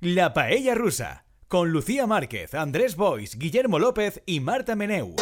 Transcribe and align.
La 0.00 0.32
Paella 0.32 0.76
Rusa, 0.76 1.24
con 1.48 1.72
Lucía 1.72 2.06
Márquez, 2.06 2.54
Andrés 2.54 2.94
Bois, 2.94 3.36
Guillermo 3.36 3.80
López 3.80 4.22
y 4.26 4.38
Marta 4.38 4.76
Meneu. 4.76 5.16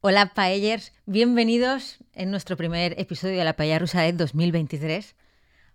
Hola 0.00 0.32
Paellers, 0.32 0.92
bienvenidos 1.04 1.98
en 2.12 2.30
nuestro 2.30 2.56
primer 2.56 2.94
episodio 3.00 3.36
de 3.36 3.44
la 3.44 3.56
Paella 3.56 3.80
Rusa 3.80 4.02
de 4.02 4.12
2023. 4.12 5.16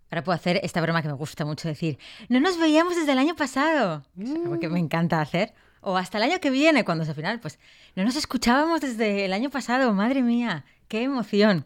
Ahora 0.09 0.23
puedo 0.23 0.37
hacer 0.37 0.61
esta 0.63 0.79
broma 0.79 1.01
que 1.01 1.09
me 1.09 1.15
gusta 1.15 1.43
mucho 1.43 1.67
decir, 1.67 1.99
no 2.29 2.39
nos 2.39 2.57
veíamos 2.57 2.95
desde 2.95 3.11
el 3.11 3.17
año 3.17 3.35
pasado, 3.35 4.05
que 4.15 4.23
es 4.23 4.29
algo 4.29 4.57
que 4.57 4.69
me 4.69 4.79
encanta 4.79 5.19
hacer, 5.19 5.53
o 5.85 5.97
hasta 5.97 6.17
el 6.17 6.23
año 6.25 6.39
que 6.41 6.49
viene, 6.49 6.83
cuando 6.83 7.03
al 7.05 7.13
final, 7.15 7.39
pues 7.39 7.59
no 7.95 8.03
nos 8.03 8.15
escuchábamos 8.15 8.81
desde 8.81 9.25
el 9.25 9.33
año 9.33 9.49
pasado, 9.49 9.93
madre 9.93 10.21
mía, 10.23 10.65
qué 10.87 11.03
emoción. 11.03 11.65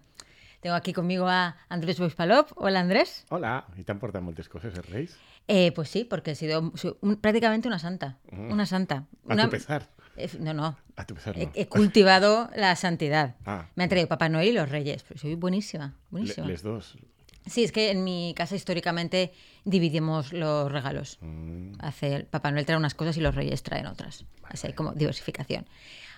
Tengo 0.61 0.75
aquí 0.75 0.91
conmigo 0.91 1.27
a 1.27 1.55
Andrés 1.69 1.99
Boispalop. 1.99 2.51
Hola 2.55 2.81
Andrés. 2.81 3.25
Hola, 3.29 3.65
¿y 3.77 3.83
te 3.83 3.93
importan 3.93 4.23
muchas 4.25 4.49
cosas, 4.49 4.73
el 4.75 4.83
Reis? 4.83 5.15
Eh, 5.47 5.71
pues 5.71 5.89
sí, 5.89 6.03
porque 6.03 6.31
he 6.31 6.35
sido 6.35 6.73
un- 7.01 7.15
prácticamente 7.15 7.67
una 7.69 7.79
santa. 7.79 8.17
Mm. 8.31 8.51
Una 8.51 8.65
santa. 8.65 9.05
A 9.27 9.33
Una- 9.33 9.45
tu 9.45 9.51
pesar. 9.51 9.89
Eh, 10.17 10.29
No, 10.39 10.53
no. 10.53 10.77
A 10.97 11.05
tu 11.05 11.15
pesar, 11.15 11.39
He, 11.39 11.45
no. 11.45 11.51
he 11.55 11.67
cultivado 11.69 12.49
la 12.57 12.75
santidad. 12.75 13.35
Ah. 13.45 13.67
Me 13.75 13.83
han 13.85 13.89
traído 13.89 14.09
Papá 14.09 14.27
Noel 14.27 14.49
y 14.49 14.51
los 14.51 14.67
Reyes. 14.69 15.03
Pero 15.07 15.17
soy 15.17 15.35
buenísima, 15.35 15.85
Le- 15.87 15.93
buenísima. 16.11 16.45
les 16.45 16.61
dos. 16.61 16.97
Sí, 17.45 17.63
es 17.63 17.71
que 17.71 17.91
en 17.91 18.03
mi 18.03 18.33
casa 18.35 18.55
históricamente 18.55 19.31
dividimos 19.65 20.33
los 20.33 20.71
regalos. 20.71 21.17
Mm, 21.21 21.73
Hace 21.79 22.15
el 22.15 22.25
Papá 22.25 22.51
Noel 22.51 22.65
trae 22.65 22.77
unas 22.77 22.93
cosas 22.93 23.17
y 23.17 23.21
los 23.21 23.35
Reyes 23.35 23.63
traen 23.63 23.87
otras. 23.87 24.25
Así 24.43 24.67
hay 24.67 24.73
como 24.73 24.93
diversificación. 24.93 25.65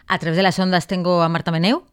A 0.07 0.19
través 0.19 0.35
de 0.37 0.43
las 0.43 0.59
ondas 0.59 0.87
tengo 0.87 1.21
a 1.21 1.29
Marta 1.29 1.51
Meneu. 1.51 1.85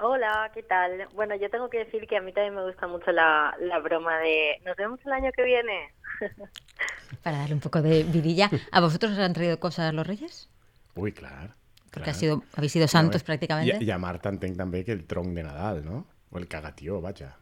Hola, 0.00 0.50
¿qué 0.52 0.64
tal? 0.64 1.06
Bueno, 1.14 1.36
yo 1.36 1.48
tengo 1.50 1.70
que 1.70 1.78
decir 1.84 2.08
que 2.08 2.16
a 2.16 2.20
mí 2.20 2.32
también 2.32 2.56
me 2.56 2.64
gusta 2.64 2.88
mucho 2.88 3.12
la, 3.12 3.54
la 3.60 3.78
broma 3.78 4.18
de 4.18 4.60
nos 4.64 4.76
vemos 4.76 4.98
el 5.04 5.12
año 5.12 5.30
que 5.32 5.44
viene. 5.44 5.92
Para 7.22 7.38
darle 7.38 7.54
un 7.54 7.60
poco 7.60 7.80
de 7.82 8.02
vidilla. 8.02 8.50
¿A 8.72 8.80
vosotros 8.80 9.12
os 9.12 9.18
han 9.18 9.32
traído 9.32 9.60
cosas 9.60 9.94
los 9.94 10.04
Reyes? 10.06 10.48
Uy, 10.96 11.12
claro. 11.12 11.54
Porque 11.84 12.04
clar. 12.04 12.16
ha 12.16 12.18
sido, 12.18 12.42
habéis 12.56 12.72
sido 12.72 12.88
santos 12.88 13.22
No, 13.22 13.26
prácticamente. 13.26 13.84
I 13.84 13.90
a 13.92 13.98
Marta 13.98 14.30
entenc 14.32 14.56
també 14.56 14.80
que 14.82 14.92
el 14.96 15.04
tronc 15.06 15.34
de 15.36 15.42
Nadal, 15.44 15.84
no? 15.84 16.06
O 16.32 16.38
el 16.38 16.48
cagatió, 16.48 17.00
vaja. 17.00 17.36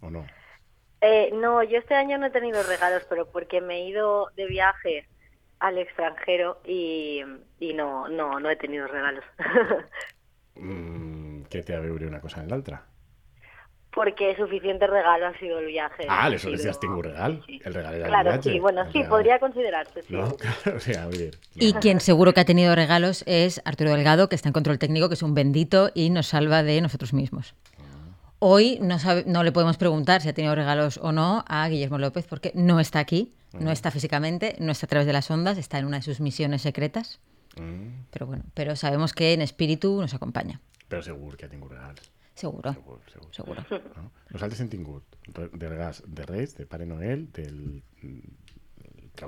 No? 0.00 0.08
O 0.08 0.10
no? 0.10 0.26
Eh, 1.02 1.30
no, 1.32 1.62
yo 1.62 1.78
este 1.78 1.94
año 1.94 2.18
no 2.18 2.26
he 2.26 2.30
tenido 2.30 2.62
regalos, 2.62 3.02
pero 3.08 3.26
porque 3.30 3.60
me 3.60 3.76
he 3.76 3.88
ido 3.88 4.28
de 4.36 4.46
viaje 4.46 5.06
al 5.58 5.78
extranjero 5.78 6.60
y, 6.64 7.22
y 7.58 7.72
no, 7.74 8.08
no, 8.08 8.38
no 8.40 8.50
he 8.50 8.56
tenido 8.56 8.86
regalos. 8.86 9.24
Mm, 10.60 11.44
què 11.48 11.62
té 11.64 11.72
a 11.76 11.80
veure 11.80 12.08
una 12.10 12.18
cosa 12.20 12.40
amb 12.42 12.50
l'altra? 12.50 12.82
porque 13.92 14.36
suficiente 14.36 14.86
regalo 14.86 15.26
ha 15.26 15.38
sido 15.38 15.58
el 15.58 15.66
viaje. 15.66 16.04
Ah, 16.08 16.20
Ha 16.22 16.24
aleshores 16.26 16.60
sido- 16.60 16.70
ja 16.70 16.76
has 16.76 16.80
tingut 16.80 17.04
regal. 17.06 17.42
sí, 17.46 17.58
sí. 17.58 17.62
El 17.64 17.74
regal 17.74 17.94
era 17.94 18.04
el 18.06 18.10
Claro, 18.12 18.30
viatge. 18.30 18.52
sí, 18.52 18.58
bueno, 18.60 18.84
sí, 18.92 19.00
sea, 19.00 19.08
podría 19.08 19.38
considerarse, 19.40 20.02
sí. 20.02 20.12
No, 20.14 20.36
claro, 20.36 20.76
o 20.76 20.80
sea, 20.80 21.02
a 21.02 21.06
ver. 21.08 21.38
Y 21.56 21.72
quien 21.74 21.98
seguro 22.00 22.32
que 22.32 22.40
ha 22.40 22.44
tenido 22.44 22.74
regalos 22.76 23.24
es 23.26 23.60
Arturo 23.64 23.90
Delgado, 23.90 24.28
que 24.28 24.36
está 24.36 24.48
en 24.48 24.52
control 24.52 24.78
técnico, 24.78 25.08
que 25.08 25.14
es 25.14 25.22
un 25.24 25.34
bendito 25.34 25.90
y 25.92 26.10
nos 26.10 26.28
salva 26.28 26.62
de 26.62 26.80
nosotros 26.80 27.12
mismos. 27.12 27.54
Hoy 28.40 28.78
no, 28.80 28.98
sabe- 28.98 29.24
no 29.26 29.42
le 29.44 29.52
podemos 29.52 29.76
preguntar 29.76 30.22
si 30.22 30.28
ha 30.28 30.32
tenido 30.34 30.54
regalos 30.54 30.98
o 31.02 31.12
no 31.12 31.44
a 31.46 31.68
Guillermo 31.68 31.98
López, 31.98 32.26
porque 32.26 32.52
no 32.54 32.80
está 32.80 32.98
aquí, 32.98 33.34
no 33.52 33.70
está 33.70 33.90
físicamente, 33.90 34.56
no 34.60 34.72
está 34.72 34.86
a 34.86 34.88
través 34.88 35.06
de 35.06 35.12
las 35.12 35.30
ondas, 35.30 35.58
está 35.58 35.78
en 35.78 35.84
una 35.86 35.98
de 35.98 36.02
sus 36.02 36.20
misiones 36.20 36.62
secretas. 36.62 37.20
Mm, 37.56 38.04
Pero 38.10 38.26
bueno, 38.26 38.44
pero 38.54 38.76
sabemos 38.76 39.12
que 39.12 39.32
en 39.34 39.42
espíritu 39.42 40.00
nos 40.00 40.14
acompaña. 40.14 40.60
però 40.88 41.02
segur 41.02 41.36
que 41.36 41.44
ha 41.46 41.48
tingut 41.48 41.70
regals. 41.70 42.00
Seguro. 42.34 42.72
Segur, 42.72 42.98
segur. 43.12 43.30
Seguro. 43.34 43.62
No? 43.94 44.10
Nosaltres 44.30 44.60
hem 44.60 44.68
tingut 44.68 45.04
regals 45.54 46.02
de 46.06 46.24
Reis, 46.26 46.56
de 46.56 46.66
Pare 46.66 46.86
Noel, 46.86 47.30
del 47.32 47.82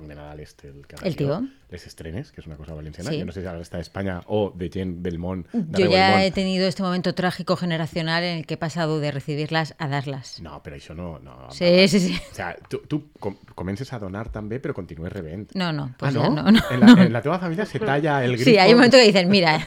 de 0.01 0.15
Nadal 0.15 0.41
este, 0.41 0.73
el 1.03 1.17
tío. 1.17 1.43
les 1.73 1.87
estrenes, 1.87 2.33
que 2.33 2.41
és 2.43 2.47
una 2.47 2.57
cosa 2.59 2.75
valenciana. 2.75 3.11
Sí. 3.11 3.19
Jo 3.19 3.25
no 3.25 3.33
sé 3.33 3.41
si 3.41 3.47
ara 3.49 3.61
està 3.65 3.79
a 3.79 3.81
Espanya 3.81 4.21
o 4.27 4.53
de 4.55 4.69
gent 4.69 4.99
del 5.03 5.19
món. 5.19 5.47
Yo 5.53 5.87
ya 5.89 6.23
he 6.25 6.31
tenido 6.31 6.67
este 6.69 6.83
momento 6.83 7.15
trágico 7.15 7.57
generacional 7.57 8.23
en 8.25 8.39
el 8.39 8.47
que 8.47 8.55
he 8.55 8.57
pasado 8.59 9.01
de 9.01 9.11
recibirlas 9.11 9.75
a 9.79 9.89
darlas. 9.89 10.41
No, 10.43 10.61
però 10.63 10.77
això 10.77 10.93
no... 10.95 11.19
no 11.19 11.49
Sí, 11.51 11.89
sí, 11.89 12.01
sí. 12.01 12.19
O 12.31 12.35
sea, 12.35 12.57
tu, 12.69 12.79
tu 12.87 13.11
com, 13.19 13.37
comences 13.55 13.93
a 13.93 13.99
donar 13.99 14.29
també, 14.29 14.61
però 14.61 14.75
continues 14.77 15.13
rebent. 15.13 15.55
No, 15.55 15.73
no, 15.73 15.95
pues 15.99 16.13
ah, 16.15 16.21
ya 16.21 16.29
no? 16.29 16.43
no, 16.43 16.53
no, 16.53 16.61
en, 16.71 16.81
la, 16.81 16.93
en 17.07 17.13
la 17.13 17.23
teva 17.23 17.39
família 17.39 17.65
se 17.65 17.81
talla 17.81 18.23
el 18.25 18.37
grifo. 18.37 18.51
Sí, 18.51 18.59
hay 18.59 18.73
un 18.73 18.77
momento 18.77 18.99
que 18.99 19.05
dicen, 19.05 19.31
mira, 19.31 19.67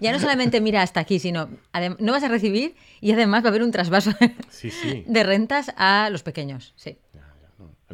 ya 0.00 0.10
no 0.10 0.18
solamente 0.18 0.60
mira 0.60 0.82
hasta 0.82 0.98
aquí, 1.00 1.20
sino 1.20 1.48
no 2.00 2.12
vas 2.12 2.24
a 2.24 2.28
recibir 2.28 2.74
y 3.00 3.12
además 3.12 3.44
va 3.44 3.48
a 3.48 3.50
haber 3.50 3.62
un 3.62 3.70
trasvaso 3.70 4.10
Sí, 4.50 4.70
sí. 4.70 5.04
de 5.06 5.22
rentas 5.22 5.72
a 5.76 6.08
los 6.10 6.22
pequeños. 6.24 6.72
Sí. 6.76 6.98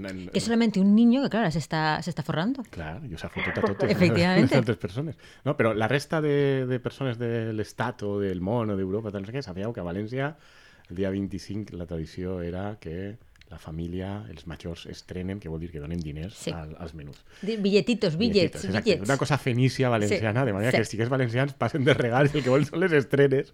En, 0.07 0.31
es 0.33 0.45
solamente 0.45 0.81
un 0.81 0.95
niño 0.95 1.23
que, 1.23 1.31
claro, 1.31 1.51
se 1.51 1.59
está, 1.59 2.01
se 2.03 2.11
está 2.11 2.23
forrando. 2.23 2.63
Clar, 2.71 3.01
i 3.05 3.15
us 3.15 3.25
ha 3.25 3.29
fotut 3.29 3.59
a 3.59 3.61
totes 3.61 3.91
Efectivamente. 3.97 4.55
les 4.55 4.59
altres 4.63 4.79
persones. 4.79 5.17
No, 5.45 5.57
però 5.57 5.75
la 5.75 5.89
resta 5.89 6.21
de, 6.21 6.67
de 6.67 6.81
persones 6.81 7.19
de 7.19 7.53
l'Estat 7.53 8.03
o 8.09 8.19
del 8.21 8.41
món 8.41 8.71
o 8.71 8.77
d'Europa, 8.77 9.11
tal, 9.11 9.23
no 9.23 9.31
sé 9.31 9.35
què, 9.37 9.43
sabíeu 9.43 9.73
que 9.73 9.81
a 9.83 9.87
València 9.87 10.35
el 10.91 10.97
dia 10.97 11.11
25 11.11 11.77
la 11.77 11.87
tradició 11.87 12.41
era 12.43 12.77
que 12.81 13.17
la 13.51 13.59
família, 13.59 14.25
els 14.31 14.47
majors 14.47 14.85
estrenen, 14.87 15.41
que 15.43 15.49
vol 15.51 15.59
dir 15.59 15.73
que 15.73 15.81
donen 15.83 15.99
diners 15.99 16.37
Sí. 16.39 16.53
al, 16.55 16.77
als 16.79 16.95
menús. 16.95 17.19
Billetitos, 17.43 18.15
billets, 18.17 18.65
exacte. 18.65 18.85
billets. 18.85 19.09
Una 19.09 19.17
cosa 19.19 19.39
fenícia 19.39 19.89
valenciana, 19.89 20.43
Sí, 20.43 20.47
de 20.47 20.53
manera 20.53 20.85
sí. 20.85 20.97
que 20.97 21.03
els 21.03 21.11
valencians 21.11 21.55
passen 21.55 21.83
de 21.85 21.95
regals 21.95 22.33
el 22.35 22.45
que 22.45 22.51
volen 22.51 22.67
són 22.69 22.79
les 22.79 22.93
estrenes 22.95 23.51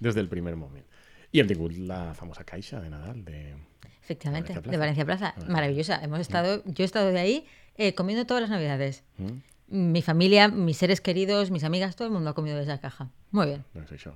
des 0.00 0.14
del 0.14 0.28
primer 0.28 0.54
moment. 0.56 0.84
I 1.32 1.40
hem 1.40 1.48
tingut 1.48 1.72
la 1.80 2.12
famosa 2.14 2.44
caixa 2.44 2.80
de 2.80 2.90
Nadal 2.92 3.24
de... 3.24 3.54
Efectivamente, 4.08 4.52
Valencia 4.54 4.70
de 4.72 4.76
Valencia 4.78 5.04
Plaza. 5.04 5.24
Valencia 5.36 5.52
Maravillosa. 5.52 6.00
Hemos 6.02 6.20
estado, 6.20 6.62
yo 6.64 6.82
he 6.82 6.86
estado 6.86 7.10
de 7.10 7.20
ahí 7.20 7.46
eh, 7.76 7.94
comiendo 7.94 8.24
todas 8.24 8.40
las 8.40 8.48
navidades. 8.48 9.04
Mm? 9.18 9.32
Mi 9.70 10.00
familia, 10.00 10.48
mis 10.48 10.78
seres 10.78 11.02
queridos, 11.02 11.50
mis 11.50 11.62
amigas, 11.62 11.94
todo 11.94 12.08
el 12.08 12.14
mundo 12.14 12.30
ha 12.30 12.34
comido 12.34 12.56
de 12.56 12.62
esa 12.62 12.78
caja. 12.80 13.10
Muy 13.32 13.44
bien. 13.48 13.64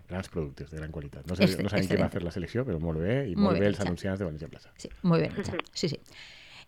Grans 0.09 0.29
productes 0.31 0.71
de 0.71 0.79
gran 0.79 0.91
qualitat. 0.91 1.27
No, 1.27 1.37
sé, 1.37 1.43
no 1.63 1.69
sabem 1.69 1.87
qui 1.87 1.97
va 1.97 2.07
excelente. 2.09 2.09
fer 2.15 2.23
la 2.23 2.31
selecció, 2.33 2.65
però 2.65 2.79
molt 2.81 2.99
bé, 3.05 3.29
i 3.29 3.35
Molt 3.37 3.45
molt 3.45 3.55
ben 3.59 3.61
bé 3.61 3.69
els 3.69 3.77
hecha. 3.77 3.85
anunciants 3.91 4.19
de 4.19 4.25
València 4.25 4.49
Plaza. 4.49 4.71
Sí, 4.79 4.89
muy 5.03 5.21
bien 5.21 5.35
hecha. 5.39 5.53
Sí, 5.75 5.91
sí. 5.91 6.01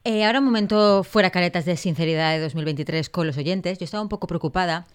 Eh, 0.05 0.27
ahora 0.27 0.41
un 0.41 0.45
momento 0.45 1.03
fuera 1.03 1.31
caretas 1.31 1.65
de 1.65 1.79
sinceridad 1.79 2.33
de 2.35 2.41
2023 2.41 3.09
con 3.09 3.27
los 3.27 3.39
oyentes. 3.39 3.79
Yo 3.79 3.87
estaba 3.87 4.03
un 4.03 4.11
poco 4.11 4.27
preocupada 4.27 4.87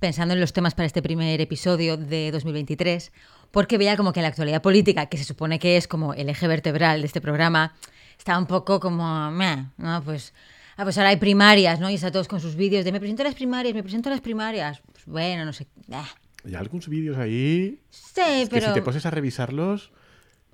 pensando 0.00 0.34
en 0.34 0.40
los 0.40 0.52
temas 0.52 0.74
para 0.74 0.86
este 0.86 1.00
primer 1.00 1.40
episodio 1.40 1.96
de 1.96 2.32
2023 2.32 3.12
porque 3.50 3.78
veía 3.78 3.96
como 3.96 4.12
que 4.12 4.22
la 4.22 4.28
actualidad 4.28 4.62
política, 4.62 5.06
que 5.06 5.16
se 5.16 5.24
supone 5.24 5.58
que 5.58 5.76
es 5.76 5.88
como 5.88 6.14
el 6.14 6.28
eje 6.28 6.46
vertebral 6.48 7.00
de 7.00 7.06
este 7.06 7.20
programa, 7.20 7.74
estaba 8.18 8.38
un 8.38 8.46
poco 8.46 8.80
como, 8.80 9.30
meh, 9.30 9.66
¿no? 9.76 10.02
Pues, 10.02 10.34
ah, 10.76 10.84
pues 10.84 10.98
ahora 10.98 11.10
hay 11.10 11.16
primarias, 11.16 11.80
¿no? 11.80 11.90
Y 11.90 11.94
están 11.94 12.12
todos 12.12 12.28
con 12.28 12.40
sus 12.40 12.56
vídeos 12.56 12.84
de 12.84 12.92
me 12.92 13.00
presento 13.00 13.22
a 13.22 13.26
las 13.26 13.34
primarias, 13.34 13.74
me 13.74 13.82
presento 13.82 14.08
a 14.08 14.12
las 14.12 14.20
primarias. 14.20 14.82
Pues 14.92 15.06
bueno, 15.06 15.44
no 15.44 15.52
sé. 15.52 15.66
Hi 15.88 16.54
ha 16.54 16.60
alguns 16.60 16.88
vídeos 16.88 17.18
ahí 17.18 17.80
Sí, 17.90 18.12
que 18.14 18.48
pero... 18.50 18.68
si 18.68 18.74
te 18.74 18.82
poses 18.82 19.06
a 19.06 19.10
revisar-los... 19.10 19.92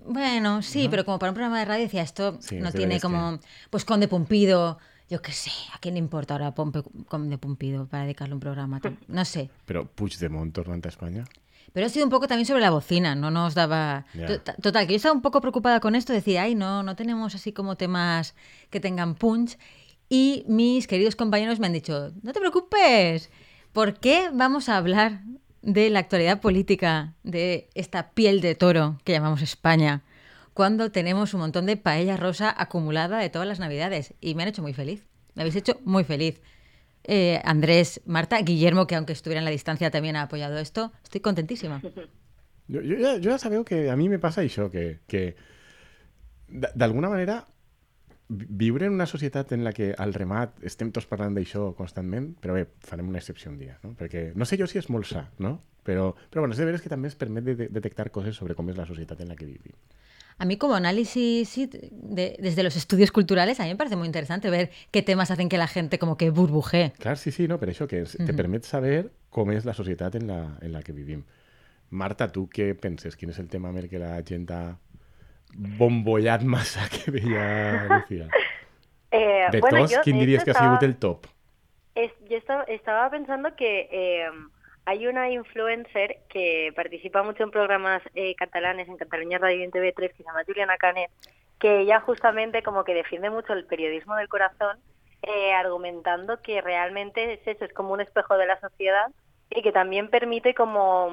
Bueno, 0.06 0.60
sí, 0.60 0.88
pero 0.90 1.04
como 1.04 1.18
para 1.18 1.30
un 1.30 1.34
programa 1.34 1.58
de 1.58 1.64
radio 1.64 1.84
decía 1.84 2.02
esto 2.02 2.36
Sí, 2.40 2.56
no 2.56 2.72
tiene 2.72 3.00
como 3.00 3.38
pues 3.70 3.86
Conde 3.86 4.06
Pumpido, 4.06 4.78
yo 5.08 5.22
qué 5.22 5.32
sé, 5.32 5.50
¿a 5.72 5.78
quién 5.78 5.94
le 5.94 5.98
importa 5.98 6.34
ahora 6.34 6.54
Pompe, 6.54 6.82
Conde 7.08 7.38
Pumpido 7.38 7.86
para 7.86 8.02
dedicarle 8.02 8.34
un 8.34 8.40
programa? 8.40 8.80
No 9.08 9.24
sé. 9.24 9.50
Però 9.66 9.86
Puigdemont 9.86 10.52
tornant 10.52 10.84
a 10.84 10.88
Espanya... 10.88 11.24
Pero 11.72 11.86
ha 11.86 11.88
sido 11.88 12.04
un 12.04 12.10
poco 12.10 12.28
también 12.28 12.46
sobre 12.46 12.60
la 12.60 12.70
bocina, 12.70 13.14
no 13.14 13.30
nos 13.30 13.54
daba... 13.54 14.06
Total, 14.62 14.86
que 14.86 14.92
yo 14.92 14.96
estaba 14.96 15.14
un 15.14 15.22
poco 15.22 15.40
preocupada 15.40 15.80
con 15.80 15.94
esto, 15.94 16.12
decía, 16.12 16.42
ay, 16.42 16.54
no, 16.54 16.82
no 16.82 16.96
tenemos 16.96 17.34
así 17.34 17.52
como 17.52 17.76
temas 17.76 18.34
que 18.70 18.80
tengan 18.80 19.14
punch. 19.14 19.58
Y 20.08 20.44
mis 20.46 20.86
queridos 20.86 21.16
compañeros 21.16 21.58
me 21.58 21.66
han 21.66 21.72
dicho, 21.72 22.12
no 22.22 22.32
te 22.32 22.40
preocupes, 22.40 23.30
¿por 23.72 23.98
qué 23.98 24.30
vamos 24.32 24.68
a 24.68 24.76
hablar 24.76 25.22
de 25.62 25.90
la 25.90 26.00
actualidad 26.00 26.40
política 26.40 27.14
de 27.22 27.70
esta 27.74 28.10
piel 28.10 28.40
de 28.40 28.54
toro 28.54 29.00
que 29.04 29.12
llamamos 29.12 29.42
España 29.42 30.02
cuando 30.52 30.92
tenemos 30.92 31.34
un 31.34 31.40
montón 31.40 31.66
de 31.66 31.76
paella 31.76 32.16
rosa 32.16 32.54
acumulada 32.56 33.18
de 33.18 33.30
todas 33.30 33.48
las 33.48 33.58
navidades? 33.58 34.14
Y 34.20 34.34
me 34.34 34.42
han 34.42 34.50
hecho 34.50 34.62
muy 34.62 34.74
feliz, 34.74 35.06
me 35.34 35.42
habéis 35.42 35.56
hecho 35.56 35.80
muy 35.84 36.04
feliz. 36.04 36.40
Eh, 37.06 37.40
Andrés, 37.44 38.00
Marta, 38.06 38.40
Guillermo, 38.42 38.86
que 38.86 38.94
aunque 38.96 39.12
estuviera 39.12 39.40
en 39.40 39.44
la 39.44 39.50
distancia 39.50 39.90
también 39.90 40.16
ha 40.16 40.22
apoyado 40.22 40.58
esto, 40.58 40.92
estoy 41.02 41.20
contentísima. 41.20 41.80
Ja, 42.68 42.80
jo 42.80 43.20
ja 43.20 43.36
sabeu 43.38 43.64
que 43.64 43.90
a 43.90 43.96
mi 43.96 44.08
me 44.08 44.18
passa 44.18 44.40
això, 44.40 44.70
que, 44.72 45.00
que 45.06 45.36
d- 46.48 46.70
d'alguna 46.74 47.10
manera 47.12 47.44
vi- 48.28 48.46
viure 48.48 48.86
en 48.86 48.94
una 48.96 49.04
societat 49.06 49.52
en 49.52 49.64
la 49.64 49.72
que 49.76 49.94
al 49.98 50.14
remat 50.16 50.56
estem 50.64 50.88
tots 50.90 51.04
parlant 51.06 51.36
d'això 51.36 51.74
constantment, 51.76 52.30
però 52.40 52.56
bé, 52.56 52.64
farem 52.80 53.08
una 53.12 53.20
excepció 53.20 53.50
un 53.52 53.58
no? 53.84 53.92
Perquè 54.00 54.30
no 54.34 54.48
sé 54.48 54.56
jo 54.56 54.66
si 54.66 54.78
és 54.80 54.88
molt 54.88 55.04
no? 55.38 55.58
Però, 55.84 56.14
però 56.32 56.40
bueno, 56.40 56.54
és 56.56 56.58
de 56.62 56.64
veres 56.64 56.80
que 56.80 56.88
també 56.88 57.10
ens 57.12 57.18
permet 57.20 57.44
de, 57.44 57.54
de 57.54 57.68
detectar 57.68 58.08
coses 58.10 58.34
sobre 58.40 58.54
com 58.56 58.70
és 58.72 58.80
la 58.80 58.86
societat 58.88 59.20
en 59.20 59.28
la 59.28 59.36
que 59.36 59.44
vivim. 59.44 59.76
A 60.38 60.44
mí 60.44 60.56
como 60.56 60.74
análisis 60.74 61.48
sí, 61.48 61.70
de- 61.70 62.36
desde 62.40 62.62
los 62.62 62.74
estudios 62.76 63.10
culturales, 63.12 63.60
a 63.60 63.64
mí 63.64 63.68
me 63.70 63.76
parece 63.76 63.96
muy 63.96 64.06
interesante 64.06 64.50
ver 64.50 64.70
qué 64.90 65.02
temas 65.02 65.30
hacen 65.30 65.48
que 65.48 65.58
la 65.58 65.68
gente 65.68 65.98
como 65.98 66.16
que 66.16 66.30
burbujee. 66.30 66.92
Clar, 66.98 67.16
sí, 67.18 67.30
sí, 67.30 67.46
no, 67.48 67.58
per 67.60 67.68
això, 67.70 67.86
que 67.86 68.00
es, 68.02 68.16
te 68.18 68.34
permet 68.34 68.64
saber 68.64 69.10
com 69.30 69.50
és 69.52 69.64
la 69.64 69.74
societat 69.74 70.14
en 70.16 70.26
la, 70.26 70.58
en 70.60 70.72
la 70.72 70.82
que 70.82 70.92
vivim. 70.92 71.22
Marta, 71.90 72.26
tu 72.32 72.48
què 72.50 72.74
penses? 72.74 73.14
Quin 73.16 73.30
és 73.30 73.38
el 73.38 73.46
tema 73.48 73.70
el 73.70 73.88
que 73.88 73.98
la 73.98 74.16
gent 74.26 74.50
ha 74.50 74.78
bombollat 75.78 76.42
massa 76.42 76.88
que 76.90 77.10
veia 77.10 77.86
Lucía? 77.88 78.28
Eh, 79.16 79.46
De 79.52 79.60
bueno, 79.60 79.78
de 79.86 80.12
diries 80.18 80.42
hecho, 80.42 80.44
que 80.44 80.50
ha 80.50 80.54
estaba- 80.54 80.70
sigut 80.76 80.82
el 80.82 80.96
top? 80.96 81.26
Es- 81.94 82.10
yo 82.28 82.36
estaba, 82.36 82.64
estaba 82.64 83.08
pensando 83.10 83.54
que 83.54 83.88
eh, 83.92 84.26
hay 84.86 85.06
una 85.06 85.30
influencer 85.30 86.18
que 86.28 86.72
participa 86.76 87.22
mucho 87.22 87.42
en 87.42 87.50
programas 87.50 88.02
eh, 88.14 88.34
catalanes, 88.34 88.88
en 88.88 88.96
Cataluña 88.96 89.38
Radio 89.38 89.58
y 89.58 89.62
en 89.62 89.70
TV3, 89.70 89.94
que 89.94 90.16
se 90.16 90.24
llama 90.24 90.44
Juliana 90.44 90.76
Canet, 90.76 91.10
que 91.58 91.80
ella 91.80 92.00
justamente 92.00 92.62
como 92.62 92.84
que 92.84 92.94
defiende 92.94 93.30
mucho 93.30 93.54
el 93.54 93.64
periodismo 93.64 94.14
del 94.16 94.28
corazón, 94.28 94.78
eh, 95.22 95.54
argumentando 95.54 96.42
que 96.42 96.60
realmente 96.60 97.32
es 97.32 97.46
eso, 97.46 97.64
es 97.64 97.72
como 97.72 97.94
un 97.94 98.02
espejo 98.02 98.36
de 98.36 98.46
la 98.46 98.60
sociedad 98.60 99.06
y 99.50 99.62
que 99.62 99.72
también 99.72 100.10
permite 100.10 100.54
como 100.54 101.10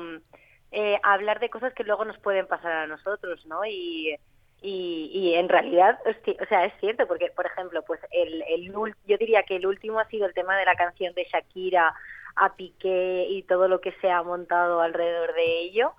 eh, 0.71 1.00
hablar 1.03 1.39
de 1.39 1.50
cosas 1.50 1.73
que 1.73 1.85
luego 1.85 2.03
nos 2.03 2.18
pueden 2.18 2.47
pasar 2.47 2.73
a 2.73 2.88
nosotros, 2.88 3.45
¿no? 3.45 3.63
Y, 3.65 4.18
y, 4.62 5.12
y 5.13 5.35
en 5.35 5.47
realidad, 5.47 5.97
o 6.06 6.45
sea, 6.47 6.65
es 6.65 6.73
cierto, 6.81 7.07
porque, 7.07 7.31
por 7.33 7.45
ejemplo, 7.45 7.81
pues 7.83 8.01
el, 8.12 8.44
el 8.50 8.73
yo 9.07 9.18
diría 9.18 9.44
que 9.44 9.56
el 9.56 9.65
último 9.65 10.00
ha 10.00 10.07
sido 10.09 10.25
el 10.25 10.33
tema 10.33 10.57
de 10.57 10.65
la 10.65 10.75
canción 10.75 11.13
de 11.13 11.23
Shakira 11.23 11.94
a 12.36 12.56
Piqué 12.56 13.28
y 13.30 13.44
todo 13.44 13.68
lo 13.68 13.81
que 13.81 13.94
se 14.01 14.10
ha 14.12 14.24
montado 14.24 14.81
alrededor 14.81 15.33
de 15.36 15.60
ello. 15.62 15.94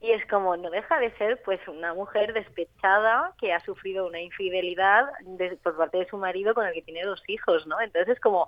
Y 0.00 0.12
es 0.12 0.24
como, 0.26 0.56
no 0.56 0.70
deja 0.70 0.98
de 1.00 1.10
ser 1.18 1.42
pues 1.44 1.60
una 1.68 1.94
mujer 1.94 2.32
despechada 2.32 3.34
que 3.40 3.52
ha 3.52 3.60
sufrido 3.60 4.06
una 4.06 4.20
infidelidad 4.20 5.06
de- 5.22 5.56
por 5.58 5.76
parte 5.76 5.98
de 5.98 6.08
su 6.08 6.18
marido 6.18 6.54
con 6.54 6.66
el 6.66 6.74
que 6.74 6.82
tiene 6.82 7.04
dos 7.04 7.22
hijos, 7.28 7.66
¿no? 7.66 7.80
Entonces 7.80 8.14
es 8.16 8.20
como, 8.20 8.46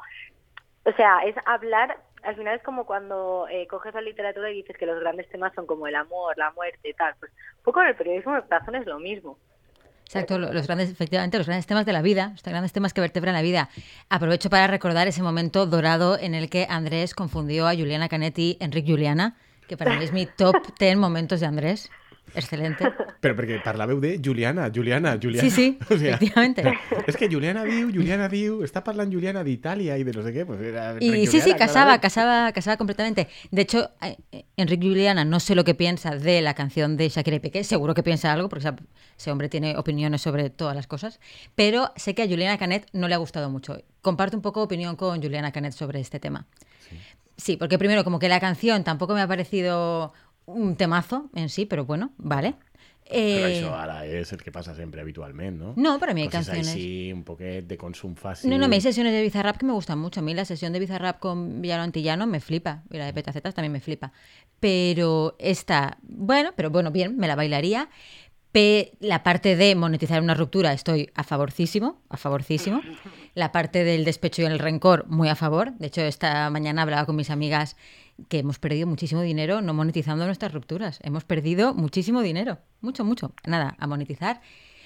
o 0.84 0.92
sea, 0.92 1.20
es 1.24 1.36
hablar, 1.46 1.98
al 2.22 2.36
final 2.36 2.56
es 2.56 2.62
como 2.62 2.86
cuando 2.86 3.46
eh, 3.50 3.66
coges 3.68 3.94
la 3.94 4.00
literatura 4.02 4.50
y 4.50 4.56
dices 4.56 4.76
que 4.78 4.86
los 4.86 5.00
grandes 5.00 5.28
temas 5.30 5.52
son 5.54 5.66
como 5.66 5.86
el 5.86 5.94
amor, 5.96 6.36
la 6.38 6.52
muerte, 6.52 6.94
tal. 6.94 7.14
Pues 7.20 7.32
un 7.58 7.62
poco 7.64 7.82
en 7.82 7.88
el 7.88 7.96
periodismo 7.96 8.34
de 8.34 8.42
corazón 8.42 8.76
es 8.76 8.86
lo 8.86 8.98
mismo. 8.98 9.38
Exacto, 10.12 10.38
lo- 10.40 10.52
los 10.52 10.66
grandes, 10.66 10.90
efectivamente, 10.90 11.38
los 11.38 11.46
grandes 11.46 11.66
temas 11.66 11.86
de 11.86 11.92
la 11.92 12.02
vida, 12.02 12.30
los 12.32 12.42
grandes 12.42 12.72
temas 12.72 12.92
que 12.92 13.00
vertebran 13.00 13.32
la 13.34 13.42
vida. 13.42 13.68
Aprovecho 14.08 14.50
para 14.50 14.66
recordar 14.66 15.06
ese 15.06 15.22
momento 15.22 15.66
dorado 15.66 16.18
en 16.18 16.34
el 16.34 16.50
que 16.50 16.66
Andrés 16.68 17.14
confundió 17.14 17.68
a 17.68 17.74
Juliana 17.74 18.08
Canetti, 18.08 18.56
Enric 18.60 18.86
Juliana, 18.88 19.36
que 19.68 19.76
para 19.76 19.96
mí 19.96 20.04
es 20.04 20.12
mi 20.12 20.26
top 20.26 20.56
10 20.80 20.96
momentos 20.96 21.38
de 21.38 21.46
Andrés. 21.46 21.90
Excelente. 22.34 22.88
Però 23.22 23.34
perquè 23.36 23.58
parlàveu 23.64 24.00
de 24.00 24.14
Juliana, 24.24 24.70
Juliana, 24.74 25.16
Juliana. 25.20 25.48
Sí, 25.48 25.50
sí, 25.58 25.78
efectivamente. 25.80 26.64
És 27.08 27.16
que 27.16 27.28
Juliana 27.28 27.64
diu, 27.64 27.90
Juliana 27.92 28.28
diu, 28.32 28.60
està 28.66 28.82
parlant 28.86 29.12
Juliana 29.12 29.44
d'Itàlia 29.44 29.98
i 30.00 30.06
de 30.06 30.14
no 30.16 30.24
sé 30.24 30.32
què. 30.34 30.46
Pues 30.48 30.60
era 30.60 30.94
Y 31.00 31.26
sí, 31.26 31.40
sí, 31.40 31.54
casaba, 31.54 32.00
casaba, 32.00 32.52
casaba 32.52 32.76
completamente. 32.76 33.28
De 33.50 33.62
hecho, 33.62 33.90
eh, 34.02 34.44
Enrique 34.56 34.86
Juliana 34.86 35.24
no 35.24 35.40
sé 35.40 35.54
lo 35.54 35.64
que 35.64 35.74
piensa 35.74 36.16
de 36.16 36.40
la 36.42 36.54
canción 36.54 36.96
de 36.96 37.08
Shakira 37.08 37.36
y 37.36 37.40
Piqué, 37.40 37.64
seguro 37.64 37.94
que 37.94 38.02
piensa 38.02 38.32
algo, 38.32 38.48
porque 38.48 38.72
ese 39.16 39.30
hombre 39.30 39.48
tiene 39.48 39.76
opiniones 39.76 40.22
sobre 40.22 40.50
todas 40.50 40.74
las 40.74 40.86
cosas, 40.86 41.20
pero 41.54 41.92
sé 41.96 42.14
que 42.14 42.22
a 42.22 42.26
Juliana 42.26 42.58
Canet 42.58 42.86
no 42.92 43.08
le 43.08 43.14
ha 43.14 43.18
gustado 43.18 43.50
mucho. 43.50 43.82
Comparto 44.02 44.36
un 44.36 44.42
poco 44.42 44.62
opinión 44.62 44.96
con 44.96 45.20
Juliana 45.22 45.52
Canet 45.52 45.72
sobre 45.72 46.00
este 46.00 46.20
tema. 46.20 46.46
Sí, 47.36 47.56
porque 47.56 47.78
primero, 47.78 48.04
como 48.04 48.18
que 48.18 48.28
la 48.28 48.38
canción 48.38 48.84
tampoco 48.84 49.14
me 49.14 49.22
ha 49.22 49.26
parecido 49.26 50.12
un 50.54 50.76
temazo 50.76 51.30
en 51.34 51.48
sí, 51.48 51.66
pero 51.66 51.84
bueno, 51.84 52.12
vale. 52.18 52.54
Però 53.10 53.18
Eh, 53.18 53.58
això 53.60 53.72
ara 53.74 54.04
és 54.06 54.30
el 54.32 54.38
que 54.38 54.52
passa 54.54 54.72
sempre 54.76 55.00
habitualment, 55.02 55.56
no? 55.58 55.72
No, 55.76 55.96
però 55.98 56.12
a 56.12 56.14
mi 56.14 56.22
hay 56.22 56.28
Coses 56.28 56.46
canciones- 56.46 56.74
així, 56.76 57.12
un 57.12 57.24
poquet 57.24 57.66
de 57.66 57.76
consum 57.76 58.14
fàcil. 58.14 58.48
No, 58.48 58.56
no, 58.56 58.68
me 58.68 58.76
hay 58.76 58.80
sesiones 58.80 59.12
de 59.12 59.20
Bizarrap 59.22 59.56
que 59.56 59.66
me 59.66 59.72
gustan 59.72 59.98
mucho. 59.98 60.20
A 60.20 60.22
mí 60.22 60.32
la 60.32 60.44
sesión 60.44 60.72
de 60.72 60.78
Bizarrap 60.78 61.18
con 61.18 61.60
Villano 61.60 61.82
Antillano 61.82 62.28
me 62.28 62.38
flipa. 62.38 62.84
Y 62.88 62.98
la 62.98 63.06
de 63.06 63.12
Petacetas 63.12 63.52
también 63.52 63.72
me 63.72 63.80
flipa. 63.80 64.12
Pero 64.60 65.34
esta, 65.40 65.98
bueno, 66.02 66.52
pero 66.54 66.70
bueno, 66.70 66.92
bien, 66.92 67.16
me 67.16 67.26
la 67.26 67.34
bailaría. 67.34 67.88
Pe- 68.52 68.92
la 69.00 69.22
parte 69.24 69.56
de 69.56 69.74
monetizar 69.74 70.20
una 70.22 70.34
ruptura 70.34 70.72
estoy 70.72 71.10
a 71.14 71.24
favorcísimo, 71.24 72.02
a 72.10 72.16
favorcísimo. 72.16 72.80
La 73.34 73.50
parte 73.52 73.82
del 73.84 74.04
despecho 74.04 74.42
y 74.42 74.44
el 74.44 74.58
rencor, 74.60 75.06
muy 75.08 75.28
a 75.28 75.34
favor. 75.34 75.72
De 75.78 75.86
hecho, 75.88 76.02
esta 76.02 76.48
mañana 76.50 76.82
hablaba 76.82 77.06
con 77.06 77.16
mis 77.16 77.30
amigas 77.30 77.76
que 78.28 78.38
hemos 78.38 78.58
perdido 78.58 78.86
muchísimo 78.86 79.22
dinero 79.22 79.62
no 79.62 79.74
monetizando 79.74 80.26
nuestras 80.26 80.52
rupturas. 80.52 80.98
Hemos 81.02 81.24
perdido 81.24 81.74
muchísimo 81.74 82.20
dinero. 82.22 82.58
Mucho, 82.80 83.04
mucho. 83.04 83.32
Nada, 83.46 83.76
a 83.78 83.86
monetizar. 83.86 84.40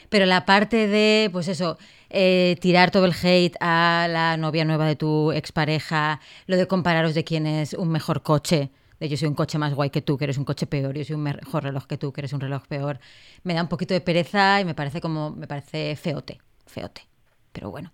Pero 0.08 0.26
la 0.26 0.44
parte 0.44 0.86
de, 0.86 1.28
pues 1.32 1.48
eso, 1.48 1.78
eh, 2.10 2.56
tirar 2.60 2.90
todo 2.90 3.06
el 3.06 3.14
hate 3.20 3.56
a 3.60 4.06
la 4.10 4.36
novia 4.36 4.64
nueva 4.64 4.86
de 4.86 4.96
tu 4.96 5.32
expareja, 5.32 6.20
lo 6.46 6.56
de 6.56 6.66
compararos 6.66 7.14
de 7.14 7.24
quién 7.24 7.46
es 7.46 7.74
un 7.74 7.88
mejor 7.88 8.22
coche, 8.22 8.70
de 9.00 9.08
yo 9.08 9.16
soy 9.16 9.28
un 9.28 9.34
coche 9.34 9.58
más 9.58 9.74
guay 9.74 9.90
que 9.90 10.02
tú, 10.02 10.16
que 10.16 10.24
eres 10.24 10.38
un 10.38 10.44
coche 10.44 10.66
peor, 10.66 10.94
yo 10.94 11.04
soy 11.04 11.16
un 11.16 11.22
mejor 11.22 11.64
reloj 11.64 11.86
que 11.86 11.98
tú, 11.98 12.12
que 12.12 12.20
eres 12.20 12.32
un 12.32 12.40
reloj 12.40 12.66
peor, 12.68 13.00
me 13.42 13.54
da 13.54 13.62
un 13.62 13.68
poquito 13.68 13.94
de 13.94 14.00
pereza 14.00 14.60
y 14.60 14.64
me 14.64 14.74
parece 14.74 15.00
como, 15.00 15.30
me 15.30 15.46
parece 15.46 15.96
feote, 15.96 16.40
feote. 16.66 17.08
Pero 17.52 17.70
bueno. 17.70 17.92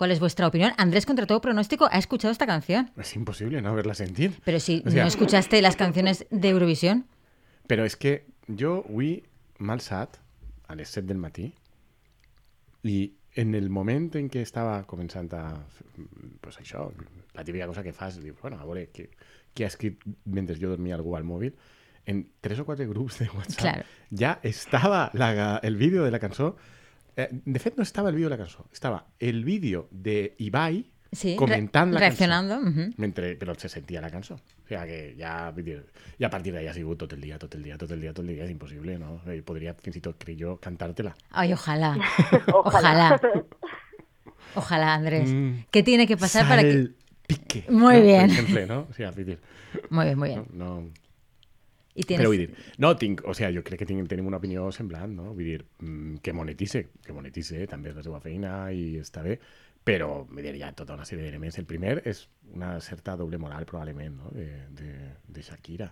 ¿Cuál 0.00 0.12
es 0.12 0.18
vuestra 0.20 0.46
opinión? 0.48 0.72
Andrés, 0.78 1.04
contra 1.04 1.26
todo 1.26 1.42
pronóstico, 1.42 1.86
ha 1.92 1.98
escuchado 1.98 2.32
esta 2.32 2.46
canción. 2.46 2.88
És 2.96 3.10
impossible 3.16 3.60
no 3.60 3.68
haver-la 3.68 3.92
sentit. 3.92 4.32
Pero 4.46 4.58
si 4.58 4.82
O 4.86 4.90
sea- 4.90 5.02
no 5.02 5.08
escuchaste 5.08 5.60
las 5.60 5.76
canciones 5.76 6.24
de 6.30 6.48
Eurovisión, 6.48 7.04
Però 7.68 7.84
és 7.84 7.96
que 8.00 8.24
jo 8.48 8.78
avui 8.88 9.22
m'ha 9.60 9.74
alçat 9.76 10.16
a 10.68 10.74
les 10.74 10.88
7 10.88 11.06
del 11.06 11.18
matí 11.20 11.50
i 12.82 13.12
en 13.36 13.54
el 13.54 13.68
moment 13.68 14.08
en 14.16 14.30
què 14.32 14.40
estava 14.40 14.80
començant 14.88 15.28
a... 15.36 15.42
Pues 16.40 16.56
això, 16.64 16.86
la 17.36 17.44
típica 17.44 17.68
cosa 17.68 17.82
que 17.84 17.92
fas, 17.92 18.16
dius, 18.24 18.40
bueno, 18.40 18.56
a 18.58 18.64
veure 18.64 18.88
què, 18.90 19.04
què 19.54 19.64
ha 19.68 19.70
escrit 19.70 20.00
mentre 20.24 20.56
jo 20.58 20.72
dormia 20.72 20.96
algú 20.96 21.12
al 21.14 21.28
mòbil, 21.28 21.52
en 22.08 22.24
tres 22.40 22.58
o 22.58 22.64
quatre 22.64 22.88
grups 22.88 23.20
de 23.20 23.28
WhatsApp 23.36 23.60
Claro. 23.60 23.84
ja 24.10 24.38
estava 24.42 25.10
la, 25.12 25.60
el 25.62 25.76
vídeo 25.76 26.02
de 26.04 26.10
la 26.10 26.18
cançó 26.18 26.56
de 27.30 27.58
fet 27.58 27.76
no 27.76 27.82
estava 27.82 28.08
el 28.10 28.14
vídeo 28.16 28.28
de 28.30 28.36
la 28.36 28.42
cançó 28.44 28.64
estava 28.72 29.04
el 29.18 29.44
vídeo 29.44 29.88
de 29.90 30.34
Ibai 30.38 30.84
sí, 31.12 31.32
re- 31.32 31.36
comentant 31.36 31.92
la 31.92 32.00
reaccionando. 32.00 32.60
cançó 32.60 32.94
mentre, 32.96 33.36
però 33.38 33.54
se 33.58 33.68
sentia 33.68 34.00
la 34.00 34.10
cançó. 34.10 34.34
O 34.36 34.68
sigui 34.70 34.86
que 34.86 34.98
ja, 35.18 35.50
vull 35.50 35.64
dir, 35.66 35.80
i 36.20 36.24
a 36.24 36.30
partir 36.30 36.52
d'ahí 36.54 36.68
ha 36.70 36.74
sigut 36.74 36.98
tot 37.02 37.12
el 37.16 37.20
dia, 37.20 37.36
tot 37.38 37.52
el 37.56 37.62
dia, 37.64 37.76
tot 37.76 37.90
el 37.90 38.00
dia, 38.00 38.12
tot 38.14 38.22
el 38.24 38.34
dia, 38.36 38.44
és 38.44 38.50
impossible, 38.52 38.94
no? 38.98 39.16
Eh, 39.26 39.40
podria 39.42 39.74
fins 39.74 39.96
i 39.98 40.00
tot, 40.04 40.14
crec 40.22 40.38
jo, 40.38 40.52
cantar-te-la. 40.62 41.16
Ay, 41.32 41.52
ojalá. 41.52 41.96
Ojalá. 42.54 43.18
Ojalá. 43.18 43.20
Ojalá, 44.54 44.94
Andrés. 44.94 45.28
Mm. 45.32 45.64
¿Qué 45.70 45.82
tiene 45.82 46.06
que 46.06 46.16
pasar 46.16 46.46
para 46.48 46.62
que.? 46.62 46.90
Pique. 47.26 47.64
Muy 47.68 47.96
no? 47.96 48.02
bien. 48.02 48.20
Per 48.28 48.30
exemple, 48.30 48.66
no? 48.66 48.86
O 48.90 48.92
sigui, 48.94 49.10
vull 49.16 49.24
dir, 49.26 49.38
Muy 49.90 50.04
bien, 50.06 50.18
muy 50.18 50.28
bien. 50.28 50.46
no, 50.52 50.80
no, 50.80 50.90
Y 51.94 52.04
tienes... 52.04 52.22
Però 52.22 52.30
vull 52.30 52.44
dir, 52.44 52.50
no 52.78 52.92
tinc, 52.96 53.24
o 53.26 53.34
sigui, 53.34 53.56
jo 53.56 53.64
crec 53.66 53.82
que 53.82 53.88
tinc, 53.88 54.06
tenim 54.10 54.28
una 54.30 54.38
opinió 54.38 54.68
semblant, 54.74 55.16
no? 55.16 55.32
Vull 55.34 55.48
dir, 55.48 55.64
mm, 55.82 56.20
que 56.24 56.34
monetitze, 56.36 56.84
que 57.06 57.16
monetitze, 57.16 57.64
també 57.70 57.90
és 57.90 57.98
la 57.98 58.04
seva 58.06 58.20
feina 58.22 58.52
i 58.70 59.00
està 59.02 59.24
bé, 59.26 59.38
però 59.84 60.20
vull 60.22 60.44
dir, 60.44 60.54
hi 60.58 60.62
ha 60.62 60.70
tota 60.76 60.94
una 60.94 61.08
sèrie 61.08 61.26
d'elements. 61.26 61.58
El 61.58 61.66
primer 61.66 61.98
és 62.06 62.26
una 62.54 62.76
certa 62.84 63.16
doble 63.18 63.40
moral, 63.42 63.66
probablement, 63.66 64.22
no? 64.22 64.30
de, 64.36 64.46
de, 64.78 64.94
de 65.26 65.42
Shakira 65.46 65.90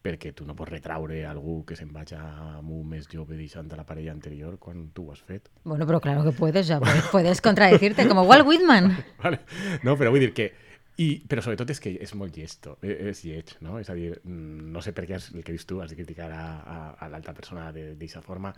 perquè 0.00 0.32
tu 0.32 0.46
no 0.48 0.54
pots 0.56 0.72
retraure 0.72 1.18
a 1.26 1.30
algú 1.34 1.60
que 1.68 1.76
se'n 1.76 1.90
vagi 1.92 2.16
amb 2.16 2.70
un 2.72 2.86
més 2.88 3.08
jove 3.10 3.36
deixant 3.36 3.68
a 3.68 3.76
la 3.76 3.84
parella 3.84 4.14
anterior 4.14 4.56
quan 4.58 4.88
tu 4.96 5.06
ho 5.08 5.12
has 5.12 5.20
fet. 5.20 5.50
Bueno, 5.64 5.86
pero 5.86 6.00
claro 6.00 6.24
que 6.24 6.32
puedes, 6.32 6.64
o 6.64 6.68
sea, 6.68 6.80
puedes, 6.80 7.04
puedes 7.12 7.40
contradecirte, 7.40 8.08
como 8.08 8.22
Walt 8.22 8.46
Whitman. 8.46 8.96
Vale. 9.22 9.40
No, 9.84 9.96
però 10.00 10.10
vull 10.10 10.24
dir 10.24 10.32
que... 10.32 10.52
I, 11.00 11.08
però 11.24 11.40
sobretot 11.40 11.70
és 11.72 11.80
que 11.80 11.94
és 12.04 12.12
molt 12.18 12.36
llesto, 12.36 12.74
eh, 12.84 13.08
és 13.08 13.22
lleig, 13.24 13.54
no? 13.64 13.78
És 13.80 13.88
a 13.88 13.96
mm, 13.96 14.68
no 14.74 14.82
sé 14.84 14.92
per 14.92 15.06
què 15.08 15.16
el 15.16 15.44
que 15.46 15.54
dius 15.54 15.64
tu, 15.66 15.80
has 15.80 15.92
de 15.92 15.96
criticar 15.96 16.28
a, 16.36 16.44
a, 16.60 16.78
a 17.00 17.08
l'altra 17.08 17.32
persona 17.36 17.70
d'aquesta 17.72 18.20
forma, 18.20 18.52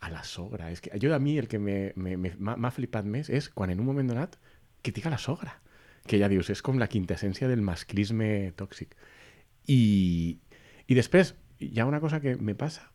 a 0.00 0.10
la 0.12 0.22
sogra. 0.24 0.70
És 0.70 0.82
que 0.84 0.92
jo 1.00 1.14
a 1.14 1.18
mi 1.18 1.38
el 1.40 1.48
que 1.48 1.58
m'ha 1.58 2.74
flipat 2.74 3.08
més 3.08 3.30
és 3.30 3.48
quan 3.48 3.72
en 3.72 3.80
un 3.80 3.88
moment 3.88 4.12
donat 4.12 4.36
critica 4.84 5.10
la 5.10 5.18
sogra, 5.18 5.56
que 6.08 6.20
ja 6.20 6.28
dius, 6.30 6.50
és 6.52 6.62
com 6.64 6.78
la 6.78 6.88
quintessència 6.88 7.48
del 7.48 7.64
masclisme 7.64 8.52
tòxic. 8.56 8.94
I, 9.68 10.38
i 10.86 10.96
després 10.96 11.34
hi 11.58 11.80
ha 11.80 11.88
una 11.88 12.00
cosa 12.00 12.20
que 12.20 12.36
me 12.36 12.54
passa 12.54 12.90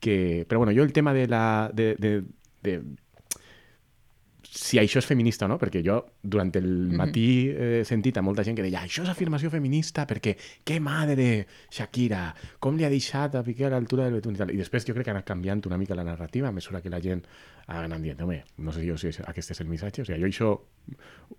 que... 0.00 0.44
Però 0.48 0.60
bueno, 0.60 0.72
jo 0.76 0.84
el 0.84 0.92
tema 0.92 1.14
de 1.14 1.26
la... 1.28 1.70
De, 1.72 1.94
de, 1.98 2.22
de, 2.62 2.80
si 4.54 4.78
això 4.78 5.00
és 5.02 5.06
feminista 5.08 5.46
o 5.46 5.48
no, 5.50 5.56
perquè 5.58 5.80
jo 5.82 5.96
durant 6.22 6.52
el 6.54 6.68
matí 6.94 7.48
he 7.50 7.80
sentit 7.84 8.20
a 8.20 8.22
molta 8.22 8.44
gent 8.46 8.54
que 8.54 8.62
deia 8.62 8.84
això 8.86 9.02
és 9.02 9.08
afirmació 9.10 9.50
feminista 9.50 10.04
perquè 10.06 10.36
que 10.62 10.76
madre, 10.78 11.46
Shakira, 11.74 12.28
com 12.62 12.76
li 12.78 12.84
ha 12.86 12.90
deixat 12.92 13.34
a 13.34 13.42
Piqué 13.42 13.66
a 13.66 13.70
l'altura 13.72 14.04
del 14.06 14.14
betún 14.20 14.36
i 14.36 14.38
tal. 14.38 14.52
I 14.54 14.60
després 14.60 14.86
jo 14.86 14.94
crec 14.94 15.08
que 15.08 15.10
ha 15.10 15.16
anat 15.16 15.26
canviant 15.26 15.64
una 15.66 15.76
mica 15.80 15.96
la 15.98 16.04
narrativa 16.06 16.48
a 16.48 16.52
mesura 16.54 16.80
que 16.80 16.88
la 16.92 17.00
gent 17.02 17.24
ha 17.66 17.80
anat 17.82 18.00
dient, 18.04 18.20
home, 18.22 18.44
no 18.58 18.70
sé 18.72 18.86
jo 18.86 18.96
si 18.96 19.08
és- 19.08 19.20
aquest 19.26 19.50
és 19.50 19.60
el 19.60 19.66
missatge, 19.66 20.02
o 20.02 20.04
sigui, 20.04 20.20
jo 20.20 20.26
això, 20.28 20.60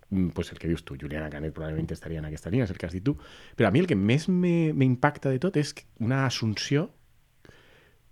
mm, 0.09 0.27
pues 0.35 0.51
el 0.51 0.59
que 0.59 0.67
dius 0.67 0.83
tu, 0.83 0.97
Juliana 0.99 1.29
Canet 1.29 1.53
probablement 1.53 1.91
estaria 1.93 2.19
en 2.19 2.25
aquesta 2.25 2.49
línia, 2.49 2.65
és 2.65 2.71
el 2.71 2.77
que 2.77 2.87
has 2.87 2.93
dit 2.93 3.03
tu, 3.03 3.15
però 3.55 3.67
a 3.69 3.71
mi 3.71 3.79
el 3.79 3.87
que 3.87 3.95
més 3.95 4.27
me- 4.27 4.73
m'impacta 4.73 5.29
de 5.29 5.39
tot 5.39 5.55
és 5.55 5.73
una 5.99 6.25
assumpció 6.25 6.89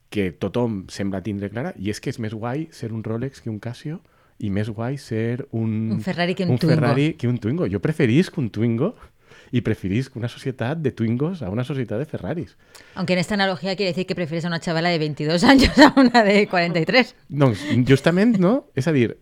que 0.10 0.32
tothom 0.32 0.86
sembla 0.88 1.24
tindre 1.26 1.50
clara, 1.50 1.74
i 1.78 1.90
és 1.90 2.00
que 2.00 2.10
és 2.14 2.20
més 2.20 2.34
guai 2.34 2.68
ser 2.72 2.94
un 2.94 3.04
Rolex 3.04 3.42
que 3.42 3.50
un 3.50 3.60
Casio 3.60 4.02
i 4.40 4.50
més 4.50 4.70
guai 4.70 4.98
ser 4.98 5.48
un... 5.52 5.92
Un 5.98 6.02
Ferrari 6.02 6.34
que 6.36 6.44
un 6.46 6.52
un 6.52 6.58
Twingo. 6.60 6.76
Ferrari 6.76 7.14
que 7.14 7.28
un 7.28 7.38
Twingo. 7.38 7.68
Jo 7.72 7.80
preferisc 7.82 8.38
un 8.38 8.50
Twingo 8.50 8.96
i 9.54 9.62
preferisc 9.62 10.16
una 10.18 10.28
societat 10.28 10.80
de 10.82 10.92
Twingos 10.92 11.44
a 11.44 11.50
una 11.54 11.64
societat 11.64 12.00
de 12.00 12.06
Ferraris. 12.10 12.56
Aunque 12.96 13.14
en 13.14 13.20
esta 13.20 13.36
analogía 13.36 13.76
quiere 13.76 13.92
decir 13.92 14.06
que 14.08 14.16
prefieres 14.16 14.46
a 14.46 14.48
una 14.48 14.60
chavala 14.60 14.90
de 14.90 14.98
22 14.98 15.44
años 15.44 15.78
a 15.78 15.94
una 16.00 16.24
de 16.24 16.48
43. 16.48 17.16
Doncs 17.30 17.62
justament, 17.88 18.38
no? 18.42 18.68
És 18.74 18.88
a 18.88 18.92
dir, 18.96 19.18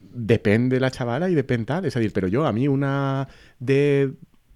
depèn 0.00 0.68
de 0.68 0.80
la 0.80 0.90
xavala 0.90 1.28
i 1.30 1.36
depèn 1.38 1.64
tal. 1.68 1.86
És 1.88 1.96
a 1.96 2.00
dir, 2.02 2.12
però 2.12 2.28
jo, 2.32 2.44
a 2.44 2.52
mi 2.52 2.68
una 2.68 3.26
de 3.58 4.10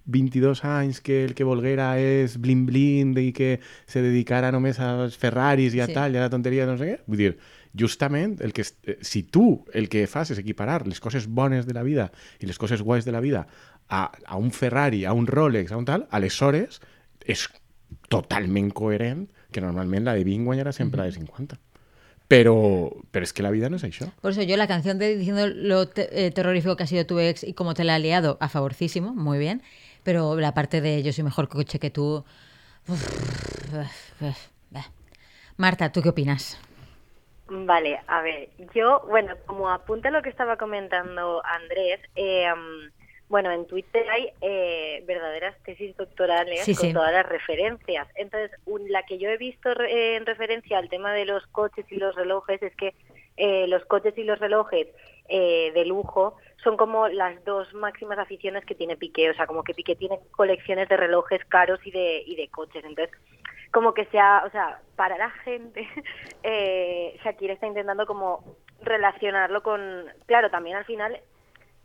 22 0.05 0.61
anys 0.69 0.99
que 1.01 1.23
el 1.25 1.33
que 1.33 1.43
volguera 1.47 1.95
és 1.97 2.35
blin-blin 2.37 3.15
i 3.17 3.31
que 3.33 3.55
se 3.89 4.03
dedicara 4.05 4.51
només 4.53 4.77
als 4.79 5.17
Ferraris 5.17 5.73
i 5.73 5.81
a 5.81 5.87
Sí. 5.87 5.93
tal, 5.97 6.13
i 6.13 6.17
a 6.17 6.27
la 6.27 6.29
tonteria, 6.29 6.67
no 6.69 6.77
sé 6.77 6.85
què. 6.91 6.99
Vull 7.07 7.17
dir, 7.17 7.37
justament, 7.77 8.39
el 8.41 8.53
que, 8.53 8.61
es- 8.61 8.77
eh, 8.83 8.97
si 9.01 9.23
tu 9.23 9.65
el 9.73 9.89
que 9.89 10.07
fas 10.07 10.31
és 10.31 10.39
equiparar 10.39 10.87
les 10.87 10.99
coses 10.99 11.27
bones 11.27 11.65
de 11.67 11.73
la 11.73 11.83
vida 11.83 12.11
i 12.39 12.45
les 12.47 12.57
coses 12.57 12.81
guais 12.81 13.05
de 13.05 13.11
la 13.11 13.19
vida 13.19 13.47
a, 13.89 14.11
a 14.25 14.37
un 14.37 14.51
Ferrari, 14.51 15.05
a 15.05 15.13
un 15.13 15.27
Rolex, 15.27 15.71
a 15.71 15.77
un 15.77 15.85
tal, 15.85 16.07
aleshores 16.11 16.81
és 17.25 17.47
totalment 18.09 18.71
coherent 18.73 19.27
que 19.51 19.61
normalment 19.61 20.03
la 20.05 20.13
de 20.15 20.23
20 20.25 20.45
guanyarà 20.45 20.71
sempre 20.73 20.99
la 20.99 21.05
de 21.05 21.13
50. 21.17 21.59
Però, 22.27 22.55
però 23.13 23.21
és 23.23 23.31
que 23.37 23.43
la 23.45 23.51
vida 23.53 23.69
no 23.69 23.77
és 23.77 23.83
això. 23.85 24.07
Por 24.21 24.31
eso 24.31 24.41
yo 24.41 24.57
la 24.57 24.65
canción 24.67 24.97
de 24.97 25.15
diciendo 25.15 25.45
lo 25.47 25.87
te- 25.87 26.09
eh, 26.25 26.31
terrorífico 26.31 26.75
que 26.75 26.83
ha 26.83 26.87
sido 26.87 27.05
tu 27.05 27.19
ex 27.19 27.43
y 27.43 27.53
cómo 27.53 27.75
te 27.75 27.83
la 27.83 27.95
ha 27.95 27.99
liado, 27.99 28.37
a 28.41 28.49
favorcísimo, 28.49 29.13
muy 29.13 29.37
bien. 29.37 29.61
Pero 30.03 30.35
la 30.39 30.53
parte 30.55 30.81
de 30.81 31.03
yo 31.03 31.13
soy 31.13 31.23
mejor 31.23 31.47
coche 31.49 31.77
que 31.79 31.91
tú... 31.91 32.25
uf, 32.87 33.73
uf, 33.73 34.21
uf, 34.21 34.37
bah. 34.71 34.85
Marta, 35.57 35.91
¿tú 35.91 36.01
qué 36.01 36.09
opinas? 36.09 36.57
Vale, 37.47 37.99
a 38.07 38.21
ver, 38.21 38.49
yo, 38.73 39.03
bueno, 39.07 39.35
como 39.45 39.69
apunta 39.69 40.09
lo 40.09 40.21
que 40.23 40.29
estaba 40.29 40.57
comentando 40.57 41.43
Andrés, 41.45 41.99
eh, 42.15 42.47
bueno, 43.29 43.51
en 43.51 43.67
Twitter 43.67 44.03
hay 44.09 44.31
eh, 44.41 45.03
verdaderas 45.05 45.55
tesis 45.63 45.95
doctorales 45.97 46.61
Sí, 46.61 46.75
con 46.75 46.87
sí. 46.87 46.93
todas 46.93 47.11
las 47.13 47.25
referencias. 47.27 48.07
Entonces, 48.15 48.51
un- 48.65 48.91
la 48.91 49.03
que 49.03 49.17
yo 49.19 49.29
he 49.29 49.37
visto 49.37 49.73
re- 49.73 50.15
en 50.15 50.25
referencia 50.25 50.77
al 50.79 50.89
tema 50.89 51.13
de 51.13 51.25
los 51.25 51.45
coches 51.47 51.85
y 51.91 51.95
los 51.97 52.15
relojes 52.15 52.61
es 52.63 52.75
que 52.75 52.93
eh, 53.37 53.67
los 53.67 53.83
coches 53.85 54.17
y 54.17 54.23
los 54.23 54.39
relojes 54.39 54.87
eh, 55.27 55.71
de 55.73 55.85
lujo 55.85 56.37
son 56.63 56.77
como 56.77 57.07
las 57.07 57.43
dos 57.45 57.71
máximas 57.73 58.17
aficiones 58.19 58.63
que 58.65 58.75
tiene 58.75 58.95
Piqué. 58.95 59.29
O 59.29 59.33
sea, 59.33 59.45
como 59.47 59.63
que 59.63 59.73
Piqué 59.73 59.95
tiene 59.95 60.19
colecciones 60.31 60.87
de 60.89 60.97
relojes 60.97 61.43
caros 61.45 61.79
y 61.85 61.91
de, 61.91 62.23
y 62.25 62.35
de 62.35 62.47
coches. 62.49 62.83
Entonces, 62.85 63.15
como 63.75 63.93
que 63.93 64.05
sea, 64.05 64.43
o 64.45 64.49
sea, 64.51 64.79
para 64.95 65.17
la 65.17 65.29
gente, 65.29 65.85
eh, 66.43 67.19
Shakira 67.21 67.53
está 67.53 67.67
intentando 67.67 68.05
como 68.05 68.55
relacionarlo 68.81 69.63
con, 69.63 70.05
claro, 70.27 70.49
también 70.49 70.77
al 70.77 70.85
final 70.85 71.19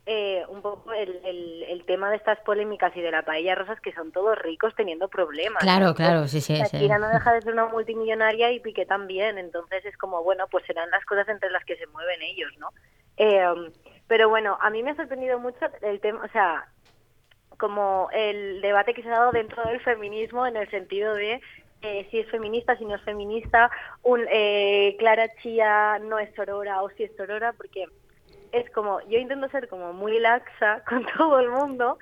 eh, 0.05 0.45
un 0.47 0.61
poco 0.61 0.93
el, 0.93 1.19
el, 1.25 1.63
el 1.63 1.85
tema 1.85 2.09
de 2.09 2.15
estas 2.15 2.39
polémicas 2.39 2.95
y 2.95 3.01
de 3.01 3.11
la 3.11 3.23
paella 3.23 3.55
rosas 3.55 3.81
que 3.81 3.91
son 3.91 4.13
todos 4.13 4.39
ricos 4.39 4.73
teniendo 4.73 5.09
problemas. 5.09 5.61
Claro, 5.61 5.87
¿no? 5.87 5.93
claro, 5.93 6.29
sí, 6.29 6.39
sí, 6.39 6.55
sí. 6.55 6.61
Shakira 6.61 6.97
no 6.97 7.09
deja 7.09 7.33
de 7.33 7.41
ser 7.41 7.51
una 7.51 7.65
multimillonaria 7.65 8.51
y 8.51 8.61
Piqué 8.61 8.85
también, 8.85 9.37
entonces 9.37 9.83
es 9.83 9.97
como, 9.97 10.23
bueno, 10.23 10.47
pues 10.49 10.65
serán 10.65 10.89
las 10.91 11.03
cosas 11.03 11.27
entre 11.27 11.49
las 11.49 11.65
que 11.65 11.75
se 11.75 11.87
mueven 11.87 12.21
ellos, 12.21 12.51
¿no? 12.57 12.69
Eh, 13.17 13.69
pero 14.07 14.29
bueno, 14.29 14.57
a 14.61 14.69
mí 14.69 14.81
me 14.81 14.91
ha 14.91 14.95
sorprendido 14.95 15.39
mucho 15.39 15.65
el 15.81 15.99
tema, 15.99 16.23
o 16.23 16.29
sea, 16.29 16.69
como 17.57 18.07
el 18.11 18.61
debate 18.61 18.93
que 18.93 19.03
se 19.03 19.09
ha 19.09 19.19
dado 19.19 19.31
dentro 19.33 19.61
del 19.65 19.81
feminismo 19.81 20.47
en 20.47 20.55
el 20.55 20.69
sentido 20.71 21.13
de 21.13 21.41
eh, 21.81 22.07
si 22.11 22.19
es 22.19 22.29
feminista, 22.29 22.77
si 22.77 22.85
no 22.85 22.95
es 22.95 23.01
feminista, 23.01 23.71
un, 24.03 24.25
eh, 24.31 24.95
Clara 24.99 25.27
Chía 25.41 25.99
no 25.99 26.19
es 26.19 26.33
sorora 26.35 26.81
o 26.83 26.89
si 26.91 27.03
es 27.03 27.15
sorora, 27.15 27.53
porque 27.53 27.85
es 28.51 28.69
como, 28.71 29.01
yo 29.07 29.17
intento 29.17 29.49
ser 29.49 29.67
como 29.67 29.93
muy 29.93 30.19
laxa 30.19 30.83
con 30.89 31.05
todo 31.17 31.39
el 31.39 31.49
mundo 31.49 31.97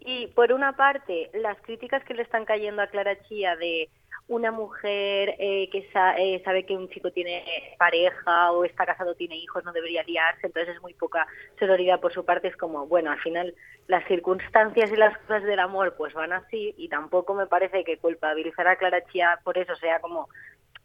y 0.00 0.26
por 0.28 0.52
una 0.52 0.72
parte 0.72 1.30
las 1.32 1.58
críticas 1.62 2.04
que 2.04 2.14
le 2.14 2.22
están 2.22 2.44
cayendo 2.44 2.82
a 2.82 2.88
Clara 2.88 3.18
Chía 3.22 3.56
de 3.56 3.88
una 4.26 4.50
mujer 4.52 5.34
eh, 5.38 5.68
que 5.70 5.88
sa- 5.92 6.16
eh, 6.18 6.40
sabe 6.44 6.64
que 6.64 6.74
un 6.76 6.88
chico 6.88 7.10
tiene 7.10 7.44
pareja 7.78 8.52
o 8.52 8.64
está 8.64 8.86
casado, 8.86 9.14
tiene 9.14 9.36
hijos, 9.36 9.62
no 9.64 9.72
debería 9.72 10.02
liarse, 10.02 10.46
entonces 10.46 10.74
es 10.76 10.80
muy 10.82 10.94
poca 10.94 11.26
sororidad 11.58 12.00
por 12.00 12.12
su 12.12 12.24
parte, 12.24 12.48
es 12.48 12.56
como, 12.56 12.86
bueno, 12.86 13.10
al 13.10 13.20
final 13.20 13.54
las 13.86 14.02
circunstancias 14.08 14.90
y 14.90 14.96
las 14.96 15.16
cosas 15.18 15.42
del 15.44 15.58
amor 15.60 15.94
pues 15.98 16.14
van 16.14 16.32
así 16.32 16.74
y 16.78 16.88
tampoco 16.88 17.34
me 17.34 17.46
parece 17.46 17.84
que 17.84 17.98
culpabilizar 17.98 18.66
a 18.66 18.76
Clara 18.76 19.04
Chía 19.12 19.38
por 19.44 19.58
eso 19.58 19.76
sea 19.76 20.00
como, 20.00 20.28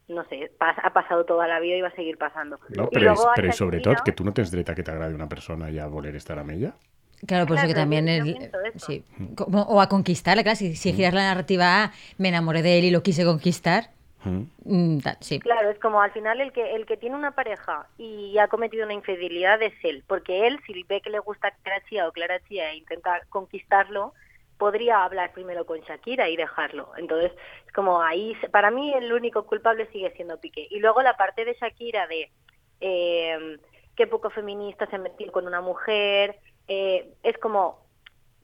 no 0.10 0.25
sé, 0.25 0.51
ha 0.60 0.91
pasado 0.93 1.24
toda 1.24 1.48
la 1.48 1.62
vida 1.62 1.77
y 1.77 1.81
va 1.81 1.88
a 1.89 1.96
seguir 1.96 2.17
pasando. 2.17 2.60
No, 2.75 2.89
Y 2.91 2.96
però, 2.98 3.13
és, 3.13 3.19
luego 3.19 3.29
a 3.29 3.36
però 3.36 3.48
és 3.48 3.55
Shakira- 3.55 3.58
sobretot 3.58 4.01
que 4.03 4.12
tu 4.12 4.25
no 4.25 4.34
tens 4.34 4.51
dret 4.51 4.69
a 4.69 4.75
que 4.75 4.84
t'agradi 4.84 5.13
una 5.15 5.29
persona 5.29 5.69
i 5.69 5.79
a 5.79 5.88
voler 5.88 6.15
estar 6.15 6.38
amb 6.39 6.51
ella. 6.51 6.74
Claro, 7.27 7.45
por 7.45 7.57
eso 7.57 7.67
que 7.67 7.73
también 7.73 8.07
es... 8.07 8.23
Sí, 8.77 9.03
como- 9.35 9.63
o 9.63 9.81
a 9.81 9.89
conquistarla, 9.89 10.43
claro, 10.43 10.55
si, 10.55 10.75
si 10.75 10.93
giras 10.93 11.13
la 11.13 11.23
narrativa 11.23 11.83
a 11.83 11.91
me 12.17 12.29
enamoré 12.29 12.61
de 12.61 12.79
él 12.79 12.85
y 12.85 12.91
lo 12.91 13.03
quise 13.03 13.25
conquistar, 13.25 13.89
Mm. 14.25 14.41
mm, 14.65 14.99
sí. 15.21 15.39
Claro, 15.39 15.69
es 15.69 15.79
como 15.79 16.01
al 16.01 16.11
final 16.11 16.41
el 16.41 16.51
que 16.51 16.75
el 16.75 16.85
que 16.85 16.97
tiene 16.97 17.15
una 17.15 17.31
pareja 17.31 17.88
y 17.97 18.38
ha 18.38 18.49
cometido 18.49 18.83
una 18.83 18.93
infidelidad 18.93 19.61
es 19.61 19.73
él, 19.81 20.03
porque 20.07 20.45
él 20.45 20.59
si 20.67 20.83
ve 20.83 20.99
que 20.99 21.09
le 21.09 21.19
gusta 21.19 21.51
Clara 21.63 21.81
Chía 21.88 22.05
o 22.05 22.11
Clara 22.11 22.41
Chía 22.49 22.71
e 22.73 22.75
intenta 22.75 23.21
conquistarlo, 23.29 24.13
podría 24.57 25.05
hablar 25.05 25.31
primero 25.31 25.65
con 25.65 25.79
Shakira 25.79 26.27
y 26.27 26.35
dejarlo. 26.35 26.91
Entonces, 26.97 27.31
es 27.65 27.71
como 27.71 28.01
ahí, 28.01 28.35
se- 28.41 28.49
para 28.49 28.71
mí 28.71 28.93
el 28.93 29.13
único 29.13 29.45
culpable 29.45 29.88
sigue 29.93 30.11
siendo 30.17 30.38
Piqué. 30.38 30.67
Y 30.69 30.79
luego 30.79 31.01
la 31.01 31.15
parte 31.15 31.45
de 31.45 31.53
Shakira 31.53 32.05
de 32.07 32.29
eh, 32.81 33.57
qué 33.95 34.05
poco 34.05 34.29
feminista 34.29 34.85
se 34.88 34.97
metió 34.97 35.31
con 35.31 35.47
una 35.47 35.61
mujer, 35.61 36.35
eh, 36.69 37.13
es 37.23 37.38
como, 37.39 37.79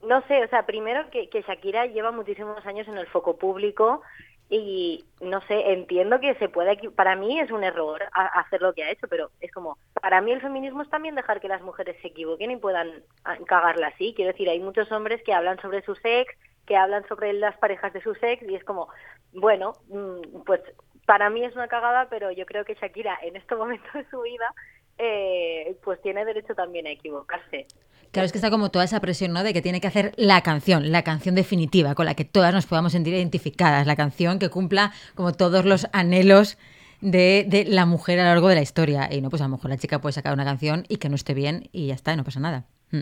no 0.03 0.21
sé, 0.27 0.43
o 0.43 0.47
sea, 0.49 0.65
primero 0.65 1.09
que, 1.11 1.29
que 1.29 1.41
Shakira 1.43 1.85
lleva 1.87 2.11
muchísimos 2.11 2.65
años 2.65 2.87
en 2.89 2.97
el 2.97 3.07
foco 3.07 3.37
público 3.37 4.01
y 4.49 5.05
no 5.21 5.41
sé, 5.41 5.71
entiendo 5.73 6.19
que 6.19 6.35
se 6.35 6.49
pueda, 6.49 6.73
equi- 6.73 6.93
para 6.93 7.15
mí 7.15 7.39
es 7.39 7.49
un 7.51 7.63
error 7.63 8.03
hacer 8.13 8.61
lo 8.61 8.73
que 8.73 8.83
ha 8.83 8.91
hecho, 8.91 9.07
pero 9.07 9.31
es 9.41 9.51
como, 9.51 9.77
para 10.01 10.21
mí 10.21 10.31
el 10.33 10.41
feminismo 10.41 10.83
es 10.83 10.89
también 10.89 11.15
dejar 11.15 11.41
que 11.41 11.47
las 11.47 11.63
mujeres 11.63 11.97
se 12.01 12.09
equivoquen 12.09 12.51
y 12.51 12.57
puedan 12.57 12.91
ah, 13.23 13.37
cagarla 13.47 13.87
así. 13.87 14.13
Quiero 14.15 14.31
decir, 14.33 14.49
hay 14.49 14.59
muchos 14.59 14.91
hombres 14.91 15.23
que 15.23 15.33
hablan 15.33 15.59
sobre 15.61 15.81
su 15.83 15.95
sex, 15.95 16.31
que 16.67 16.77
hablan 16.77 17.07
sobre 17.07 17.33
las 17.33 17.57
parejas 17.57 17.93
de 17.93 18.01
su 18.01 18.13
sex 18.15 18.43
y 18.47 18.55
es 18.55 18.63
como, 18.63 18.87
bueno, 19.33 19.73
mm, 19.89 20.43
pues 20.45 20.61
para 21.07 21.29
mí 21.31 21.43
es 21.43 21.55
una 21.55 21.67
cagada, 21.67 22.07
pero 22.09 22.31
yo 22.31 22.45
creo 22.45 22.65
que 22.65 22.75
Shakira 22.75 23.17
en 23.23 23.35
este 23.35 23.55
momento 23.55 23.87
de 23.95 24.07
su 24.11 24.21
vida 24.21 24.53
eh, 24.97 25.75
pues 25.83 26.01
tiene 26.01 26.23
derecho 26.25 26.55
también 26.55 26.87
a 26.87 26.91
equivocarse. 26.91 27.67
Claro, 28.11 28.25
es 28.27 28.31
que 28.31 28.37
está 28.37 28.49
como 28.49 28.71
toda 28.71 28.85
esa 28.85 29.01
presión, 29.01 29.33
¿no? 29.33 29.43
De 29.43 29.53
que 29.53 29.61
tiene 29.61 29.81
que 29.81 29.87
hacer 29.87 30.13
la 30.15 30.41
canción, 30.41 30.91
la 30.91 31.03
canción 31.03 31.35
definitiva, 31.35 31.95
con 31.95 32.05
la 32.05 32.13
que 32.15 32.23
todas 32.23 32.53
nos 32.53 32.65
podamos 32.65 32.93
sentir 32.93 33.13
identificadas, 33.13 33.85
la 33.87 33.95
canción 33.97 34.39
que 34.39 34.49
cumpla 34.49 34.93
como 35.15 35.33
todos 35.33 35.65
los 35.65 35.87
anhelos 35.91 36.57
de, 37.01 37.45
de 37.47 37.65
la 37.65 37.85
mujer 37.85 38.19
a 38.19 38.23
lo 38.23 38.29
largo 38.29 38.47
de 38.47 38.55
la 38.55 38.61
historia. 38.61 39.09
Y 39.11 39.19
no, 39.19 39.29
pues 39.29 39.41
a 39.41 39.45
lo 39.45 39.49
mejor 39.49 39.69
la 39.69 39.77
chica 39.77 39.99
puede 39.99 40.13
sacar 40.13 40.33
una 40.33 40.45
canción 40.45 40.85
y 40.87 40.95
que 40.95 41.09
no 41.09 41.15
esté 41.15 41.33
bien 41.33 41.67
y 41.73 41.87
ya 41.87 41.93
está, 41.93 42.13
y 42.13 42.17
no 42.17 42.23
pasa 42.23 42.39
nada. 42.39 42.63
Mm. 42.91 42.99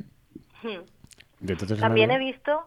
Hmm. 0.63 0.81
De 1.41 1.55
totes 1.57 1.79
También 1.79 2.09
he 2.09 2.17
visto, 2.17 2.63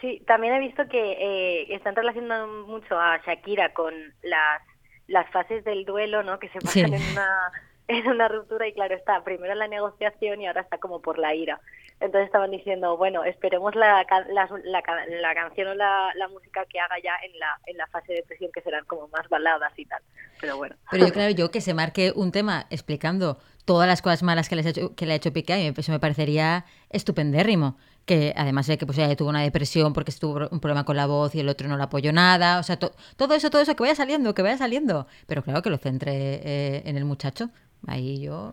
sí, 0.00 0.22
también 0.28 0.54
he 0.54 0.60
visto 0.60 0.86
que 0.88 1.12
eh, 1.18 1.74
están 1.74 1.96
relacionando 1.96 2.66
mucho 2.68 3.00
a 3.00 3.18
Shakira 3.26 3.72
con 3.72 3.92
las, 4.22 4.62
las 5.08 5.28
fases 5.32 5.64
del 5.64 5.84
duelo, 5.84 6.22
¿no? 6.22 6.38
Que 6.38 6.48
se 6.50 6.60
Sí. 6.60 6.82
pasan 6.82 6.94
en 6.94 7.02
una 7.12 7.50
en 7.88 8.06
una 8.08 8.28
ruptura 8.28 8.66
y 8.66 8.72
claro 8.72 8.94
está 8.94 9.22
primero 9.24 9.54
la 9.54 9.68
negociación 9.68 10.40
y 10.40 10.46
ahora 10.46 10.62
está 10.62 10.78
como 10.78 11.00
por 11.00 11.18
la 11.18 11.34
ira. 11.34 11.60
Entonces 12.00 12.26
estaban 12.26 12.50
diciendo, 12.50 12.96
bueno, 12.96 13.22
esperemos 13.24 13.74
la, 13.76 14.04
la, 14.28 14.48
la 14.64 14.82
la 15.20 15.34
canción 15.34 15.68
o 15.68 15.74
la, 15.74 16.12
música 16.28 16.64
que 16.68 16.80
haga 16.80 16.96
ya 17.02 17.12
en 17.24 17.38
la, 17.38 17.58
en 17.66 17.76
la 17.76 17.86
fase 17.86 18.12
de 18.12 18.18
depresión 18.18 18.50
que 18.52 18.62
serán 18.62 18.84
como 18.86 19.06
más 19.08 19.28
baladas 19.28 19.72
y 19.78 19.84
tal. 19.86 20.02
Pero 20.40 20.56
bueno. 20.56 20.74
Pero 20.90 21.06
yo, 21.06 21.12
claro, 21.12 21.30
yo 21.30 21.50
que 21.52 21.60
se 21.60 21.72
marque 21.72 22.12
un 22.14 22.32
tema 22.32 22.66
explicando 22.70 23.38
todas 23.64 23.86
las 23.86 24.02
cosas 24.02 24.22
malas 24.24 24.48
que 24.48 24.56
le 24.56 24.62
ha 24.62 24.68
hecho, 24.70 24.94
que 24.96 25.06
le 25.06 25.12
ha 25.12 25.16
hecho 25.16 25.32
Piqué, 25.32 25.56
mí 25.56 25.72
eso 25.76 25.92
me 25.92 26.00
parecería 26.00 26.64
estupendérrimo. 26.90 27.76
Que 28.06 28.34
además 28.36 28.66
de 28.66 28.76
que 28.76 28.84
pues, 28.84 28.98
ella 28.98 29.16
tuvo 29.16 29.30
una 29.30 29.40
depresión 29.40 29.94
porque 29.94 30.12
tuvo 30.12 30.48
un 30.50 30.60
problema 30.60 30.84
con 30.84 30.96
la 30.96 31.06
voz 31.06 31.34
y 31.34 31.40
el 31.40 31.48
otro 31.48 31.68
no 31.68 31.76
le 31.78 31.84
apoyó 31.84 32.12
nada. 32.12 32.58
O 32.58 32.62
sea, 32.62 32.76
to- 32.78 32.92
todo 33.16 33.34
eso, 33.34 33.48
todo 33.48 33.62
eso, 33.62 33.74
que 33.76 33.82
vaya 33.82 33.94
saliendo, 33.94 34.34
que 34.34 34.42
vaya 34.42 34.58
saliendo. 34.58 35.06
Pero 35.26 35.42
claro, 35.42 35.62
que 35.62 35.70
lo 35.70 35.78
centre 35.78 36.12
eh, 36.12 36.82
en 36.84 36.98
el 36.98 37.06
muchacho. 37.06 37.48
Ahí 37.86 38.20
yo 38.20 38.52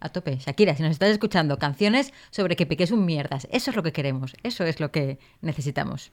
a 0.00 0.08
tope. 0.08 0.36
Shakira, 0.38 0.74
si 0.76 0.82
nos 0.82 0.92
estás 0.92 1.10
escuchando, 1.10 1.58
canciones 1.58 2.12
sobre 2.30 2.56
que 2.56 2.66
Piqué 2.66 2.84
es 2.84 2.90
un 2.90 3.04
mierdas. 3.04 3.46
Eso 3.50 3.70
es 3.70 3.76
lo 3.76 3.82
que 3.82 3.92
queremos. 3.92 4.34
Eso 4.42 4.64
es 4.64 4.80
lo 4.80 4.90
que 4.90 5.18
necesitamos. 5.42 6.12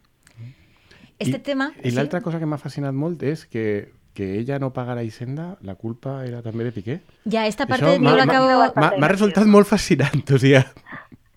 Este 1.19 1.39
tema... 1.39 1.71
I 1.83 1.89
sí. 1.89 1.95
l'altra 1.95 2.21
cosa 2.21 2.38
que 2.38 2.45
m'ha 2.45 2.59
fascinat 2.62 2.93
molt 2.93 3.24
és 3.25 3.47
que, 3.50 3.93
que 4.13 4.38
ella 4.38 4.59
no 4.62 4.69
pagara 4.74 5.01
Hisenda, 5.01 5.57
la 5.65 5.74
culpa 5.74 6.19
era 6.27 6.43
també 6.45 6.67
de 6.67 6.71
Piqué. 6.75 7.00
Ya, 7.25 7.47
esta 7.47 7.65
parte 7.65 7.97
no 7.97 8.15
lo 8.15 8.25
m'ha- 8.27 9.07
resultat 9.09 9.47
molt 9.50 9.65
fascinant, 9.65 10.21
o 10.29 10.38
sigui... 10.38 10.62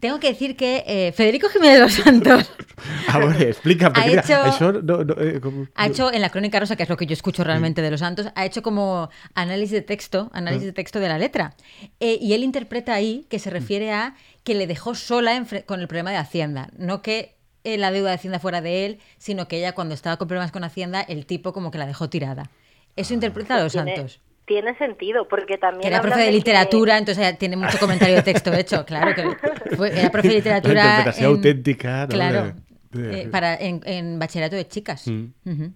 Tengo 0.01 0.19
que 0.19 0.29
decir 0.29 0.57
que 0.57 0.83
eh, 0.87 1.13
Federico 1.13 1.49
Jiménez 1.49 1.75
de 1.75 1.81
los 1.85 1.93
Santos 1.93 2.51
A 3.09 3.19
veure, 3.19 3.49
explica, 3.51 3.91
mira, 4.07 4.23
hecho- 4.23 4.73
no... 4.83 5.05
no 5.05 5.15
eh, 5.21 5.41
com, 5.41 5.67
ha 5.75 5.87
hecho 5.87 6.13
en 6.13 6.21
la 6.23 6.31
Crónica 6.31 6.59
Rosa, 6.59 6.77
que 6.77 6.83
es 6.85 6.89
lo 6.89 6.97
que 6.97 7.07
yo 7.07 7.13
escucho 7.13 7.45
realmente 7.45 7.83
de 7.83 7.91
los 7.91 8.01
Santos, 8.01 8.29
ha 8.35 8.47
hecho 8.47 8.63
como 8.63 9.11
análisis 9.35 9.73
de 9.73 9.83
texto, 9.83 10.31
análisis 10.33 10.67
de 10.67 10.73
texto 10.73 11.01
de 11.01 11.09
la 11.09 11.19
letra. 11.19 11.55
Eh, 12.01 12.19
y 12.21 12.33
él 12.33 12.43
interpreta 12.43 12.95
ahí 12.95 13.27
que 13.29 13.39
se 13.39 13.51
refiere 13.51 13.93
a 13.93 14.15
que 14.45 14.55
le 14.55 14.67
dejó 14.67 14.95
sola 14.95 15.37
en 15.37 15.47
con 15.67 15.81
el 15.81 15.89
problema 15.89 16.11
de 16.11 16.17
Hacienda, 16.17 16.71
no 16.79 17.03
que 17.03 17.37
eh, 17.65 17.77
la 17.77 17.91
deuda 17.91 18.09
de 18.11 18.15
Hacienda 18.17 18.39
fuera 18.39 18.63
de 18.63 18.87
él, 18.87 18.99
sino 19.19 19.47
que 19.49 19.59
ella 19.59 19.73
cuando 19.73 19.95
estaba 19.95 20.17
con 20.17 20.29
problemas 20.29 20.51
con 20.53 20.65
Hacienda, 20.65 21.03
el 21.03 21.27
tipo 21.27 21.53
como 21.53 21.71
que 21.71 21.79
la 21.79 21.87
dejó 21.87 22.09
tirada. 22.09 22.51
Eso 22.97 23.13
interpreta 23.15 23.57
a 23.57 23.63
los 23.63 23.73
Tiene- 23.73 23.95
santos. 23.95 24.21
Tiene 24.51 24.75
sentido, 24.79 25.29
porque 25.29 25.59
también. 25.59 25.87
Era 25.93 26.03
profe 26.03 26.19
de 26.19 26.27
que- 26.27 26.33
literatura, 26.33 26.99
entonces 26.99 27.23
ella 27.25 27.39
tiene 27.39 27.57
mucho 27.57 27.79
comentario 27.79 28.17
de 28.17 28.23
texto 28.23 28.53
hecho, 28.53 28.85
claro. 28.85 29.15
Que 29.15 29.77
fue- 29.77 29.97
era 29.97 30.11
profe 30.11 30.27
de 30.27 30.35
literatura. 30.43 30.75
La 30.75 30.81
interpretación 30.91 31.27
auténtica, 31.31 32.01
¿no? 32.03 32.09
Claro. 32.09 32.55
De- 32.91 33.01
de- 33.03 33.21
eh, 33.23 33.29
para, 33.29 33.55
en, 33.55 33.81
en 33.85 34.19
bachillerato 34.19 34.57
de 34.57 34.67
chicas. 34.67 35.07
Mm. 35.07 35.27
Mm, 35.45 35.73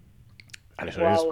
aleshores- 0.75 1.23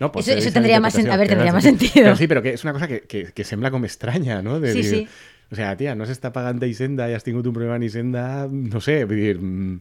no, 0.00 0.10
pot 0.10 0.26
Eso- 0.26 0.50
tendría 0.52 0.80
más 0.80 0.98
a 0.98 1.16
ver, 1.16 1.28
tendría 1.28 1.52
más 1.52 1.62
sentido. 1.62 2.10
Però 2.10 2.16
sí, 2.16 2.26
però 2.26 2.42
que 2.42 2.54
és 2.58 2.64
una 2.64 2.72
cosa 2.72 2.88
que, 2.88 3.02
que, 3.06 3.30
que 3.32 3.44
sembla 3.44 3.70
com 3.70 3.84
estranya, 3.84 4.42
no? 4.42 4.58
De 4.58 4.72
Sí, 4.72 4.82
sí. 4.82 5.08
O 5.52 5.54
sea, 5.54 5.76
tia, 5.76 5.94
no 5.94 6.06
s'està 6.08 6.32
pagant 6.32 6.58
d'Hisenda 6.58 7.06
i 7.10 7.14
has 7.14 7.22
tingut 7.22 7.46
un 7.46 7.52
problema 7.54 7.76
en 7.76 7.84
Hisenda, 7.84 8.48
no 8.50 8.80
sé, 8.80 9.04
dir... 9.06 9.38
mm, 9.38 9.78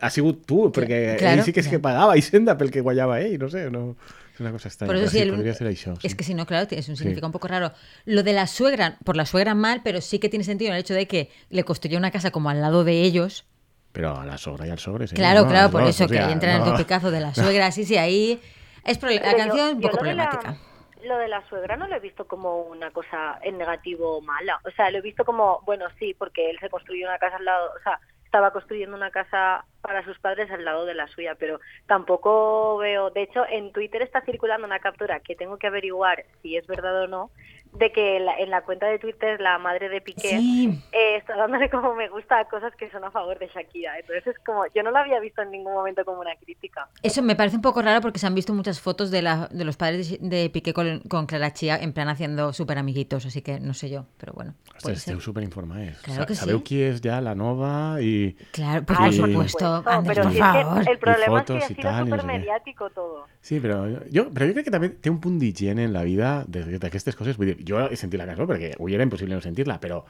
Ha 0.00 0.10
sigut 0.10 0.42
tu, 0.44 0.72
perquè 0.72 1.16
claro, 1.16 1.38
ell 1.38 1.44
sí 1.46 1.52
que 1.54 1.60
és 1.62 1.68
que 1.68 1.78
claro. 1.78 1.86
pagava 2.10 2.16
Hisenda 2.18 2.56
pel 2.58 2.72
que 2.74 2.82
guanyava 2.82 3.20
ell, 3.20 3.38
no 3.38 3.48
sé, 3.48 3.70
no... 3.70 3.94
És 4.40 4.42
una 4.42 4.52
cosa 4.52 4.68
estranya. 4.68 4.88
Por 4.88 4.96
eso 4.96 5.04
però 5.04 5.10
sí, 5.12 5.18
el- 5.20 5.30
podria 5.36 5.52
ser. 5.54 5.66
Es 5.68 5.80
sí. 6.12 6.16
que 6.16 6.24
si 6.24 6.32
no, 6.34 6.46
claro, 6.46 6.66
es 6.70 6.88
un 6.88 6.96
Sí. 6.96 7.02
significado 7.02 7.26
un 7.28 7.32
poco 7.32 7.46
raro. 7.46 7.72
Lo 8.06 8.22
de 8.22 8.32
la 8.32 8.46
suegra, 8.46 8.96
por 9.04 9.14
la 9.16 9.26
suegra 9.26 9.54
mal, 9.54 9.82
pero 9.84 10.00
sí 10.00 10.18
que 10.18 10.30
tiene 10.30 10.44
sentido 10.46 10.70
en 10.70 10.76
el 10.76 10.80
hecho 10.80 10.94
de 10.94 11.06
que 11.06 11.30
le 11.50 11.62
construyó 11.64 11.98
una 11.98 12.10
casa 12.10 12.30
como 12.30 12.48
al 12.48 12.60
lado 12.62 12.82
de 12.84 13.02
ellos. 13.02 13.44
Però 13.92 14.16
a 14.18 14.24
la 14.24 14.38
sogra 14.38 14.66
i 14.66 14.70
al 14.70 14.78
sogre, 14.78 15.08
sí. 15.08 15.14
claro, 15.16 15.42
no, 15.42 15.48
claro, 15.50 15.70
por 15.70 15.82
dos, 15.82 15.90
eso 15.90 16.04
o 16.04 16.08
que 16.08 16.14
sea, 16.14 16.26
ahí 16.28 16.32
entra 16.32 16.54
en 16.56 16.62
el 16.62 16.64
topicazo 16.72 17.10
de 17.10 17.20
la 17.20 17.34
suegra. 17.34 17.70
Sí, 17.72 17.84
sí, 17.84 17.96
ahí 17.98 18.40
es 18.84 19.02
la 19.02 19.08
Pero 19.08 19.36
canción 19.36 19.76
un 19.76 19.80
yo 19.82 19.88
poco 19.90 19.98
problemática. 19.98 20.56
lo 21.04 21.18
de 21.18 21.28
la 21.28 21.46
suegra 21.48 21.76
no 21.76 21.86
lo 21.88 21.96
he 21.96 22.00
visto 22.00 22.24
como 22.26 22.62
una 22.62 22.90
cosa 22.92 23.38
en 23.42 23.58
negativo 23.58 24.16
o 24.18 24.20
mala. 24.22 24.58
O 24.64 24.70
sea, 24.70 24.90
lo 24.90 24.98
he 24.98 25.02
visto 25.02 25.24
como, 25.24 25.60
bueno, 25.66 25.84
sí, 25.98 26.14
porque 26.16 26.48
él 26.50 26.56
se 26.60 26.70
construyó 26.70 27.08
una 27.08 27.18
casa 27.18 27.36
al 27.36 27.44
lado, 27.44 27.66
o 27.78 27.82
sea, 27.82 27.98
estaba 28.30 28.52
construyendo 28.52 28.96
una 28.96 29.10
casa 29.10 29.64
para 29.80 30.04
sus 30.04 30.16
padres 30.20 30.48
al 30.52 30.64
lado 30.64 30.86
de 30.86 30.94
la 30.94 31.08
suya, 31.08 31.34
pero 31.34 31.58
tampoco 31.88 32.76
veo, 32.76 33.10
de 33.10 33.22
hecho, 33.22 33.44
en 33.50 33.72
Twitter 33.72 34.02
está 34.02 34.20
circulando 34.20 34.68
una 34.68 34.78
captura 34.78 35.18
que 35.18 35.34
tengo 35.34 35.58
que 35.58 35.66
averiguar 35.66 36.24
si 36.40 36.56
es 36.56 36.64
verdad 36.68 37.02
o 37.02 37.08
no, 37.08 37.32
de 37.72 37.92
que 37.92 38.18
la- 38.20 38.36
en 38.38 38.50
la 38.50 38.62
cuenta 38.62 38.86
de 38.86 38.98
Twitter 38.98 39.40
la 39.40 39.58
madre 39.58 39.88
de 39.88 40.00
Piqué 40.00 40.28
Sí. 40.38 40.82
eh, 40.92 41.16
está 41.16 41.36
dándole 41.36 41.70
como 41.70 41.94
me 41.94 42.08
gusta 42.08 42.38
a 42.40 42.44
cosas 42.46 42.74
que 42.76 42.90
son 42.90 43.04
a 43.04 43.10
favor 43.10 43.38
de 43.38 43.46
Shakira. 43.48 43.98
Entonces 43.98 44.26
es 44.26 44.38
como, 44.44 44.64
yo 44.74 44.82
no 44.82 44.90
lo 44.90 44.98
había 44.98 45.20
visto 45.20 45.40
en 45.42 45.50
ningún 45.52 45.72
momento 45.74 46.04
como 46.04 46.20
una 46.20 46.34
crítica. 46.36 46.88
Eso 47.02 47.22
me 47.22 47.36
parece 47.36 47.56
un 47.56 47.62
poco 47.62 47.80
raro 47.82 48.00
porque 48.00 48.18
se 48.18 48.26
han 48.26 48.34
visto 48.34 48.52
muchas 48.52 48.80
fotos 48.80 49.10
de, 49.10 49.22
la, 49.22 49.48
de 49.52 49.64
los 49.64 49.76
padres 49.76 50.10
de, 50.20 50.28
de 50.28 50.50
Piqué 50.50 50.72
con, 50.74 51.00
con 51.08 51.26
Clara 51.26 51.52
Chía 51.52 51.76
en 51.78 51.92
plan 51.92 52.08
haciendo 52.08 52.52
súper 52.52 52.76
amiguitos, 52.78 53.24
así 53.26 53.40
que 53.42 53.60
no 53.60 53.72
sé 53.74 53.88
yo, 53.88 54.04
pero 54.18 54.32
bueno. 54.32 54.54
Ostres, 54.76 55.02
ser. 55.02 55.14
esteu 55.14 55.20
superinformats. 55.20 56.00
Claro 56.02 56.26
que 56.26 56.34
Sabeu 56.34 56.58
sí. 56.58 56.64
qui 56.64 56.82
és 56.82 57.00
ja 57.04 57.20
la 57.20 57.34
nova 57.34 58.00
i... 58.02 58.34
Claro, 58.52 58.84
por 58.84 58.96
Y- 59.08 59.12
supuesto, 59.12 59.82
Andrés, 59.86 60.16
pero 60.16 60.22
por 60.24 60.32
si 60.32 60.38
es 60.38 60.44
que 60.44 60.62
favor. 60.64 60.88
el 60.88 60.98
problema 60.98 61.40
es 61.40 61.44
que 61.46 61.52
y 61.52 61.56
ha 61.56 61.66
sido 61.68 61.90
y 62.06 62.10
súper 62.10 62.24
mediático 62.24 62.90
todo. 62.90 63.26
Sí, 63.42 63.58
però 63.60 63.84
jo, 64.12 64.28
però 64.34 64.46
jo 64.48 64.52
crec 64.52 64.64
que 64.66 64.70
també 64.74 64.88
té 65.00 65.08
un 65.08 65.20
punt 65.20 65.38
d'higiene 65.40 65.84
en 65.84 65.92
la 65.94 66.02
vida 66.04 66.44
de- 66.46 66.78
d'aquestes 66.78 67.16
coses. 67.16 67.36
Vull 67.38 67.46
dir, 67.54 67.59
jo 67.66 67.82
he 67.88 67.96
sentit 67.96 68.20
la 68.20 68.28
cançó 68.28 68.46
perquè 68.48 68.74
avui 68.76 68.94
era 68.96 69.06
impossible 69.06 69.34
no 69.34 69.44
sentir-la, 69.44 69.80
però 69.80 70.02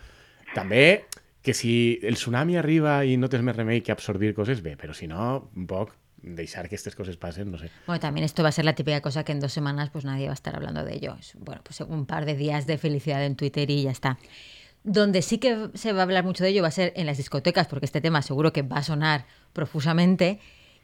també 0.54 1.06
que 1.42 1.54
si 1.54 1.98
el 2.02 2.18
tsunami 2.18 2.58
arriba 2.60 3.00
i 3.04 3.16
no 3.16 3.30
tens 3.32 3.44
més 3.44 3.56
remei 3.56 3.80
que 3.80 3.92
absorbir 3.92 4.34
coses, 4.36 4.60
bé, 4.62 4.76
però 4.76 4.92
si 4.96 5.08
no, 5.08 5.50
un 5.56 5.66
poc 5.66 5.94
deixar 6.22 6.64
que 6.68 6.74
aquestes 6.74 6.94
coses 6.94 7.16
passen, 7.16 7.50
no 7.50 7.58
sé. 7.58 7.70
Bueno, 7.86 8.00
también 8.00 8.24
esto 8.24 8.42
va 8.42 8.50
a 8.50 8.52
ser 8.52 8.64
la 8.64 8.74
típica 8.74 9.00
cosa 9.00 9.24
que 9.24 9.32
en 9.32 9.40
dos 9.40 9.52
semanas 9.52 9.90
pues 9.90 10.04
nadie 10.04 10.26
va 10.26 10.32
a 10.32 10.34
estar 10.34 10.54
hablando 10.54 10.84
de 10.84 10.94
ello. 10.94 11.16
Bueno, 11.38 11.62
pues 11.64 11.80
un 11.80 12.06
par 12.06 12.26
de 12.26 12.34
días 12.34 12.66
de 12.66 12.78
felicidad 12.78 13.24
en 13.24 13.36
Twitter 13.36 13.70
y 13.70 13.84
ya 13.84 13.90
está. 13.90 14.18
Donde 14.84 15.22
sí 15.22 15.38
que 15.38 15.70
se 15.74 15.92
va 15.92 16.00
a 16.00 16.02
hablar 16.02 16.24
mucho 16.24 16.44
de 16.44 16.50
ello 16.50 16.62
va 16.62 16.68
a 16.68 16.72
ser 16.72 16.92
en 16.96 17.06
las 17.06 17.16
discotecas, 17.16 17.66
porque 17.68 17.86
este 17.86 18.00
tema 18.00 18.22
seguro 18.22 18.52
que 18.52 18.62
va 18.62 18.78
a 18.78 18.82
sonar 18.82 19.26
profusamente. 19.52 20.40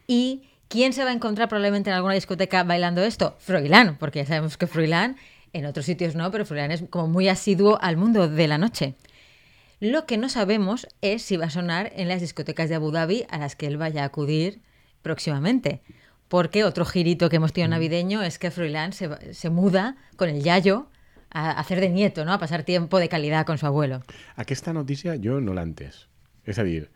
¿Y 0.06 0.44
quién 0.68 0.92
se 0.92 1.04
va 1.04 1.10
a 1.10 1.12
encontrar 1.12 1.48
probablemente 1.48 1.90
en 1.90 1.96
alguna 1.96 2.14
discoteca 2.14 2.62
bailando 2.62 3.02
esto? 3.02 3.36
Froilán, 3.38 3.96
porque 3.98 4.20
ya 4.20 4.26
sabemos 4.26 4.56
que 4.56 4.66
Froilán, 4.66 5.16
en 5.56 5.66
otros 5.66 5.86
sitios 5.86 6.14
no, 6.14 6.30
pero 6.30 6.44
Froilán 6.44 6.70
es 6.70 6.84
como 6.90 7.08
muy 7.08 7.28
asiduo 7.28 7.78
al 7.80 7.96
mundo 7.96 8.28
de 8.28 8.48
la 8.48 8.58
noche. 8.58 8.94
Lo 9.80 10.06
que 10.06 10.16
no 10.16 10.28
sabemos 10.28 10.86
es 11.02 11.22
si 11.22 11.36
va 11.36 11.46
a 11.46 11.50
sonar 11.50 11.92
en 11.96 12.08
las 12.08 12.20
discotecas 12.20 12.68
de 12.68 12.76
Abu 12.76 12.90
Dhabi 12.90 13.26
a 13.30 13.38
las 13.38 13.56
que 13.56 13.66
él 13.66 13.76
vaya 13.76 14.02
a 14.02 14.06
acudir 14.06 14.60
próximamente. 15.02 15.82
Porque 16.28 16.64
otro 16.64 16.84
girito 16.84 17.28
que 17.28 17.36
hemos 17.36 17.52
tenido 17.52 17.70
navideño 17.70 18.22
es 18.22 18.38
que 18.38 18.50
Froilán 18.50 18.92
se, 18.92 19.34
se 19.34 19.50
muda 19.50 19.96
con 20.16 20.28
el 20.28 20.42
Yayo 20.42 20.88
a 21.30 21.50
hacer 21.50 21.80
de 21.80 21.90
nieto, 21.90 22.24
¿no? 22.24 22.32
A 22.32 22.38
pasar 22.38 22.62
tiempo 22.64 22.98
de 22.98 23.08
calidad 23.08 23.46
con 23.46 23.58
su 23.58 23.66
abuelo. 23.66 24.02
Aquesta 24.36 24.72
notícia 24.72 25.16
jo 25.22 25.40
no 25.40 25.54
l'he 25.54 25.62
entès. 25.62 26.06
És 26.46 26.58
a 26.58 26.64
dir, 26.64 26.86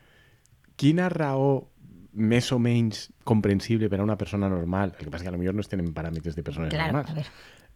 quina 0.80 1.08
raó 1.10 1.68
més 2.12 2.50
o 2.54 2.58
menys 2.58 3.10
comprensible 3.26 3.90
per 3.90 4.00
a 4.00 4.06
una 4.06 4.16
persona 4.18 4.48
normal, 4.48 4.94
el 4.98 5.04
que 5.04 5.10
passa 5.12 5.26
que 5.26 5.30
potser 5.34 5.54
no 5.54 5.62
es 5.62 5.68
tenen 5.70 5.92
paràmetres 5.94 6.34
de 6.34 6.42
persones 6.42 6.70
Claro, 6.70 6.92
normals, 6.92 7.10
a 7.10 7.14
ver. 7.14 7.26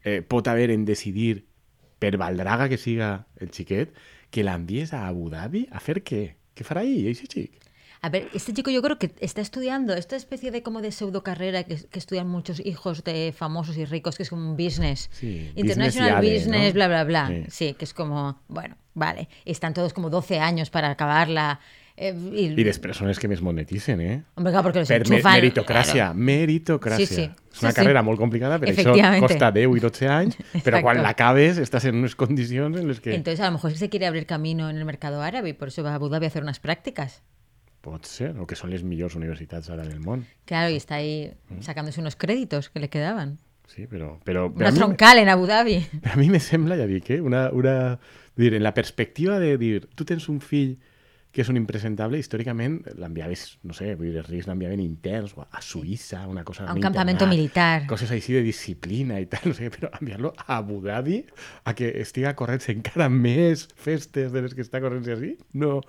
Eh, 0.05 0.23
pot 0.23 0.49
haver 0.49 0.71
en 0.71 0.85
decidir, 0.85 1.47
per 1.99 2.17
valdraga 2.21 2.69
que 2.69 2.79
siga 2.79 3.27
el 3.40 3.51
xiquet, 3.51 3.95
que 4.31 4.45
l'envies 4.45 4.93
a 4.93 5.07
Abu 5.09 5.31
Dhabi 5.33 5.67
a 5.73 5.81
fer 5.81 6.03
què? 6.05 6.25
Què 6.55 6.67
farà 6.67 6.85
ell, 6.87 7.09
ese 7.11 7.27
xic? 7.31 7.64
A 8.05 8.11
ver, 8.11 8.29
este 8.35 8.53
chico 8.53 8.71
yo 8.71 8.83
creo 8.83 8.99
que 8.99 9.12
está 9.21 9.40
estudiando 9.40 9.95
esta 9.95 10.14
especie 10.14 10.51
de 10.51 10.62
como 10.62 10.83
de 10.83 10.93
pseudo 10.93 11.23
carrera 11.23 11.64
que, 11.64 11.77
que 11.77 11.99
estudian 11.99 12.29
muchos 12.29 12.61
hijos 12.61 13.03
de 13.03 13.33
famosos 13.33 13.79
y 13.79 13.87
ricos, 13.87 14.19
que 14.19 14.25
es 14.25 14.29
como 14.29 14.51
un 14.51 14.59
business. 14.59 15.09
Sí, 15.11 15.51
International 15.57 16.21
business 16.21 16.45
business, 16.45 16.53
yale, 16.53 16.69
¿no? 16.69 16.75
bla, 16.75 16.88
bla, 16.88 17.05
bla. 17.05 17.29
Sí. 17.29 17.45
Sí. 17.49 17.75
que 17.75 17.87
es 17.87 17.95
como, 17.95 18.43
bueno, 18.47 18.77
vale. 18.93 19.31
Están 19.47 19.73
todos 19.73 19.95
como 19.95 20.11
12 20.11 20.38
años 20.38 20.69
para 20.69 20.90
acabarla. 20.90 21.61
Eh, 21.96 22.12
y, 22.33 22.46
I 22.61 22.64
després 22.66 22.96
són 22.98 23.09
els 23.09 23.18
que 23.22 23.28
més 23.30 23.40
monetitzen, 23.42 24.00
eh? 24.02 24.22
Hombre, 24.35 24.50
claro, 24.52 24.64
porque 24.66 24.80
los 24.80 24.88
Per 24.88 25.04
me 25.09 25.16
enchufan. 25.20 25.37
meritocràcia, 25.38 26.09
claro. 26.11 26.18
meritocràcia. 26.18 27.07
Sí, 27.07 27.14
sí. 27.14 27.22
És 27.54 27.62
una 27.62 27.70
Sí, 27.70 27.74
sí. 27.74 27.80
carrera 27.80 28.02
molt 28.02 28.18
complicada, 28.18 28.59
per 28.59 28.70
això 28.72 28.94
costa 29.20 29.52
10 29.54 29.76
i 29.76 29.80
12 29.80 30.09
anys, 30.11 30.37
però 30.64 30.80
quan 30.83 31.02
l'acabes 31.02 31.59
estàs 31.62 31.85
en 31.87 31.94
unes 32.02 32.16
condicions 32.16 32.76
en 32.76 32.88
les 32.88 32.98
que... 33.00 33.14
Entonces, 33.14 33.40
a 33.40 33.46
lo 33.46 33.52
mejor 33.52 33.72
se 33.78 33.88
quiere 33.88 34.07
abrir 34.07 34.26
camino 34.26 34.68
en 34.70 34.76
el 34.76 34.85
mercado 34.85 35.22
árabe 35.22 35.50
y 35.50 35.52
por 35.52 35.68
eso 35.68 35.83
va 35.85 35.92
a 35.92 35.94
Abu 35.94 36.09
Dhabi 36.09 36.24
a 36.26 36.28
hacer 36.28 36.42
unas 36.42 36.59
prácticas. 36.59 37.22
Pot 37.85 38.07
ser, 38.09 38.33
o 38.40 38.46
que 38.48 38.57
són 38.57 38.70
les 38.72 38.83
millors 38.83 39.14
universitats 39.14 39.68
ara 39.70 39.85
del 39.85 40.00
món. 40.00 40.24
Claro, 40.46 40.70
y 40.72 40.76
está 40.76 40.96
ahí 40.96 41.33
Mm. 41.50 41.61
sacándose 41.62 42.00
unos 42.00 42.16
créditos 42.16 42.70
que 42.70 42.80
le 42.80 42.88
quedaban. 42.88 43.38
Sí, 43.68 43.87
però... 43.87 44.18
però, 44.24 44.48
però 44.52 44.66
Una 44.68 44.70
mi, 44.72 44.78
troncal 44.78 45.18
en 45.18 45.28
Abu 45.28 45.46
Dhabi. 45.46 45.85
a 46.12 46.16
mi 46.16 46.28
me 46.30 46.40
sembla, 46.40 46.76
ja 46.76 46.87
dic, 46.87 47.11
eh, 47.11 47.20
una, 47.20 47.50
una... 47.52 47.98
Dir, 48.37 48.54
en 48.54 48.62
la 48.64 48.74
perspectiva 48.74 49.38
de 49.38 49.57
dir, 49.59 49.87
tu 49.94 50.04
tens 50.04 50.28
un 50.28 50.40
fill 50.40 50.78
que 51.35 51.42
és 51.42 51.49
un 51.51 51.57
impresentable, 51.59 52.20
històricament 52.23 52.77
l'enviaves, 52.94 53.59
no 53.66 53.75
sé, 53.75 53.97
vull 53.99 54.12
dir, 54.12 54.20
els 54.23 54.29
rics 54.31 54.47
l'enviaven 54.47 54.79
interns, 54.79 55.33
o 55.35 55.42
a 55.42 55.62
Suïssa, 55.64 56.20
una 56.31 56.44
cosa... 56.47 56.62
A 56.62 56.70
un 56.70 56.79
internat, 56.79 56.92
campamento 56.92 57.27
militar. 57.27 57.88
Coses 57.90 58.12
així 58.14 58.37
de 58.37 58.44
disciplina 58.47 59.18
i 59.18 59.27
tal, 59.27 59.49
no 59.51 59.57
sé, 59.59 59.73
però 59.75 59.90
enviar-lo 59.99 60.31
a 60.38 60.61
Abu 60.61 60.79
Dhabi 60.85 61.25
a 61.66 61.75
que 61.75 61.90
estiga 62.05 62.37
corrent 62.38 62.62
encara 62.70 63.11
més 63.11 63.66
festes 63.75 64.31
de 64.31 64.44
les 64.47 64.55
que 64.55 64.62
està 64.62 64.81
corrent 64.85 65.05
així, 65.11 65.35
no... 65.59 65.81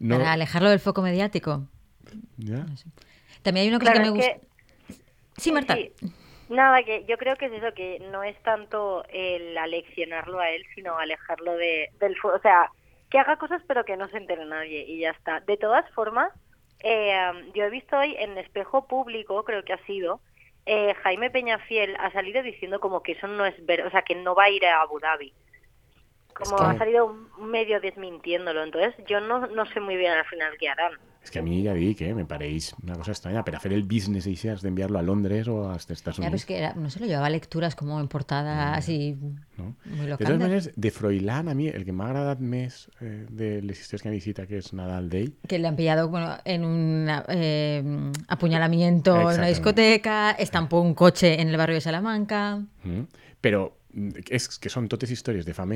no 0.00 0.16
Para 0.16 0.32
alejarlo 0.32 0.70
del 0.72 0.80
foco 0.80 1.04
mediático. 1.04 1.66
ja. 2.40 2.64
También 3.42 3.64
hay 3.64 3.68
una 3.68 3.78
cosa 3.78 3.92
Claro, 3.92 4.04
que 4.04 4.10
me 4.10 4.16
gusta. 4.16 4.32
que 4.40 4.48
Sí, 5.38 5.52
Marta. 5.52 5.76
Sí. 5.76 5.92
Nada, 6.48 6.82
que 6.82 7.04
yo 7.06 7.18
creo 7.18 7.36
que 7.36 7.46
es 7.46 7.52
eso, 7.52 7.74
que 7.76 8.00
no 8.10 8.22
es 8.24 8.36
tanto 8.42 9.04
el 9.12 9.56
aleccionarlo 9.56 10.40
a 10.40 10.48
él, 10.50 10.62
sino 10.74 10.96
alejarlo 10.98 11.52
de, 11.56 11.90
del 12.00 12.16
O 12.24 12.40
sea, 12.40 12.70
que 13.10 13.18
haga 13.18 13.36
cosas 13.36 13.62
pero 13.66 13.84
que 13.84 13.96
no 13.96 14.08
se 14.08 14.18
entere 14.18 14.44
nadie 14.44 14.84
y 14.86 15.00
ya 15.00 15.10
está. 15.10 15.40
De 15.40 15.56
todas 15.56 15.88
formas, 15.92 16.32
eh, 16.80 17.50
yo 17.54 17.64
he 17.64 17.70
visto 17.70 17.96
hoy 17.96 18.14
en 18.18 18.36
espejo 18.38 18.86
público, 18.86 19.44
creo 19.44 19.64
que 19.64 19.72
ha 19.72 19.84
sido, 19.86 20.20
eh, 20.66 20.94
Jaime 21.02 21.30
Peñafiel 21.30 21.96
ha 21.98 22.10
salido 22.12 22.42
diciendo 22.42 22.80
como 22.80 23.02
que 23.02 23.12
eso 23.12 23.26
no 23.26 23.46
es 23.46 23.64
ver, 23.64 23.86
o 23.86 23.90
sea, 23.90 24.02
que 24.02 24.14
no 24.14 24.34
va 24.34 24.44
a 24.44 24.50
ir 24.50 24.64
a 24.66 24.82
Abu 24.82 25.00
Dhabi. 25.00 25.32
Como 26.34 26.56
Es 26.56 26.62
que- 26.62 26.66
ha 26.68 26.78
salido 26.78 27.08
medio 27.38 27.80
desmintiéndolo, 27.80 28.62
entonces 28.62 28.94
yo 29.06 29.20
no, 29.20 29.46
no 29.46 29.66
sé 29.66 29.80
muy 29.80 29.96
bien 29.96 30.12
al 30.12 30.26
final 30.26 30.56
qué 30.58 30.68
harán. 30.68 30.92
És 31.28 31.32
que 31.34 31.40
a 31.40 31.42
mi 31.44 31.58
ja 31.62 31.74
dic, 31.76 32.00
eh, 32.00 32.14
me 32.16 32.24
pareix 32.24 32.70
una 32.82 32.94
cosa 32.96 33.12
estranya. 33.12 33.42
Per 33.44 33.52
a 33.54 33.58
fer 33.60 33.74
el 33.76 33.82
business 33.84 34.24
així 34.26 34.48
has 34.48 34.62
d'enviar-lo 34.64 34.96
a 34.98 35.02
Londres 35.04 35.46
o 35.52 35.58
als 35.68 35.84
Estats 35.90 36.16
Ya, 36.16 36.22
pero 36.22 36.28
Units. 36.30 36.40
es 36.40 36.46
que 36.46 36.56
era- 36.56 36.72
no 36.74 36.88
se 36.88 37.00
lo 37.00 37.04
llevaba 37.06 37.28
lecturas 37.28 37.74
como 37.76 38.00
en 38.00 38.08
portada 38.08 38.72
así 38.74 39.14
No? 39.58 39.74
muy 39.84 40.06
De 40.06 40.08
totes 40.08 40.08
locantes. 40.08 40.38
maneres, 40.38 40.70
de 40.74 40.90
Froilán, 40.90 41.48
a 41.50 41.54
mi 41.54 41.68
el 41.68 41.84
que 41.84 41.92
m'ha 41.92 42.06
agradat 42.06 42.40
més 42.40 42.88
eh, 43.02 43.26
de 43.28 43.60
les 43.60 43.78
històries 43.78 44.00
que 44.02 44.08
han 44.08 44.14
llegit 44.14 44.40
que 44.48 44.56
és 44.56 44.72
Nadal 44.72 45.10
d'ell, 45.10 45.34
Que 45.46 45.58
le 45.58 45.68
han 45.68 45.76
pillado 45.76 46.08
bueno, 46.08 46.38
en 46.46 46.64
un 46.64 47.08
eh, 47.28 47.82
apuñalamiento 48.28 49.14
en 49.30 49.38
una 49.38 49.48
discoteca, 49.48 50.30
estampó 50.32 50.80
un 50.80 50.94
coche 50.94 51.40
en 51.42 51.48
el 51.48 51.56
barrio 51.58 51.74
de 51.74 51.80
Salamanca. 51.82 52.62
mm, 52.84 53.02
però 53.42 53.72
mm, 53.92 54.08
és 54.30 54.48
que 54.58 54.70
són 54.70 54.88
totes 54.88 55.10
històries 55.10 55.44
de 55.44 55.52
fa 55.54 55.66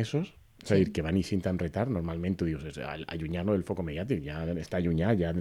és 0.62 0.70
a 0.70 0.74
Sí. 0.76 0.84
dir, 0.84 0.92
que 0.92 1.02
van 1.02 1.16
eixint 1.16 1.42
tan 1.42 1.58
retard, 1.58 1.90
normalment 1.90 2.36
tu 2.38 2.44
dius, 2.46 2.62
allunyar-lo 3.08 3.52
del 3.52 3.64
foc 3.64 3.80
mediàtic, 3.82 4.22
ja 4.24 4.44
està 4.54 4.76
allunyat, 4.78 5.18
ja 5.18 5.32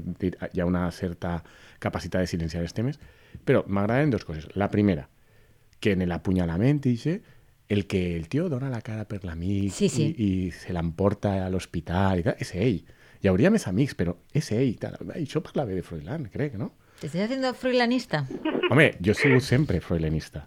hi 0.54 0.60
ha 0.60 0.66
una 0.66 0.90
certa 0.92 1.44
capacitat 1.80 2.22
de 2.22 2.28
silenciar 2.28 2.64
els 2.64 2.74
temes, 2.74 3.00
però 3.46 3.64
m'agraden 3.68 4.10
dues 4.12 4.26
coses. 4.26 4.48
La 4.56 4.70
primera, 4.70 5.08
que 5.80 5.94
en 5.94 6.08
l'apunyalament 6.10 6.82
ixe, 6.86 7.22
el 7.70 7.86
que 7.88 8.18
el 8.18 8.28
tio 8.28 8.50
dona 8.50 8.70
la 8.70 8.82
cara 8.82 9.06
per 9.08 9.24
l'amic 9.24 9.72
Sí, 9.72 9.88
sí. 9.90 10.10
i, 10.18 10.26
i 10.48 10.52
se 10.52 10.74
l'emporta 10.74 11.46
a 11.46 11.50
l'hospital 11.50 12.20
i 12.20 12.24
tal, 12.24 12.36
és 12.40 12.54
ell. 12.56 12.82
Hi 13.22 13.28
hauria 13.30 13.52
més 13.54 13.68
amics, 13.70 13.94
però 13.96 14.16
és 14.34 14.52
ell. 14.52 14.76
Tal. 14.82 14.98
Això 15.16 15.42
parlava 15.46 15.72
de 15.72 15.84
Froilán, 15.86 16.26
crec, 16.34 16.56
no? 16.58 16.72
¿Te 17.02 17.08
estás 17.08 17.24
haciendo 17.24 17.52
freelanista? 17.56 18.28
Home, 18.70 18.92
jo 19.04 19.14
he 19.14 19.16
sigut 19.16 19.42
sempre. 19.42 19.80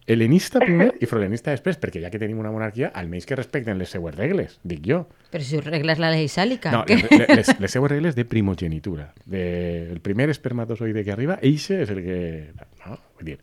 Helenista 0.06 0.60
primer 0.62 0.92
i 1.02 1.06
froilenista 1.10 1.50
després, 1.50 1.80
perquè 1.82 1.98
ja 1.98 2.12
que 2.12 2.20
tenim 2.22 2.38
una 2.38 2.52
monarquia, 2.54 2.92
almenys 2.94 3.26
que 3.26 3.34
respecten 3.34 3.74
les 3.82 3.90
seues 3.90 4.14
regles, 4.14 4.60
dic 4.62 4.84
jo. 4.86 5.00
Pero 5.32 5.42
si 5.42 5.58
reglas 5.58 5.98
la 5.98 6.12
ley 6.14 6.28
sálica. 6.28 6.70
No, 6.70 6.84
¿qué? 6.86 6.94
les, 7.34 7.58
les, 7.58 7.72
seues 7.74 7.90
regles 7.90 8.14
de 8.14 8.24
primogenitura. 8.24 9.08
De, 9.26 9.90
el 9.90 9.98
primer 9.98 10.30
espermatozoide 10.30 11.02
que 11.02 11.10
arriba, 11.10 11.40
eixe 11.42 11.80
és 11.82 11.90
el 11.90 12.04
que... 12.06 12.20
No? 12.84 13.00
Vull 13.18 13.32
dir... 13.32 13.38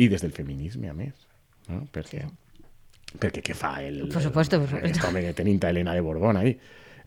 I 0.00 0.08
des 0.08 0.24
del 0.24 0.32
feminisme, 0.32 0.88
a 0.88 0.96
més. 0.96 1.28
No? 1.68 1.82
Perquè, 1.92 2.24
perquè 3.20 3.44
què 3.44 3.60
fa 3.60 3.76
el... 3.84 4.06
Por 4.08 4.24
supuesto, 4.24 4.56
por 4.56 4.72
supuesto. 4.72 4.88
Aquest 4.88 5.04
home 5.04 5.28
que 5.28 5.36
tenim 5.36 5.60
Helena 5.68 5.92
de 5.92 6.00
Borbón 6.00 6.40
ahí. 6.40 6.56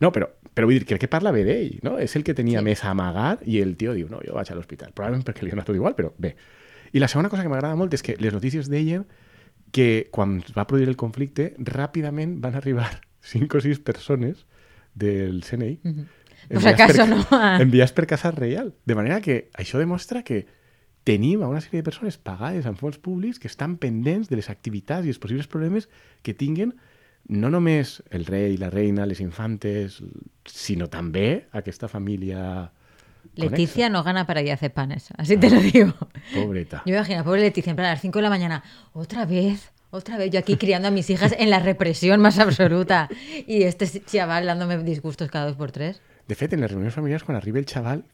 No, 0.05 0.13
però, 0.13 0.29
però 0.53 0.65
vull 0.69 0.77
dir 0.79 0.85
que 0.85 0.93
el 0.95 0.99
que 1.01 1.07
parla 1.09 1.31
bé 1.31 1.43
d'ell, 1.43 1.79
no? 1.83 1.97
És 1.99 2.15
el 2.15 2.23
que 2.23 2.33
tenia 2.37 2.59
Sí. 2.59 2.65
més 2.65 2.83
a 2.83 2.91
amagar 2.91 3.39
i 3.45 3.59
el 3.59 3.75
tio 3.77 3.93
diu, 3.93 4.07
no, 4.09 4.19
jo 4.25 4.33
vaig 4.35 4.51
a 4.51 4.55
l'hospital. 4.55 4.91
Probablement 4.93 5.25
perquè 5.25 5.43
li 5.43 5.51
anat 5.51 5.65
tot 5.65 5.75
igual, 5.75 5.95
però 5.95 6.11
bé. 6.17 6.35
I 6.93 6.99
la 6.99 7.07
segona 7.07 7.29
cosa 7.29 7.41
que 7.43 7.49
m'agrada 7.49 7.75
molt 7.75 7.93
és 7.93 8.03
que 8.03 8.15
les 8.19 8.33
notícies 8.33 8.69
deien 8.69 9.05
que 9.71 10.09
quan 10.11 10.43
va 10.55 10.67
produir 10.67 10.87
el 10.87 10.95
conflicte, 10.95 11.55
ràpidament 11.57 12.39
van 12.41 12.55
arribar 12.55 13.01
cinc 13.21 13.55
o 13.55 13.61
sis 13.61 13.79
persones 13.79 14.45
del 14.93 15.41
CNI. 15.43 15.79
Ujú. 15.83 16.05
Por 16.49 16.57
enviats 16.59 16.97
per, 16.97 17.07
no? 17.09 17.25
Ah. 17.31 17.57
Enviats 17.61 17.93
per 17.93 18.05
Casa 18.05 18.29
Reial. 18.31 18.73
De 18.85 18.95
manera 18.95 19.21
que 19.21 19.49
això 19.57 19.79
demostra 19.79 20.23
que 20.23 20.45
tenim 21.03 21.41
a 21.41 21.47
una 21.47 21.59
sèrie 21.61 21.81
de 21.81 21.87
persones 21.87 22.17
pagades 22.17 22.65
amb 22.67 22.77
fons 22.79 22.97
públics 22.99 23.39
que 23.39 23.47
estan 23.47 23.77
pendents 23.77 24.29
de 24.29 24.35
les 24.37 24.49
activitats 24.51 25.05
i 25.07 25.09
els 25.11 25.19
possibles 25.19 25.47
problemes 25.47 25.89
que 26.21 26.33
tinguen 26.33 26.75
no 27.27 27.49
només 27.49 28.01
el 28.11 28.25
rei, 28.25 28.57
la 28.57 28.69
reina, 28.69 29.05
les 29.05 29.21
infantes, 29.23 30.01
sinó 30.45 30.89
també 30.91 31.47
aquesta 31.51 31.87
família 31.87 32.71
Leticia 33.35 33.89
no 33.89 34.03
gana 34.03 34.25
para 34.27 34.41
panes, 34.73 35.09
así 35.17 35.37
te 35.37 35.49
lo 35.49 35.59
digo. 35.59 35.93
conexa. 35.97 36.41
Pobreta. 36.43 36.77
Yo 36.85 36.91
me 36.91 36.97
imagino, 36.97 37.23
pobre 37.23 37.41
Leticia, 37.41 37.71
en 37.71 37.75
plan 37.75 37.87
a 37.87 37.91
las 37.91 38.01
5 38.01 38.19
de 38.19 38.23
la 38.23 38.29
mañana, 38.29 38.63
otra 38.93 39.25
vez, 39.25 39.71
otra 39.89 40.17
vez, 40.17 40.31
yo 40.31 40.39
aquí 40.39 40.57
criando 40.57 40.87
a 40.89 40.91
mis 40.91 41.09
hijas 41.09 41.33
en 41.37 41.49
la 41.49 41.59
represión 41.59 42.19
más 42.19 42.37
absoluta. 42.39 43.09
Y 43.47 43.63
este 43.63 43.87
chaval 44.03 44.45
dándome 44.45 44.77
disgustos 44.83 45.29
cada 45.29 45.47
dos 45.47 45.55
por 45.55 45.71
tres. 45.71 46.01
De 46.27 46.35
fet, 46.35 46.53
en 46.53 46.61
les 46.61 46.71
reunions 46.71 46.93
familiars, 46.93 47.23
quan 47.23 47.35
arriba 47.37 47.59
el 47.59 47.65
xaval, 47.65 48.05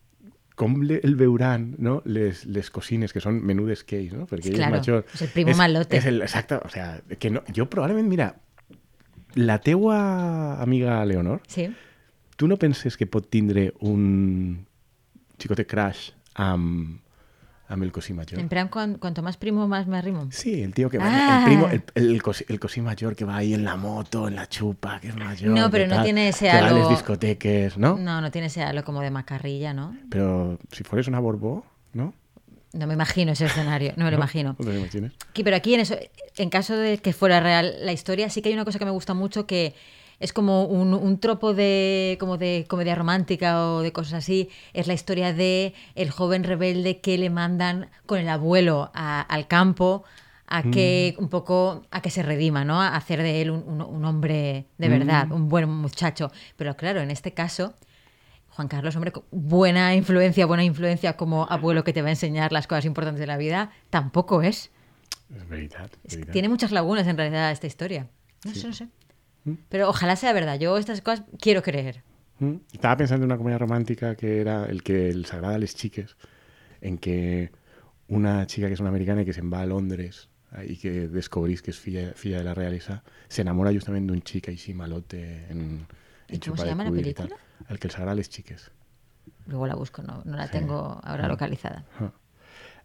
com 0.60 0.82
le, 0.84 1.00
el 1.04 1.16
veuran 1.16 1.76
no? 1.78 2.02
les, 2.06 2.46
les 2.46 2.70
cosines, 2.70 3.14
que 3.16 3.22
són 3.24 3.38
menudes 3.40 3.86
que 3.88 4.00
ells, 4.02 4.16
no? 4.18 4.26
Perquè 4.28 4.52
ell 4.52 4.58
Claro, 4.60 4.76
és 4.76 4.82
major. 4.82 5.06
és 5.14 5.22
el 5.24 5.30
primo 5.32 5.56
malote. 5.56 5.96
És 5.96 6.08
el, 6.10 6.22
exacte, 6.26 6.60
o 6.60 6.70
sea, 6.74 7.00
que 7.18 7.32
no, 7.32 7.44
jo 7.56 7.70
probablement, 7.72 8.10
mira, 8.12 8.34
la 9.36 9.60
teua 9.60 10.62
amiga 10.62 11.04
Leonor, 11.06 11.42
Sí. 11.48 11.74
tu 12.36 12.48
no 12.48 12.58
penses 12.58 12.98
que 12.98 13.06
pot 13.06 13.30
tindre 13.30 13.74
un 13.80 14.66
xicote 15.38 15.66
crash 15.66 16.12
amb, 16.36 17.00
amb 17.68 17.84
el 17.84 17.92
cosí 17.92 18.14
major? 18.14 18.40
En 18.40 18.50
plan, 18.50 18.68
cuan- 18.70 18.98
cuanto 18.98 19.22
más 19.22 19.38
primo, 19.38 19.68
más 19.68 19.86
me 19.88 19.98
arrimo. 19.98 20.28
Sí, 20.32 20.62
el 20.64 20.74
tío 20.74 20.90
que 20.90 20.98
va, 20.98 21.06
Ah. 21.08 21.40
el 21.40 21.46
primo, 21.46 21.68
el, 21.70 21.84
el, 21.96 22.22
cosí, 22.24 22.44
el 22.48 22.60
cosí 22.60 22.82
mayor 22.82 23.16
que 23.16 23.26
va 23.26 23.36
ahí 23.38 23.54
en 23.54 23.64
la 23.64 23.76
moto, 23.76 24.28
en 24.28 24.36
la 24.36 24.48
chupa, 24.48 25.00
que 25.00 25.10
es 25.10 25.16
mayor. 25.16 25.52
No, 25.52 25.70
pero 25.70 25.86
no 25.88 25.96
tal, 25.96 26.04
tiene 26.06 26.30
ese 26.30 26.46
que 26.48 26.52
va 26.52 26.66
a 26.66 26.68
halo- 26.70 26.90
¿no? 27.78 27.98
No, 27.98 28.22
no 28.22 28.32
tiene 28.32 28.48
ese 28.48 28.64
halo 28.64 28.84
como 28.84 29.02
de 29.02 29.12
macarrilla, 29.12 29.74
¿no? 29.74 29.96
Pero 30.10 30.58
si 30.72 30.84
fueres 30.84 31.08
una 31.08 31.20
Borbó, 31.20 31.66
¿no? 31.94 32.14
No 32.74 32.86
me 32.88 32.94
imagino 32.94 33.32
ese 33.32 33.46
escenario, 33.46 33.94
no 33.96 34.06
me 34.06 34.12
lo 34.12 34.18
imagino. 34.18 34.56
¿No 34.60 34.74
te? 34.74 34.80
Aquí, 35.32 35.44
pero 35.44 35.56
aquí 35.56 35.74
en 35.74 35.80
eso, 35.82 35.96
en 36.38 36.50
caso 36.50 36.76
de 36.78 37.00
que 37.00 37.14
fuera 37.14 37.40
real 37.40 37.76
la 37.82 37.92
historia, 37.94 38.30
sí 38.30 38.42
que 38.42 38.50
hay 38.50 38.54
una 38.56 38.66
cosa 38.66 38.78
que 38.80 38.86
me 38.86 38.92
gusta 38.92 39.14
mucho 39.14 39.48
que 39.48 39.74
es 40.20 40.34
como 40.34 40.66
un, 40.66 40.94
un 40.94 41.20
tropo 41.20 41.54
de 41.54 42.18
como 42.20 42.38
de 42.38 42.66
comedia 42.68 42.94
romántica 42.94 43.66
o 43.72 43.82
de 43.82 43.92
cosas 43.92 44.16
así. 44.16 44.50
Es 44.74 44.86
la 44.88 44.94
historia 44.94 45.34
de 45.34 45.74
el 45.96 46.12
joven 46.12 46.44
rebelde 46.44 47.00
que 47.00 47.18
le 47.18 47.30
mandan 47.30 47.90
con 48.06 48.20
el 48.20 48.28
abuelo 48.30 48.92
a- 48.94 49.22
al 49.22 49.48
campo 49.48 50.04
a 50.52 50.64
que 50.72 51.16
un 51.20 51.30
poco 51.30 51.86
a 51.92 52.02
que 52.02 52.10
se 52.10 52.22
redima, 52.24 52.66
¿no? 52.66 52.82
A 52.82 52.96
hacer 52.96 53.22
de 53.24 53.42
él 53.42 53.50
un, 53.52 53.64
un- 53.66 53.82
un 53.82 54.04
hombre 54.06 54.66
de 54.78 54.90
verdad, 54.90 55.32
un 55.32 55.48
buen 55.48 55.70
muchacho. 55.70 56.32
Pero 56.58 56.76
claro, 56.76 57.00
en 57.02 57.12
este 57.12 57.34
caso, 57.34 57.74
Juan 58.60 58.68
Carlos, 58.68 58.94
hombre, 58.98 59.14
buena 59.32 59.96
influencia, 59.96 60.46
buena 60.46 60.66
influencia 60.66 61.16
como 61.16 61.48
abuelo 61.50 61.86
que 61.86 61.94
te 61.94 62.02
va 62.02 62.10
a 62.10 62.12
enseñar 62.12 62.52
las 62.52 62.68
cosas 62.68 62.84
importantes 62.84 63.22
de 63.22 63.26
la 63.26 63.38
vida, 63.38 63.72
tampoco 63.90 64.42
es. 64.42 64.70
Es 65.34 65.48
verdad. 65.48 65.90
Es 66.04 66.20
tiene 66.30 66.50
muchas 66.50 66.74
lagunas 66.74 67.08
en 67.08 67.16
realidad 67.16 67.54
esta 67.54 67.68
historia. 67.68 68.10
No 68.44 68.54
sé, 68.54 68.68
no 68.68 68.74
sé. 68.74 68.90
Pero 69.70 69.88
ojalá 69.88 70.18
sea 70.18 70.34
verdad. 70.34 70.60
Yo 70.60 70.78
estas 70.78 71.00
cosas 71.00 71.24
quiero 71.40 71.62
creer. 71.62 72.04
Mm. 72.40 72.56
Estaba 72.74 72.98
pensando 72.98 73.24
en 73.24 73.32
una 73.32 73.38
comedia 73.38 73.60
romántica 73.60 74.16
que 74.16 74.42
era 74.42 74.66
el 74.66 74.84
que 74.84 75.14
les 75.14 75.34
agrada 75.34 75.56
a 75.56 75.60
les 75.60 75.74
xiques, 75.74 76.18
en 76.82 76.98
que 76.98 77.54
una 78.10 78.46
chica 78.46 78.68
que 78.68 78.74
és 78.74 78.84
una 78.84 78.90
americana 78.92 79.24
i 79.24 79.26
que 79.26 79.32
se'n 79.32 79.48
va 79.48 79.62
a 79.64 79.70
Londres 79.72 80.28
eh, 80.58 80.66
i 80.74 80.76
que 80.76 81.08
descobrís 81.08 81.64
que 81.64 81.72
és 81.72 81.80
filla, 81.80 82.10
filla 82.12 82.44
de 82.44 82.50
la 82.52 82.58
realesa, 82.60 83.00
s'enamora 83.30 83.72
justament 83.72 84.12
d'un 84.12 84.20
xic 84.20 84.52
així 84.52 84.76
malote 84.76 85.24
en, 85.48 85.86
¿Y 86.30 86.40
cómo 86.40 86.58
se 86.58 86.66
llama 86.66 86.84
la 86.84 86.92
película? 86.92 87.36
El 87.68 87.80
que 87.80 87.88
a 87.88 88.16
les 88.16 88.30
xiques. 88.30 88.72
Luego 89.48 89.68
la 89.68 89.76
busco, 89.76 90.04
no, 90.04 90.22
no 90.26 90.38
la 90.38 90.50
tengo 90.50 91.00
ahora 91.04 91.28
localizada. 91.28 91.84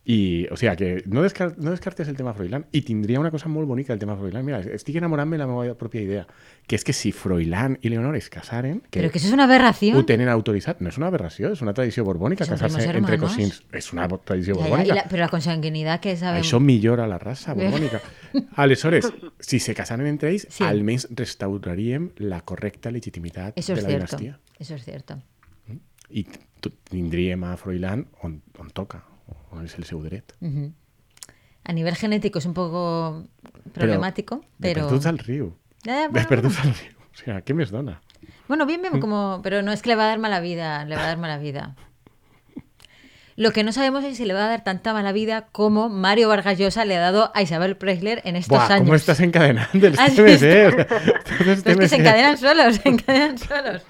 I, 0.06 0.46
o 0.52 0.56
sigui, 0.58 0.76
que 0.76 1.02
no, 1.06 1.22
descar 1.22 1.54
no 1.56 1.70
descartes 1.70 2.08
el 2.08 2.16
tema 2.18 2.34
Froilán 2.34 2.66
i 2.76 2.82
tindria 2.84 3.18
una 3.18 3.30
cosa 3.32 3.48
molt 3.48 3.66
bonica 3.66 3.94
el 3.94 3.98
tema 3.98 4.16
Froilán. 4.18 4.44
Mira, 4.44 4.58
estic 4.60 4.96
enamorant-me 5.00 5.38
de 5.38 5.40
la 5.40 5.46
meva 5.48 5.72
pròpia 5.80 6.02
idea, 6.04 6.26
que 6.68 6.76
és 6.76 6.84
que 6.84 6.92
si 6.92 7.10
Froilán 7.10 7.78
i 7.80 7.88
Leonor 7.88 8.14
es 8.14 8.28
casaren, 8.28 8.82
que 8.90 9.00
Pero 9.00 9.10
que 9.10 9.16
eso 9.16 9.28
es 9.28 9.32
una 9.32 9.44
aberración. 9.44 9.96
ho 9.96 10.04
tenen 10.04 10.28
autoritzat, 10.28 10.80
no 10.84 10.90
és 10.90 10.98
una 11.00 11.06
aberració, 11.08 11.52
és 11.56 11.62
una 11.62 11.72
tradició 11.72 12.04
borbònica 12.04 12.44
Són 12.44 12.58
casar-se 12.58 12.84
entre 12.90 13.16
cosins. 13.18 13.62
És 13.72 13.92
una 13.94 14.06
tradició 14.08 14.54
Ya, 14.56 14.60
ya, 14.60 14.66
y 14.66 14.70
borbònica. 14.70 14.94
la- 14.94 15.04
pero 15.08 15.22
la 15.22 15.28
consanguinidad 15.30 16.00
que 16.00 16.16
sabemos. 16.18 16.46
Això 16.52 16.60
millora 16.60 17.06
la 17.08 17.18
raça 17.18 17.54
borbònica. 17.54 18.02
Aleshores, 18.56 19.10
si 19.40 19.58
se 19.58 19.74
casaren 19.74 20.06
entre 20.06 20.30
ells, 20.30 20.46
Sí. 20.50 20.64
almenys 20.64 21.08
restauraríem 21.12 22.10
la 22.18 22.42
correcta 22.42 22.90
legitimitat 22.90 23.56
Eso 23.56 23.72
de 23.72 23.78
es 23.78 23.84
la 23.84 23.88
cierto. 23.88 24.16
dinastia. 24.18 24.40
Eso 24.58 24.74
es 24.74 24.84
cierto. 24.84 25.22
I 26.10 26.24
t- 26.24 26.70
tindríem 26.90 27.42
a 27.44 27.56
Froilán 27.56 28.08
on, 28.20 28.42
on 28.58 28.70
toca, 28.70 29.02
on 29.50 29.64
és 29.64 29.76
el 29.78 29.84
seu 29.84 30.02
dret. 30.02 30.34
A 31.64 31.72
nivel 31.72 31.96
genético 31.96 32.38
es 32.38 32.46
un 32.46 32.54
poco 32.54 33.24
problemático, 33.72 34.42
pero. 34.60 34.87
perduts 34.87 35.06
al 35.06 35.18
riu. 35.18 35.54
Eh, 35.87 36.08
bueno, 36.10 36.28
perduts 36.28 36.60
al 36.60 36.74
riu. 36.74 36.92
O 37.00 37.16
sigui, 37.16 37.38
què 37.46 37.54
més 37.54 37.70
dona? 37.70 38.00
Bueno, 38.48 38.66
bien, 38.66 38.82
bien, 38.82 39.00
como. 39.00 39.40
Pero 39.42 39.62
no 39.62 39.72
es 39.72 39.82
que 39.82 39.88
le 39.88 39.96
va 39.96 40.04
a 40.04 40.08
dar 40.08 40.18
mala 40.18 40.40
vida, 40.40 40.84
le 40.84 40.96
va 40.96 41.04
a 41.04 41.06
dar 41.06 41.18
mala 41.18 41.38
vida. 41.38 41.74
Lo 43.37 43.52
que 43.52 43.64
no 43.64 43.72
sabemos 43.72 44.04
es 44.04 44.16
si 44.16 44.24
le 44.24 44.34
va 44.34 44.44
a 44.44 44.48
dar 44.48 44.62
tanta 44.62 44.92
mala 44.92 45.10
vida 45.10 45.48
como 45.50 45.88
Mario 45.88 46.28
Vargas 46.28 46.56
Llosa 46.56 46.84
le 46.84 46.96
ha 46.96 47.00
dado 47.00 47.32
a 47.34 47.42
Isabel 47.42 47.76
Preisler 47.76 48.22
en 48.24 48.37
estos 48.37 48.58
Buah, 48.58 48.66
años. 48.66 48.87
¿cómo 48.87 48.94
estás 48.94 49.18
encadenando 49.20 49.87
el. 49.87 49.94
O 49.94 49.96
sea, 49.96 50.06
Pero 51.38 51.52
es 51.52 51.62
que 51.62 51.88
se 51.88 51.96
encadenan 51.96 52.38
solos, 52.38 52.76
se 52.76 52.88
encadenan 52.88 53.38
solos. 53.38 53.82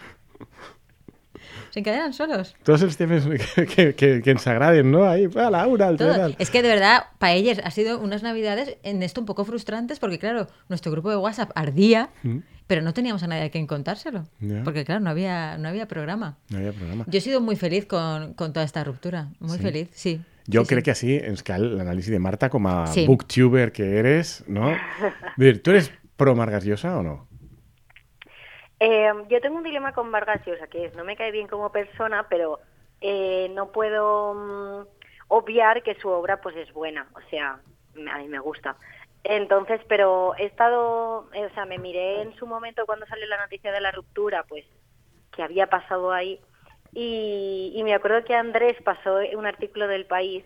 Se 1.75 1.81
encadenan 1.81 2.13
solos. 2.13 2.55
Todos 2.63 2.83
els 2.87 2.97
temes 2.97 3.25
que, 3.27 3.67
que, 3.67 3.95
que, 3.99 4.23
que 4.23 4.31
ens 4.31 4.47
agraden, 4.47 4.93
¿no? 4.93 5.09
Ahí, 5.11 5.27
va, 5.27 5.51
la 5.51 5.67
una, 5.67 5.89
Todo. 5.97 6.15
tal. 6.15 6.37
Es 6.39 6.49
que 6.51 6.63
de 6.63 6.69
verdad, 6.69 7.07
para 7.19 7.33
ellos 7.33 7.59
ha 7.65 7.71
sido 7.73 7.99
unas 7.99 8.23
navidades 8.23 8.77
en 8.85 9.03
esto 9.03 9.21
un 9.21 9.27
poco 9.27 9.45
frustrantes 9.45 9.99
porque, 9.99 10.21
claro, 10.21 10.47
nuestro 10.69 10.93
grupo 10.93 11.11
de 11.11 11.17
WhatsApp 11.17 11.51
ardía, 11.57 12.11
pero 12.69 12.81
no 12.81 12.95
teníamos 12.95 13.25
a 13.25 13.27
nadie 13.27 13.43
a 13.43 13.51
quien 13.51 13.67
contárselo. 13.67 14.29
Porque, 14.63 14.85
claro, 14.85 15.01
no 15.01 15.11
había, 15.11 15.59
no 15.59 15.69
había 15.69 15.89
programa. 15.89 16.39
No 16.49 16.61
hi 16.63 16.69
ha 16.69 16.73
programa. 16.73 17.07
Yo 17.09 17.19
he 17.19 17.21
sido 17.21 17.41
muy 17.41 17.57
feliz 17.57 17.87
con, 17.87 18.35
con 18.35 18.53
toda 18.53 18.65
esta 18.65 18.85
ruptura. 18.85 19.31
Muy 19.41 19.59
feliz, 19.59 19.89
sí. 19.93 20.21
Jo 20.47 20.61
Sí, 20.63 20.69
crec 20.69 20.79
sí. 20.79 20.85
que 20.85 20.91
així 20.93 21.13
ens 21.27 21.43
cal 21.43 21.63
l'anàlisi 21.75 22.13
de 22.15 22.21
Marta 22.21 22.51
com 22.53 22.67
a 22.71 22.87
Sí. 22.87 23.07
booktuber 23.09 23.73
que 23.73 23.97
eres, 23.99 24.45
¿no? 24.47 24.71
Dir, 25.39 25.61
¿tú 25.61 25.73
eres 25.73 25.91
pro 26.17 26.37
Margas 26.37 26.65
Llosa 26.65 26.99
o 26.99 27.03
no? 27.03 27.27
Eh, 28.81 29.13
yo 29.29 29.41
tengo 29.41 29.57
un 29.57 29.63
dilema 29.63 29.93
con 29.93 30.11
Vargas 30.11 30.45
Llosa, 30.47 30.67
que 30.67 30.87
es, 30.87 30.95
no 30.97 31.05
me 31.05 31.17
cae 31.17 31.31
bien 31.31 31.47
como 31.47 31.71
persona, 31.71 32.27
pero 32.29 32.61
eh, 33.01 33.49
no 33.55 33.73
puedo 33.73 34.35
mm, 34.35 34.87
obviar 35.29 35.83
que 35.83 35.95
su 35.97 36.09
obra 36.09 36.41
pues 36.41 36.57
es 36.57 36.73
buena, 36.73 37.09
o 37.15 37.21
sea, 37.31 37.61
a 38.11 38.19
mí 38.19 38.29
me 38.29 38.39
gusta. 38.41 38.77
Entonces, 39.23 39.81
pero 39.89 40.35
he 40.37 40.45
estado, 40.47 41.29
eh, 41.33 41.47
o 41.47 41.55
sea, 41.55 41.65
me 41.65 41.79
miré 41.79 42.23
en 42.23 42.35
su 42.37 42.47
momento 42.47 42.85
cuando 42.87 43.07
salió 43.07 43.27
la 43.27 43.41
noticia 43.41 43.73
de 43.73 43.81
la 43.81 43.93
ruptura, 43.93 44.45
pues, 44.49 44.65
que 45.33 45.43
había 45.43 45.69
pasado 45.69 46.13
ahí, 46.13 46.41
y, 46.93 47.73
y 47.75 47.83
me 47.85 47.95
acuerdo 47.95 48.25
que 48.25 48.35
Andrés 48.35 48.77
pasó 48.85 49.19
un 49.37 49.47
artículo 49.47 49.89
del 49.89 50.07
país 50.07 50.45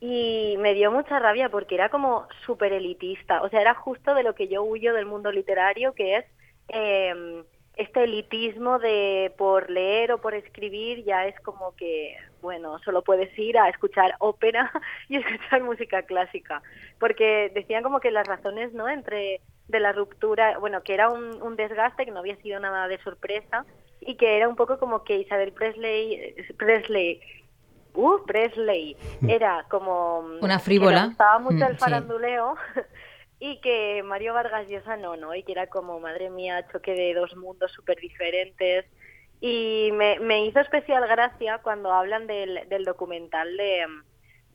y 0.00 0.56
me 0.58 0.74
dio 0.74 0.92
mucha 0.92 1.18
rabia 1.18 1.48
porque 1.48 1.74
era 1.74 1.88
como 1.88 2.28
súper 2.44 2.72
elitista. 2.72 3.42
O 3.42 3.48
sea, 3.48 3.60
era 3.60 3.74
justo 3.74 4.14
de 4.14 4.22
lo 4.22 4.34
que 4.34 4.48
yo 4.48 4.62
huyo 4.62 4.94
del 4.94 5.06
mundo 5.06 5.32
literario, 5.32 5.94
que 5.94 6.16
es 6.16 6.24
eh, 6.68 7.44
este 7.76 8.04
elitismo 8.04 8.78
de 8.78 9.32
por 9.36 9.70
leer 9.70 10.12
o 10.12 10.18
por 10.18 10.34
escribir 10.34 11.04
ya 11.04 11.26
es 11.26 11.38
como 11.40 11.76
que, 11.76 12.16
bueno, 12.40 12.78
solo 12.80 13.02
puedes 13.02 13.38
ir 13.38 13.58
a 13.58 13.68
escuchar 13.68 14.14
ópera 14.18 14.72
y 15.08 15.16
escuchar 15.16 15.62
música 15.62 16.02
clásica. 16.02 16.62
Porque 16.98 17.50
decían 17.54 17.82
como 17.82 18.00
que 18.00 18.10
las 18.10 18.26
razones, 18.26 18.72
¿no?, 18.72 18.88
entre 18.88 19.40
de 19.68 19.80
la 19.80 19.92
ruptura, 19.92 20.58
bueno, 20.58 20.82
que 20.82 20.94
era 20.94 21.10
un, 21.10 21.42
un 21.42 21.56
desgaste, 21.56 22.04
que 22.04 22.12
no 22.12 22.20
había 22.20 22.36
sido 22.36 22.60
nada 22.60 22.86
de 22.86 22.98
sorpresa, 22.98 23.66
y 24.00 24.14
que 24.14 24.36
era 24.36 24.48
un 24.48 24.56
poco 24.56 24.78
como 24.78 25.02
que 25.02 25.18
Isabel 25.18 25.52
Presley, 25.52 26.34
Presley 26.56 27.20
uh, 27.94 28.24
Presley 28.26 28.96
era 29.26 29.66
como... 29.68 30.20
Una 30.40 30.58
frívola. 30.60 30.96
Que 30.96 31.02
le 31.02 31.08
gustaba 31.08 31.38
mucho 31.40 31.56
Mm, 31.56 31.62
el 31.62 31.78
sí. 31.78 31.84
y 33.38 33.60
que 33.60 34.02
Mario 34.02 34.34
Vargas 34.34 34.68
Llosa 34.68 34.96
no, 34.96 35.16
¿no? 35.16 35.34
Y 35.34 35.42
que 35.42 35.52
era 35.52 35.66
como, 35.66 36.00
madre 36.00 36.30
mía, 36.30 36.66
choque 36.72 36.92
de 36.92 37.14
dos 37.14 37.36
mundos 37.36 37.72
súper 37.72 37.98
diferentes. 37.98 38.86
Y 39.40 39.90
me, 39.92 40.18
me 40.20 40.46
hizo 40.46 40.60
especial 40.60 41.06
gracia 41.06 41.58
cuando 41.62 41.92
hablan 41.92 42.26
del, 42.26 42.66
del 42.68 42.84
documental 42.84 43.56
de, 43.56 43.86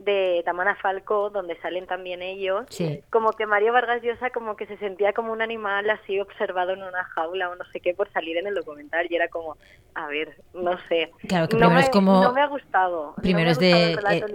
de 0.04 0.42
Tamara 0.46 0.76
Falco, 0.76 1.30
donde 1.30 1.56
salen 1.62 1.86
también 1.88 2.22
ellos. 2.22 2.66
Sí. 2.70 3.02
Como 3.10 3.32
que 3.34 3.46
Mario 3.46 3.74
Vargas 3.74 4.02
Llosa 4.02 4.30
como 4.32 4.56
que 4.56 4.66
se 4.66 4.78
sentía 4.78 5.14
como 5.14 5.32
un 5.32 5.42
animal 5.42 5.90
así 5.90 6.20
observado 6.20 6.72
en 6.74 6.84
una 6.84 7.04
jaula 7.16 7.50
o 7.50 7.56
no 7.56 7.64
sé 7.72 7.80
qué 7.80 7.94
por 7.94 8.12
salir 8.12 8.38
en 8.38 8.48
el 8.48 8.56
documental. 8.56 9.08
Y 9.10 9.16
era 9.16 9.28
como, 9.28 9.58
a 9.94 10.08
ver, 10.08 10.36
no 10.54 10.78
sé. 10.90 11.12
Claro, 11.28 11.48
que 11.48 11.56
no 11.58 11.68
primero 11.68 11.76
me, 11.76 11.82
es 11.82 11.90
como- 11.90 12.24
No 12.24 12.34
me 12.34 12.42
ha 12.42 12.48
gustado. 12.48 13.14
no 13.16 13.22
primero 13.24 13.46
me 13.46 13.50
ha 13.50 13.52
es 13.52 13.60
de, 13.60 13.94
eh. 13.94 14.26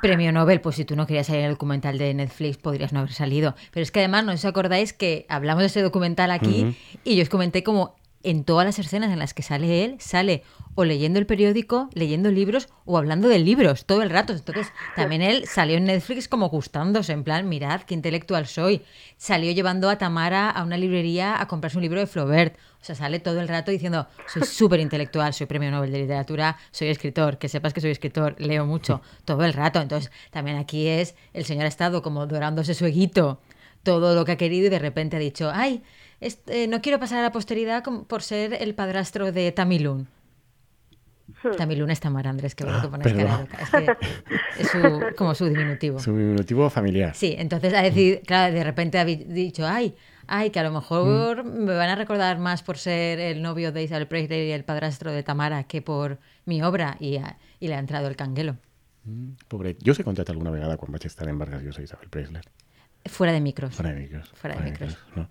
Premio 0.00 0.32
Nobel, 0.32 0.60
pues 0.60 0.76
si 0.76 0.84
tú 0.84 0.96
no 0.96 1.06
querías 1.06 1.26
salir 1.26 1.42
en 1.42 1.46
el 1.48 1.52
documental 1.54 1.98
de 1.98 2.14
Netflix, 2.14 2.56
podrías 2.58 2.92
no 2.92 3.00
haber 3.00 3.12
salido. 3.12 3.54
Pero 3.72 3.82
es 3.82 3.90
que 3.90 4.00
además, 4.00 4.24
no 4.24 4.32
os 4.32 4.44
acordáis 4.44 4.92
que 4.92 5.26
hablamos 5.28 5.62
de 5.62 5.66
ese 5.66 5.82
documental 5.82 6.30
aquí 6.30 6.76
y 7.04 7.16
yo 7.16 7.22
os 7.22 7.28
comenté 7.28 7.62
como 7.62 7.94
en 8.24 8.44
todas 8.44 8.66
las 8.66 8.78
escenas 8.78 9.12
en 9.12 9.18
las 9.18 9.34
que 9.34 9.42
sale 9.42 9.84
él, 9.84 9.96
sale 10.00 10.42
o 10.74 10.84
leyendo 10.84 11.18
el 11.18 11.26
periódico, 11.26 11.88
leyendo 11.94 12.30
libros 12.30 12.68
o 12.84 12.98
hablando 12.98 13.28
de 13.28 13.38
libros 13.38 13.84
todo 13.84 14.02
el 14.02 14.10
rato. 14.10 14.32
Entonces, 14.32 14.72
también 14.96 15.22
él 15.22 15.44
salió 15.46 15.76
en 15.76 15.84
Netflix 15.84 16.26
como 16.26 16.48
gustándose, 16.48 17.12
en 17.12 17.22
plan, 17.22 17.48
mirad 17.48 17.82
qué 17.82 17.94
intelectual 17.94 18.46
soy. 18.46 18.82
Salió 19.16 19.52
llevando 19.52 19.88
a 19.88 19.98
Tamara 19.98 20.50
a 20.50 20.64
una 20.64 20.76
librería 20.76 21.40
a 21.40 21.46
comprarse 21.46 21.78
un 21.78 21.82
libro 21.82 22.00
de 22.00 22.06
Flaubert. 22.06 22.56
O 22.80 22.84
sea, 22.84 22.94
sale 22.94 23.20
todo 23.20 23.40
el 23.40 23.48
rato 23.48 23.70
diciendo, 23.70 24.06
soy 24.26 24.42
súper 24.42 24.80
intelectual, 24.80 25.32
soy 25.32 25.46
premio 25.46 25.70
Nobel 25.70 25.92
de 25.92 26.00
literatura, 26.00 26.56
soy 26.70 26.88
escritor, 26.88 27.38
que 27.38 27.48
sepas 27.48 27.72
que 27.72 27.80
soy 27.80 27.90
escritor, 27.90 28.34
leo 28.38 28.66
mucho, 28.66 29.00
todo 29.24 29.44
el 29.44 29.52
rato. 29.52 29.80
Entonces, 29.80 30.10
también 30.30 30.56
aquí 30.56 30.88
es, 30.88 31.14
el 31.32 31.44
señor 31.44 31.66
ha 31.66 31.68
estado 31.68 32.02
como 32.02 32.26
dorándose 32.26 32.74
su 32.74 32.84
eguito 32.84 33.40
todo 33.84 34.14
lo 34.14 34.24
que 34.24 34.32
ha 34.32 34.36
querido 34.36 34.66
y 34.66 34.70
de 34.70 34.78
repente 34.80 35.16
ha 35.16 35.20
dicho, 35.20 35.50
ay, 35.54 35.82
est- 36.26 36.48
eh, 36.50 36.66
no 36.66 36.80
quiero 36.82 36.98
pasar 36.98 37.18
a 37.18 37.22
la 37.22 37.32
posteridad 37.32 37.82
por 38.08 38.22
ser 38.22 38.54
el 38.54 38.74
padrastro 38.74 39.32
de 39.32 39.52
Tamilun. 39.52 40.08
Tamilun 41.56 41.90
es 41.90 42.00
Tamara 42.00 42.30
Andrés, 42.30 42.54
que 42.54 42.64
bueno 42.64 42.80
que 42.80 42.86
Ah, 42.86 42.90
pones 42.90 43.06
cara 43.12 43.16
de 43.16 43.24
perdón. 43.24 43.40
loca. 43.42 43.62
Es, 43.62 43.70
que 43.70 44.62
es 44.62 44.68
su- 44.68 45.16
como 45.16 45.34
su 45.34 45.46
diminutivo. 45.46 45.98
Su 45.98 46.16
diminutivo 46.16 46.68
familiar. 46.70 47.14
Sí, 47.14 47.34
entonces 47.38 47.72
ha 47.74 47.82
decidido, 47.82 48.20
claro, 48.26 48.54
de 48.54 48.64
repente 48.64 48.98
ha 48.98 49.04
dicho, 49.04 49.66
ay, 49.66 49.94
ay, 50.26 50.50
que 50.50 50.60
a 50.60 50.62
lo 50.62 50.70
mejor 50.72 51.44
me 51.44 51.74
van 51.74 51.90
a 51.90 51.96
recordar 51.96 52.38
más 52.38 52.62
por 52.62 52.78
ser 52.78 53.20
el 53.20 53.42
novio 53.42 53.72
de 53.72 53.82
Isabel 53.82 54.06
Presley 54.06 54.48
y 54.48 54.52
el 54.52 54.64
padrastro 54.64 55.12
de 55.12 55.22
Tamara 55.22 55.64
que 55.64 55.82
por 55.82 56.18
mi 56.46 56.62
obra 56.62 56.96
y, 57.00 57.16
ha- 57.16 57.38
y 57.60 57.68
le 57.68 57.74
ha 57.74 57.78
entrado 57.78 58.08
el 58.08 58.16
canguelo. 58.16 58.56
Pobre. 59.48 59.76
Jo 59.84 59.92
sé 59.92 60.02
contat 60.04 60.30
alguna 60.30 60.50
vegada 60.50 60.78
quan 60.78 60.90
vaig 60.92 61.04
estar 61.04 61.28
en 61.28 61.38
Vargas 61.38 61.62
Llosa 61.62 61.82
i 61.82 61.84
Isabel 61.84 62.08
Preisler. 62.08 62.44
Fuera 63.06 63.32
de 63.32 63.40
micros. 63.40 63.74
Fora 63.74 63.92
de 63.92 64.00
micros. 64.00 64.28
Fuera 64.34 64.56
de 64.56 64.70
micros. 64.70 64.98
No? 65.16 65.28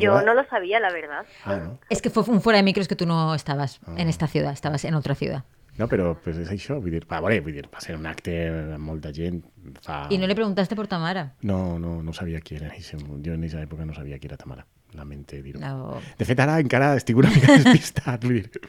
Yo 0.00 0.12
va- 0.12 0.22
no 0.22 0.32
lo 0.34 0.44
sabía, 0.48 0.80
la 0.80 0.90
verdad. 0.92 1.26
Ah, 1.44 1.56
no? 1.56 1.78
Es 1.90 2.00
que 2.00 2.08
fue 2.08 2.22
un 2.26 2.40
fuera 2.40 2.56
de 2.58 2.62
micros 2.62 2.88
que 2.88 2.96
tú 2.96 3.04
no 3.06 3.34
estabas 3.34 3.80
en 3.96 4.08
esta 4.08 4.26
ciudad, 4.26 4.52
estabas 4.52 4.84
en 4.84 4.94
otra 4.94 5.14
ciudad. 5.14 5.44
No, 5.78 5.88
però 5.88 6.18
pues, 6.20 6.36
és 6.36 6.50
això, 6.52 6.74
vull 6.84 6.92
dir, 6.92 7.06
va, 7.08 7.18
veure, 7.24 7.38
vull 7.40 7.54
dir, 7.56 7.64
va 7.72 7.80
ser 7.80 7.94
un 7.96 8.04
acte 8.04 8.34
amb 8.74 8.84
molta 8.84 9.08
gent, 9.10 9.38
fa... 9.80 10.06
Y 10.10 10.18
no 10.18 10.26
le 10.26 10.34
preguntaste 10.34 10.76
por 10.76 10.86
Tamara. 10.86 11.32
No, 11.40 11.78
no, 11.78 12.02
no 12.02 12.12
sabia 12.12 12.42
qui 12.42 12.56
era. 12.56 12.68
Jo 12.76 13.32
en 13.32 13.40
aquesta 13.40 13.62
època 13.62 13.86
no 13.86 13.94
sabia 13.94 14.18
qui 14.18 14.26
era 14.28 14.36
Tamara. 14.36 14.66
Lamente 14.92 15.40
dir-ho. 15.42 15.58
No. 15.60 15.98
De 16.18 16.26
fet, 16.28 16.38
ara 16.44 16.58
encara 16.60 16.94
estic 16.94 17.16
una 17.16 17.30
mica 17.32 17.52
despistat. 17.56 18.20
Vull 18.22 18.42
dir, 18.42 18.60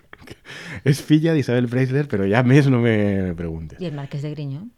és 0.88 1.02
filla 1.04 1.34
d'Isabel 1.36 1.68
Preisler, 1.68 2.06
però 2.08 2.24
ja 2.24 2.40
més 2.48 2.70
no 2.72 2.80
me 2.80 3.34
preguntes. 3.36 3.82
Y 3.82 3.86
el 3.86 3.94
Marqués 4.00 4.22
de 4.24 4.32
Griño. 4.32 4.70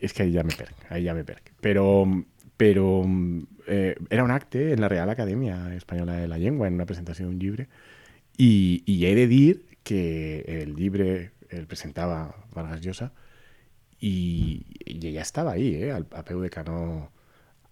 És 0.00 0.12
que 0.12 0.24
ahí 0.24 0.32
ja 0.34 0.44
me 0.46 0.54
perc, 0.56 0.86
ahí 0.90 1.04
ja 1.04 1.14
me 1.14 1.24
perc. 1.24 1.52
Però, 1.64 2.04
però 2.56 2.88
eh, 3.66 3.94
era 4.10 4.24
un 4.24 4.30
acte 4.30 4.72
en 4.72 4.80
la 4.80 4.88
Real 4.88 5.10
Acadèmia 5.10 5.74
Espanyola 5.76 6.18
de 6.20 6.28
la 6.28 6.38
Llengua, 6.38 6.68
en 6.68 6.74
una 6.80 6.86
presentació 6.86 7.26
d'un 7.26 7.38
llibre, 7.38 7.68
i, 8.36 8.82
i 8.86 8.98
he 9.06 9.14
de 9.14 9.26
dir 9.30 9.64
que 9.84 10.44
el 10.62 10.74
llibre 10.76 11.32
el 11.50 11.66
presentava 11.66 12.34
Vargas 12.54 12.80
Llosa 12.82 13.12
i, 14.00 14.64
i 14.84 14.98
ella 15.06 15.22
estava 15.22 15.52
ahí, 15.52 15.74
eh, 15.76 15.92
al, 15.92 16.06
a 16.12 16.24
peu 16.24 16.40
de 16.42 16.50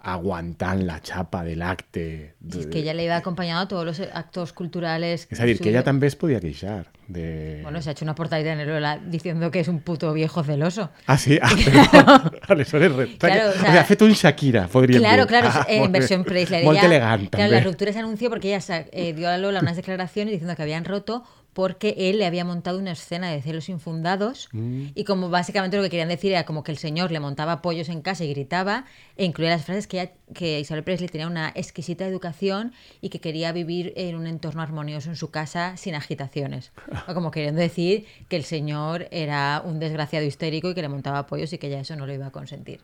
canó, 0.03 0.13
aguantant 0.15 0.83
la 0.85 1.01
xapa 1.01 1.43
de 1.45 1.57
l'acte. 1.57 2.35
Si 2.51 2.61
es 2.61 2.67
que 2.67 2.81
ella 2.81 2.95
le 2.95 3.05
iba 3.05 3.17
acompañado 3.17 3.63
a 3.63 3.69
todos 3.69 3.85
los 3.85 4.01
actos 4.01 4.53
culturales. 4.53 5.29
És 5.31 5.41
a 5.41 5.45
dir, 5.45 5.59
que 5.59 5.71
ella 5.71 5.83
també 5.85 6.07
es 6.09 6.17
podia 6.17 6.41
queixar 6.41 6.87
de... 7.09 7.61
Bueno, 7.63 7.81
se 7.83 7.91
ha 7.91 7.93
hecho 7.93 8.05
una 8.05 8.15
portadita 8.15 8.53
en 8.53 8.61
el 8.61 8.69
Lola 8.69 8.99
diciendo 8.99 9.51
que 9.51 9.61
es 9.61 9.69
un 9.69 9.81
puto 9.81 10.13
viejo 10.13 10.43
celoso. 10.43 10.91
Ah, 11.07 11.19
sí? 11.19 11.39
Ah. 11.43 12.31
Aleshores, 12.49 12.93
res. 12.97 13.11
Claro, 13.19 13.51
o 13.51 13.53
sea- 13.61 13.85
fet 13.85 14.03
un 14.03 14.13
Shakira, 14.13 14.69
podríem 14.69 15.01
Claro, 15.03 15.23
dir. 15.23 15.29
claro, 15.29 15.49
Ah, 15.53 15.67
eh, 15.69 15.83
en 15.85 15.93
versión 15.93 16.25
Preisler. 16.25 16.65
Molt 16.65 16.83
elegant, 16.83 17.29
Claro, 17.31 17.51
també. 17.51 17.51
la 17.51 17.61
ruptura 17.65 17.93
se 17.93 17.99
anunció 17.99 18.31
porque 18.31 18.55
ella 18.55 18.87
eh, 18.93 19.13
dio 19.13 19.29
a 19.29 19.37
Lola 19.39 19.61
unas 19.61 19.77
declaraciones 19.77 20.33
diciendo 20.33 20.57
que 20.57 20.63
habían 20.63 20.85
roto 20.85 21.23
porque 21.53 21.95
él 21.99 22.19
le 22.19 22.27
había 22.27 22.45
montado 22.45 22.79
una 22.79 22.93
escena 22.93 23.31
de 23.31 23.43
celos 23.43 23.69
infundados 23.69 24.49
Mm. 24.53 24.87
y 24.95 25.05
como 25.05 25.29
básicamente 25.29 25.77
lo 25.77 25.83
que 25.83 25.91
querían 25.91 26.09
decir 26.09 26.33
era 26.33 26.45
como 26.45 26.63
que 26.63 26.73
el 26.73 26.79
señor 26.79 27.11
le 27.11 27.21
montaba 27.21 27.61
pollos 27.63 27.89
en 27.89 28.01
casa 28.01 28.25
y 28.25 28.31
gritaba 28.33 28.85
e 29.17 29.25
incluía 29.25 29.51
las 29.51 29.65
frases 29.65 29.87
que, 29.87 30.01
ella- 30.01 30.13
que 30.35 30.61
Isabel 30.61 30.83
Presley 30.85 31.09
tenía 31.09 31.27
una 31.27 31.51
exquisita 31.55 32.07
educación 32.07 32.73
y 33.01 33.11
que 33.11 33.21
quería 33.21 33.53
vivir 33.53 33.93
en 33.97 34.17
un 34.17 34.27
entorno 34.27 34.63
armonioso 34.63 35.11
en 35.11 35.17
su 35.17 35.31
casa 35.31 35.77
sin 35.77 35.95
agitaciones. 35.95 36.73
O 37.09 37.15
como 37.15 37.31
queriendo 37.31 37.61
decir 37.61 38.07
que 38.29 38.37
el 38.37 38.45
señor 38.45 39.09
era 39.11 39.63
un 39.65 39.79
desgraciado 39.79 40.25
histérico 40.25 40.71
y 40.71 40.75
que 40.75 40.83
le 40.83 40.89
montaba 40.89 41.27
pollos 41.27 41.53
y 41.53 41.59
que 41.59 41.67
ella 41.67 41.81
eso 41.81 41.97
no 41.97 42.07
lo 42.07 42.15
iba 42.15 42.27
a 42.27 42.31
consentir. 42.31 42.81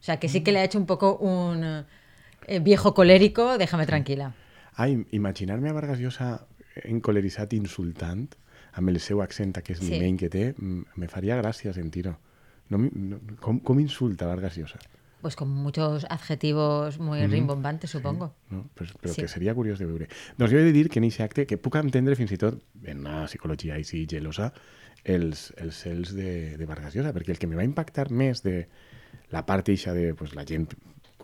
O 0.00 0.02
sea, 0.02 0.18
que 0.18 0.28
sí 0.28 0.42
que 0.42 0.52
le 0.52 0.58
ha 0.60 0.64
hecho 0.64 0.78
un 0.78 0.86
poco 0.86 1.16
un 1.16 1.84
eh, 2.46 2.58
viejo 2.60 2.94
colérico, 2.94 3.58
déjame 3.58 3.84
tranquila. 3.86 4.34
Ai, 4.74 5.06
imaginar-me 5.10 5.68
a 5.68 5.72
Vargas 5.72 5.98
Llosa 5.98 6.46
encoleritzat 6.84 7.52
insultant, 7.54 8.28
amb 8.78 8.88
el 8.92 9.00
seu 9.00 9.22
accent 9.22 9.56
aquest 9.58 9.82
Sí. 9.82 9.90
limeny 9.92 10.16
que 10.18 10.28
té, 10.30 10.54
mm, 10.56 10.82
me 10.96 11.08
faria 11.08 11.40
gràcia 11.40 11.72
sentir-ho. 11.72 12.18
No, 12.68 12.78
no, 12.78 13.18
com, 13.40 13.60
com 13.60 13.80
insulta 13.80 14.26
Vargas 14.26 14.56
Llosa? 14.58 14.78
Pues 15.20 15.34
con 15.34 15.48
muchos 15.48 16.06
adjetivos 16.08 17.00
muy 17.00 17.26
rimbombantes, 17.26 17.90
supongo. 17.90 18.34
No? 18.50 18.70
Però, 18.76 18.92
però 19.00 19.12
Sí. 19.14 19.22
que 19.22 19.28
seria 19.28 19.54
curiós 19.54 19.78
de 19.80 19.86
veure. 19.86 20.08
Doncs 20.36 20.52
jo 20.52 20.58
he 20.58 20.62
de 20.62 20.72
dir 20.72 20.88
que 20.88 21.00
en 21.00 21.04
aquest 21.06 21.20
acte, 21.20 21.46
que 21.46 21.58
puc 21.58 21.74
entendre 21.74 22.14
fins 22.14 22.30
i 22.30 22.36
tot, 22.38 22.62
en 22.84 23.00
una 23.00 23.24
psicologia 23.26 23.74
així 23.74 24.06
gelosa, 24.08 24.52
els, 25.04 25.52
els 25.56 25.74
cels 25.74 26.14
de, 26.14 26.56
de 26.56 26.66
Vargas 26.66 26.94
Llosa, 26.94 27.12
perquè 27.12 27.30
el 27.30 27.38
que 27.38 27.48
me 27.48 27.56
va 27.56 27.64
impactar 27.64 28.10
més 28.12 28.42
de 28.44 28.68
la 29.30 29.44
part 29.44 29.68
eixa 29.68 29.92
de 29.92 30.14
pues, 30.14 30.34
la 30.34 30.44
gent 30.44 30.68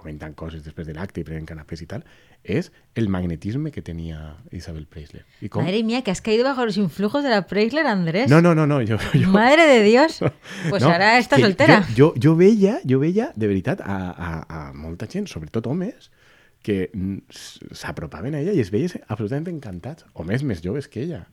comentant 0.04 0.34
coses 0.36 0.62
després 0.64 0.86
de 0.86 0.94
l'acte 0.96 1.22
i 1.22 1.24
prenent 1.26 1.46
canapés 1.48 1.80
i 1.80 1.88
tal, 1.88 2.04
és 2.44 2.70
el 3.00 3.08
magnetisme 3.08 3.72
que 3.72 3.82
tenia 3.82 4.36
Isabel 4.52 4.84
Preisler. 4.90 5.24
I 5.40 5.48
com... 5.48 5.64
Madre 5.64 5.80
mía, 5.82 6.02
que 6.04 6.12
has 6.12 6.20
caído 6.20 6.44
bajo 6.44 6.66
los 6.68 6.76
influjos 6.76 7.24
de 7.24 7.30
la 7.32 7.46
Preisler, 7.48 7.86
Andrés. 7.86 8.28
No, 8.30 8.42
no, 8.44 8.54
no, 8.54 8.66
no, 8.66 8.82
jo... 8.84 8.98
jo... 8.98 9.30
Madre 9.32 9.66
de 9.66 9.82
Dios. 9.82 10.20
Pues 10.68 10.82
No, 10.82 10.90
ahora 10.90 11.18
está 11.18 11.38
soltera. 11.38 11.82
Jo, 11.96 12.12
jo, 12.20 12.34
veia, 12.36 12.78
jo 12.88 12.98
veia, 13.00 13.32
de 13.36 13.48
veritat, 13.48 13.80
a, 13.80 13.96
a, 14.10 14.30
a 14.48 14.72
molta 14.72 15.08
gent, 15.10 15.26
sobretot 15.30 15.66
homes, 15.66 16.10
que 16.64 16.90
mm, 16.92 17.36
s'apropaven 17.76 18.34
a 18.34 18.40
ella 18.40 18.54
i 18.56 18.62
es 18.62 18.72
veien 18.72 19.04
absolutament 19.06 19.50
encantats. 19.52 20.06
Homes 20.14 20.44
més 20.46 20.62
joves 20.64 20.88
que 20.88 21.04
ella. 21.04 21.24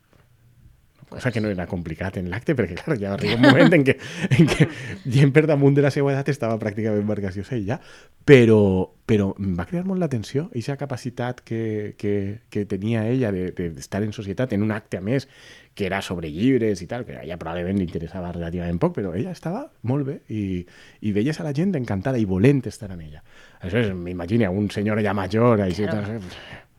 Cosa 1.12 1.30
que 1.30 1.41
no 1.43 1.50
era 1.52 1.65
complicat 1.67 2.15
en 2.21 2.30
l'acte, 2.32 2.54
perquè, 2.56 2.78
clar, 2.80 2.95
ja 2.97 3.10
arriba 3.17 3.36
un 3.36 3.41
moment 3.43 3.74
en 3.76 3.82
què, 3.84 3.97
en 4.38 4.47
què 4.47 4.67
gent 5.12 5.34
per 5.36 5.43
damunt 5.50 5.76
de 5.76 5.84
la 5.84 5.91
seva 5.91 6.13
edat 6.13 6.30
estava 6.32 6.56
pràcticament 6.62 7.04
Vargas 7.10 7.36
Llosa 7.36 7.58
i 7.60 7.65
ja, 7.67 7.76
però, 8.24 8.60
però 9.06 9.34
em 9.36 9.52
va 9.58 9.65
cridar 9.67 9.84
molt 9.89 10.00
l'atenció, 10.00 10.45
aquesta 10.54 10.78
capacitat 10.80 11.41
que, 11.43 11.95
que, 12.00 12.13
que 12.50 12.63
tenia 12.65 13.04
ella 13.12 13.34
de- 13.36 13.52
de- 13.52 13.74
en 14.02 14.13
societat 14.15 14.54
en 14.56 14.63
un 14.63 14.71
acte 14.71 14.97
a 14.97 15.02
més 15.04 15.28
que 15.76 15.86
era 15.86 16.00
sobre 16.02 16.32
llibres 16.32 16.82
i 16.82 16.88
tal, 16.88 17.04
que 17.06 17.17
a 17.19 17.24
ella 17.26 17.38
probablement 17.39 17.78
li 17.80 17.86
interessava 17.89 18.32
relativament 18.32 18.80
poc, 18.80 18.95
però 18.95 19.12
ella 19.13 19.32
estava 19.36 19.65
molt 19.84 20.08
bé 20.08 20.17
i, 20.32 20.65
i 21.02 21.12
veies 21.12 21.39
a 21.39 21.43
la 21.43 21.52
gent 21.54 21.76
encantada 21.76 22.19
i 22.19 22.26
volent 22.26 22.63
estar 22.71 22.89
amb 22.91 23.04
ella. 23.04 23.21
Aleshores, 23.60 23.91
m'imagina 23.95 24.50
un 24.50 24.69
senyor 24.71 25.04
ja 25.04 25.13
major, 25.13 25.60
així, 25.67 25.84
Claro. 25.91 26.08
tal, 26.08 26.71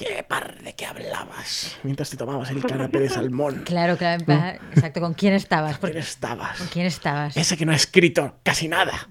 ¿Qué 0.00 0.22
par 0.22 0.58
de 0.62 0.72
qué 0.74 0.86
hablabas 0.86 1.78
mientras 1.82 2.08
te 2.08 2.16
tomabas 2.16 2.50
el 2.50 2.64
canapé 2.64 3.00
de 3.00 3.08
salmón? 3.10 3.62
Claro, 3.66 3.98
claro. 3.98 4.18
en 4.20 4.24
plan- 4.24 4.58
Exacto, 4.72 4.98
¿con 5.02 5.12
quién 5.12 5.34
estabas? 5.34 5.76
¿Con 5.78 5.90
quién 5.90 6.02
estabas? 6.02 6.56
¿Con 6.58 6.66
quién 6.68 6.86
estabas? 6.86 7.36
Ese 7.36 7.58
que 7.58 7.66
no 7.66 7.72
ha 7.72 7.76
escrito 7.76 8.36
casi 8.42 8.66
nada. 8.66 9.08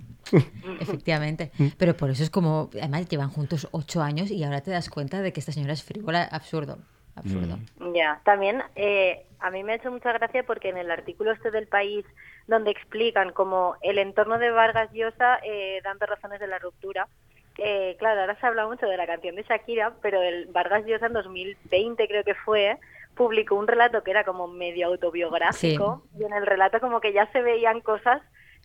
Efectivamente. 0.79 1.51
Mm. 1.57 1.67
Pero 1.77 1.95
por 1.95 2.09
eso 2.09 2.23
es 2.23 2.31
como, 2.31 2.69
además 2.73 3.07
llevan 3.07 3.29
juntos 3.29 3.67
ocho 3.71 4.01
años 4.01 4.31
y 4.31 4.43
ahora 4.43 4.61
te 4.61 4.71
das 4.71 4.89
cuenta 4.89 5.21
de 5.21 5.31
que 5.31 5.39
esta 5.39 5.51
señora 5.51 5.73
es 5.73 5.83
frívola, 5.83 6.23
absurdo. 6.23 6.79
Absurdo. 7.15 7.57
Mm. 7.79 7.93
Ya, 7.95 8.21
también 8.25 8.63
eh, 8.75 9.25
a 9.39 9.51
mí 9.51 9.63
me 9.63 9.73
ha 9.73 9.75
hecho 9.75 9.91
mucha 9.91 10.11
gracia 10.13 10.43
porque 10.43 10.69
en 10.69 10.77
el 10.77 10.89
artículo 10.89 11.31
este 11.31 11.51
del 11.51 11.67
país 11.67 12.03
donde 12.47 12.71
explican 12.71 13.31
como 13.31 13.75
el 13.83 13.99
entorno 13.99 14.39
de 14.39 14.49
Vargas 14.49 14.89
Llosa 14.91 15.37
eh, 15.43 15.81
dando 15.83 16.07
razones 16.07 16.39
de 16.39 16.47
la 16.47 16.57
ruptura, 16.57 17.07
eh, 17.57 17.95
claro, 17.99 18.21
ahora 18.21 18.39
se 18.39 18.45
habla 18.45 18.67
mucho 18.67 18.85
de 18.85 18.97
la 18.97 19.07
canción 19.07 19.35
de 19.35 19.43
Shakira, 19.43 19.93
pero 20.01 20.21
el 20.21 20.47
Vargas 20.47 20.85
Llosa 20.85 21.07
en 21.07 21.13
2020 21.13 22.07
creo 22.07 22.23
que 22.23 22.35
fue, 22.35 22.77
publicó 23.15 23.55
un 23.55 23.67
relato 23.67 24.03
que 24.03 24.11
era 24.11 24.23
como 24.23 24.47
medio 24.47 24.87
autobiográfico 24.87 26.03
y 26.17 26.23
en 26.23 26.33
el 26.33 26.45
relato 26.45 26.79
como 26.79 27.01
que 27.01 27.13
ya 27.13 27.29
se 27.31 27.41
veían 27.41 27.81
cosas 27.81 28.21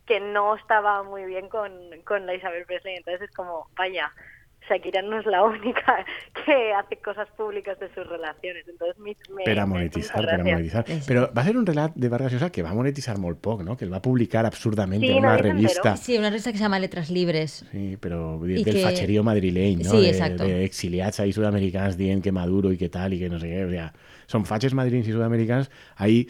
que 0.07 0.21
no 0.21 0.55
estaba 0.55 1.03
muy 1.03 1.25
bien 1.25 1.49
con, 1.49 1.73
con 2.05 2.27
la 2.27 2.35
Isabel 2.35 2.67
Presley. 2.67 2.97
Entonces 2.97 3.23
es 3.23 3.35
como, 3.35 3.69
vaya, 3.75 4.13
Shakira 4.69 5.03
no 5.03 5.19
es 5.19 5.27
la 5.27 5.43
única 5.45 6.05
que 6.47 6.73
hace 6.73 6.97
cosas 6.99 7.29
públicas 7.37 7.79
de 7.81 7.89
sus 7.95 8.07
relaciones. 8.07 8.67
Entonces, 8.69 8.97
me, 8.99 9.15
per 9.45 9.59
a 9.59 9.67
monetitzar, 9.67 10.25
per 10.25 10.41
a 10.41 10.45
monetitzar. 10.45 10.85
Però 11.07 11.27
va 11.37 11.45
ser 11.45 11.57
un 11.57 11.67
relat 11.67 11.93
de 11.95 12.09
Vargas 12.09 12.33
Llosa 12.33 12.51
que 12.51 12.63
va 12.65 12.73
monetitzar 12.75 13.19
molt 13.19 13.41
poc, 13.45 13.63
no? 13.63 13.77
Que 13.77 13.85
el 13.85 13.93
va 13.93 14.01
publicar 14.03 14.47
absurdament 14.47 15.03
Sí, 15.03 15.11
en 15.13 15.19
una 15.19 15.37
no, 15.37 15.43
revista. 15.43 15.97
Sí, 15.97 16.17
una 16.19 16.31
revista 16.31 16.53
que 16.53 16.59
se 16.59 16.65
llama 16.65 16.79
Letras 16.79 17.11
Libres. 17.11 17.65
Sí, 17.71 17.97
però 18.01 18.39
vull 18.39 18.49
dir, 18.55 18.59
I 18.61 18.65
del 18.65 18.75
que- 18.79 18.85
facherío 18.85 19.23
madrileny, 19.23 19.83
no? 19.85 19.91
Sí, 19.91 20.01
de, 20.03 20.09
exacto. 20.11 20.45
de 20.45 20.65
exiliats 20.65 21.21
ahí 21.21 21.33
sud-americans 21.33 21.97
dient 21.99 22.23
que 22.25 22.33
Maduro 22.33 22.73
i 22.73 22.79
que 22.79 22.89
tal 22.89 23.13
i 23.13 23.19
que 23.21 23.29
no 23.29 23.39
sé 23.39 23.51
què. 23.53 23.67
O 23.67 23.71
sea, 23.71 23.91
són 24.27 24.47
fatxes 24.49 24.73
madrilenys 24.75 25.09
i 25.09 25.13
sud-americans 25.13 25.71
ahí 25.97 26.25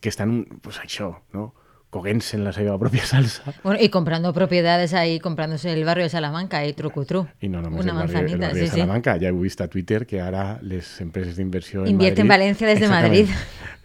que 0.00 0.08
estan, 0.10 0.44
pues 0.62 0.78
això, 0.82 1.16
no? 1.32 1.52
Coguent-se 1.92 2.38
en 2.38 2.44
la 2.48 2.54
seva 2.56 2.78
pròpia 2.80 3.04
salsa. 3.04 3.52
Bueno, 3.62 3.78
y 3.78 3.90
comprando 3.90 4.32
propiedades 4.32 4.94
ahí, 4.94 5.20
comprándose 5.20 5.70
el 5.72 5.84
barrio 5.84 6.04
de 6.04 6.10
Salamanca 6.10 6.64
y 6.64 6.72
trucutru. 6.72 7.26
I 7.44 7.50
no 7.52 7.60
només 7.60 7.84
Una 7.84 7.92
el 7.92 7.98
barri, 7.98 8.08
el 8.08 8.16
manzanita, 8.16 8.46
barri 8.48 8.58
sí, 8.58 8.64
de 8.64 8.70
sí. 8.70 8.80
Salamanca. 8.80 9.18
Ja 9.20 9.28
heu 9.28 9.40
vist 9.44 9.60
a 9.60 9.68
Twitter 9.68 10.06
que 10.08 10.22
ara 10.24 10.58
les 10.62 10.88
empreses 11.04 11.36
d'inversió 11.36 11.84
en 11.84 11.92
Invierte 11.92 12.22
en 12.22 12.28
Madrid... 12.28 12.56
Valencia 12.56 12.66
desde. 12.66 12.88
Madrid. 12.88 13.28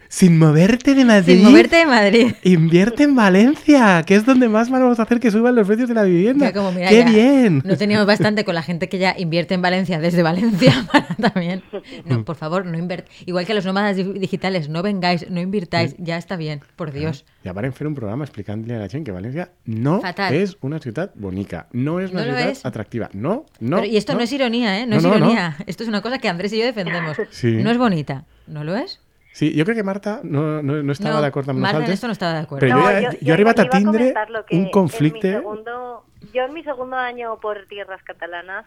Sin 0.08 0.38
moverte 0.38 0.94
de 0.94 1.04
Madrid. 1.04 1.34
Sin 1.36 1.44
moverte 1.44 1.76
de 1.76 1.86
Madrid. 1.86 2.32
Invierte 2.42 3.02
en 3.02 3.14
Valencia, 3.14 4.02
que 4.06 4.14
es 4.14 4.24
donde 4.24 4.48
más 4.48 4.70
vamos 4.70 4.98
a 4.98 5.02
hacer 5.02 5.20
que 5.20 5.30
suban 5.30 5.54
los 5.54 5.66
precios 5.66 5.88
de 5.88 5.94
la 5.94 6.04
vivienda. 6.04 6.46
Ya 6.46 6.52
como, 6.54 6.72
mira, 6.72 6.88
¡Qué 6.88 7.00
ya 7.00 7.04
bien! 7.10 7.62
No 7.64 7.76
teníamos 7.76 8.06
bastante 8.06 8.44
con 8.44 8.54
la 8.54 8.62
gente 8.62 8.88
que 8.88 8.98
ya 8.98 9.14
invierte 9.18 9.54
en 9.54 9.60
Valencia 9.62 9.98
desde 10.00 10.22
Valencia 10.22 10.72
para 10.92 11.14
también. 11.16 11.62
No, 12.06 12.24
por 12.24 12.36
favor, 12.36 12.64
no 12.64 12.78
invert. 12.78 13.06
Igual 13.26 13.44
que 13.46 13.52
los 13.54 13.66
nómadas 13.66 13.96
di- 13.96 14.04
digitales, 14.18 14.68
no 14.68 14.82
vengáis, 14.82 15.28
no 15.30 15.40
invirtáis, 15.40 15.94
ya 15.98 16.16
está 16.16 16.36
bien, 16.36 16.60
por 16.76 16.90
Dios. 16.92 17.24
Varen 17.44 17.72
fer 17.72 17.86
un 17.88 17.94
programa 17.96 18.24
explicant-li 18.24 18.74
a 18.76 18.78
la 18.78 18.88
gent 18.92 19.06
que 19.06 19.12
València 19.12 19.48
no 19.64 20.00
Fatal. 20.02 20.34
és 20.36 20.56
una 20.60 20.78
ciutat 20.78 21.14
bonica, 21.16 21.66
no 21.72 21.98
és 22.00 22.12
una 22.12 22.24
No 22.26 22.36
es. 22.36 22.64
atractiva. 22.64 23.08
No, 23.14 23.46
no. 23.58 23.76
Pero- 23.76 23.88
y 23.88 23.96
esto 23.96 24.14
no. 24.14 24.20
es 24.20 24.32
ironía, 24.32 24.78
¿eh? 24.80 24.86
No, 24.86 25.00
No, 25.00 25.08
es 25.10 25.16
ironía. 25.16 25.56
Esto 25.66 25.82
es 25.82 25.88
una 25.88 26.02
cosa 26.02 26.18
que 26.18 26.28
Andrés 26.28 26.52
y 26.52 26.58
yo 26.58 26.64
defendemos. 26.66 27.16
Sí. 27.30 27.52
No 27.62 27.70
es 27.70 27.78
bonita. 27.78 28.24
¿No 28.46 28.64
lo 28.64 28.76
es? 28.76 29.00
Sí, 29.38 29.52
jo 29.54 29.62
crec 29.64 29.76
que 29.78 29.84
Marta 29.86 30.18
no, 30.24 30.60
no, 30.66 30.82
no 30.82 30.92
estava 30.92 31.14
No, 31.14 31.22
d'acord 31.22 31.46
amb 31.52 31.60
Marta 31.62 31.84
en 31.84 31.92
esto 31.92 32.08
no 32.08 32.12
estaba 32.16 32.32
de 32.34 32.40
acuerdo. 32.40 32.66
Jo, 32.66 32.90
he 32.90 33.32
arribat 33.32 33.60
a 33.60 33.68
tindre 33.70 34.12
un 34.50 34.88
segundo- 34.90 36.04
yo 36.32 36.42
en 36.44 36.52
mi 36.52 36.64
segundo 36.64 36.96
año 36.96 37.38
por 37.38 37.64
tierras 37.68 38.02
catalanas 38.02 38.66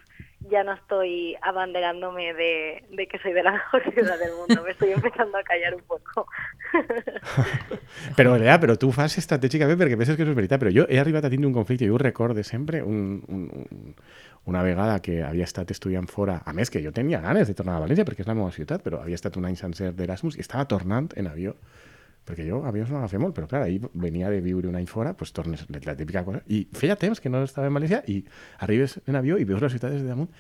ya 0.50 0.64
no 0.64 0.72
estoy 0.74 1.36
abanderándome 1.42 2.34
de, 2.34 2.84
de 2.90 3.08
que 3.08 3.20
soy 3.20 3.34
de 3.34 3.44
la 3.44 3.52
mejor 3.60 3.84
ciudad 3.94 4.18
del 4.18 4.32
mundo. 4.34 4.64
Me 4.64 4.72
estoy 4.72 4.92
empezando 4.92 5.38
a 5.38 5.44
callar 5.44 5.76
un 5.76 5.82
poco. 5.84 6.26
Però, 8.16 8.38
Lea, 8.38 8.58
però 8.60 8.78
tu 8.80 8.94
fas 8.96 9.18
estratègicament 9.20 9.78
perquè 9.80 9.98
penses 10.00 10.16
que 10.16 10.24
això 10.24 10.32
és 10.34 10.38
veritat, 10.40 10.62
però 10.62 10.72
jo 10.74 10.86
he 10.88 11.00
arribat 11.02 11.28
a 11.28 11.32
tindre 11.34 11.50
un 11.52 11.54
conflicte, 11.56 11.88
jo 11.90 11.96
ho 11.98 12.02
recorde 12.02 12.44
sempre, 12.48 12.82
un, 12.82 13.20
un, 13.28 13.44
un, 13.52 13.96
una 14.46 14.64
vegada 14.64 15.00
que 15.02 15.22
havia 15.24 15.46
estat 15.46 15.72
estudiant 15.72 16.08
fora, 16.10 16.40
a 16.46 16.54
més 16.54 16.72
que 16.74 16.82
jo 16.82 16.92
tenia 16.92 17.22
ganes 17.22 17.48
de 17.48 17.56
tornar 17.58 17.78
a 17.78 17.84
València 17.84 18.06
perquè 18.08 18.24
és 18.26 18.30
la 18.30 18.36
meva 18.38 18.52
ciutat, 18.56 18.82
però 18.84 19.02
havia 19.04 19.20
estat 19.20 19.38
un 19.38 19.46
any 19.46 19.58
sencer 19.60 19.92
d'Erasmus 19.98 20.38
i 20.38 20.42
estava 20.42 20.66
tornant 20.70 21.12
en 21.16 21.30
avió, 21.30 21.54
perquè 22.26 22.48
jo 22.48 22.64
avions 22.66 22.90
no 22.90 23.02
agafé 23.02 23.20
molt, 23.22 23.36
però 23.38 23.50
clar, 23.50 23.64
ahir 23.68 23.82
venia 23.94 24.32
de 24.34 24.42
viure 24.42 24.70
un 24.70 24.80
any 24.80 24.88
fora, 24.90 25.14
doncs 25.18 25.34
tornes, 25.38 25.66
la 25.86 25.96
típica 25.98 26.26
cosa, 26.26 26.42
i 26.48 26.64
feia 26.74 26.98
temps 26.98 27.22
que 27.22 27.30
no 27.30 27.44
estava 27.46 27.70
en 27.70 27.78
València 27.78 28.02
i 28.08 28.22
arribes 28.66 29.00
en 29.06 29.20
avió 29.20 29.38
i 29.38 29.46
veus 29.46 29.62
la 29.62 29.70
ciutat 29.74 29.94
des 29.94 30.02
de 30.02 30.10
damunt 30.10 30.32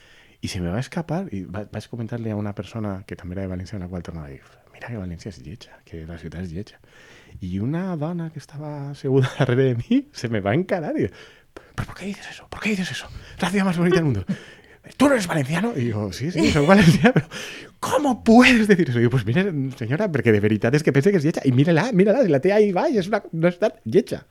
i 0.41 0.49
se 0.49 0.59
me 0.61 0.73
va 0.73 0.81
escapar 0.81 1.27
i 1.29 1.43
va, 1.45 1.67
vaig 1.69 1.85
comentar-li 1.89 2.33
a 2.33 2.37
una 2.37 2.55
persona 2.57 3.01
que 3.05 3.15
també 3.15 3.37
era 3.37 3.45
de 3.45 3.53
València, 3.53 3.77
amb 3.77 3.85
la 3.85 3.91
qual 3.93 4.05
tornava 4.05 4.29
a 4.29 4.33
dir, 4.33 4.41
mira 4.73 4.89
que 4.89 4.97
València 4.97 5.29
és 5.29 5.41
lletja, 5.45 5.77
que 5.85 6.01
la 6.07 6.17
ciutat 6.17 6.47
és 6.47 6.53
lletja. 6.55 6.81
Y 7.39 7.59
una 7.59 7.95
dona 7.95 8.29
que 8.31 8.39
estaba 8.39 8.91
asegurada 8.91 9.33
darrere 9.39 9.63
de 9.63 9.75
mí 9.75 10.09
se 10.11 10.27
me 10.27 10.41
va 10.41 10.51
a 10.51 10.55
encarar 10.55 10.99
y 10.99 11.09
¿pero 11.53 11.85
por 11.85 11.95
qué 11.95 12.05
dices 12.05 12.27
eso? 12.29 12.47
¿Por 12.49 12.59
qué 12.59 12.69
dices 12.69 12.91
eso? 12.91 13.07
Es 13.35 13.41
la 13.41 13.49
ciudad 13.49 13.65
más 13.65 13.77
bonita 13.77 13.95
del 13.95 14.05
mundo. 14.05 14.25
¿Tú 14.97 15.07
no 15.07 15.13
eres 15.13 15.27
valenciano? 15.27 15.73
Y 15.75 15.85
digo, 15.85 16.11
sí, 16.11 16.31
sí, 16.31 16.51
soy 16.51 16.65
valenciano, 16.65 17.21
¿cómo 17.79 18.23
puedes 18.23 18.67
decir 18.67 18.89
eso? 18.89 18.97
Y 18.97 19.01
digo, 19.01 19.11
pues 19.11 19.25
mire, 19.25 19.51
señora, 19.77 20.11
porque 20.11 20.31
de 20.31 20.39
veritat 20.39 20.73
és 20.75 20.83
que 20.83 20.91
pense 20.91 21.11
que 21.11 21.17
és 21.21 21.25
lletja. 21.25 21.41
I 21.45 21.51
mírala, 21.51 21.91
mírala, 21.93 22.23
si 22.25 22.33
la 22.33 22.41
té 22.41 22.53
ahí 22.53 22.71
va, 22.73 22.87
i 22.89 22.97
és 22.97 23.07
una, 23.07 23.21
una 23.31 23.51
ciutat 23.53 23.77
lletja. 23.85 24.25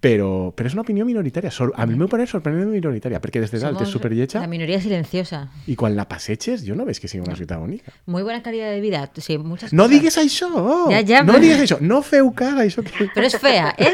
Però, 0.00 0.52
però 0.54 0.68
és 0.68 0.74
una 0.76 0.82
opinió 0.84 1.02
minoritària. 1.04 1.50
Sor, 1.50 1.72
a 1.74 1.84
mi 1.84 1.94
el 1.96 1.98
meu 1.98 2.06
parer 2.06 2.22
és 2.28 2.30
sorprenentment 2.30 2.70
minoritària, 2.70 3.18
perquè 3.18 3.40
des 3.42 3.50
de 3.50 3.58
dalt 3.58 3.80
és 3.80 3.88
Somos 3.88 3.96
superlletja 3.96 4.38
La 4.38 4.46
minoría 4.46 4.80
silenciosa. 4.80 5.48
i 5.66 5.74
quan 5.74 5.96
la 5.96 6.04
passeges 6.06 6.62
jo 6.64 6.76
no 6.78 6.84
veig 6.86 7.00
que 7.00 7.08
sigui 7.08 7.24
una 7.26 7.34
ciutat 7.34 7.58
bonica. 7.58 7.90
Muy 8.06 8.22
buena 8.22 8.40
calidad 8.40 8.70
de 8.70 8.80
vida. 8.80 9.10
Sí, 9.16 9.38
muchas 9.38 9.72
No 9.72 9.84
cosas. 9.84 9.90
digues 9.98 10.18
això! 10.18 10.86
Ja, 10.92 11.02
ja, 11.04 11.24
no 11.24 11.32
però- 11.32 11.40
digues 11.40 11.58
això! 11.66 11.80
No 11.80 12.02
feu 12.02 12.30
cas 12.32 12.54
a 12.54 12.62
això 12.64 12.84
que... 12.84 13.08
Pero 13.12 13.26
es 13.26 13.36
fea, 13.38 13.74
¿eh? 13.76 13.90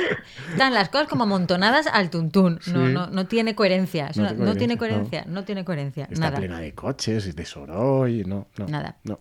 Están 0.51 0.75
las 0.75 0.91
cosas 0.91 1.09
como 1.09 1.23
amontonadas 1.25 1.87
al 1.87 2.11
tuntún. 2.11 2.61
No, 2.67 2.87
Sí. 2.87 2.93
no, 2.93 3.07
no 3.07 3.27
tiene 3.27 3.55
coherencia. 3.55 4.09
Es 4.09 4.19
No 4.19 4.25
una- 4.25 4.33
tiene 4.35 4.45
No, 4.45 4.57
tiene 4.57 4.77
coherencia. 4.77 5.25
No 5.27 5.45
tiene 5.45 5.65
coherencia. 5.65 6.05
Está 6.11 6.21
Nada. 6.27 6.37
plena 6.37 6.61
de 6.61 6.75
coches, 6.75 7.35
de 7.35 7.45
soroll, 7.47 8.29
no, 8.29 8.49
no. 8.59 8.67
Nada. 8.69 8.99
No. 9.05 9.21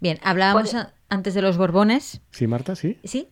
Bien, 0.00 0.18
hablábamos 0.24 0.74
antes 1.08 1.34
de 1.34 1.42
los 1.42 1.56
Borbones. 1.56 2.20
Sí, 2.32 2.48
Marta, 2.48 2.74
sí. 2.74 2.98
¿Sí? 3.04 3.28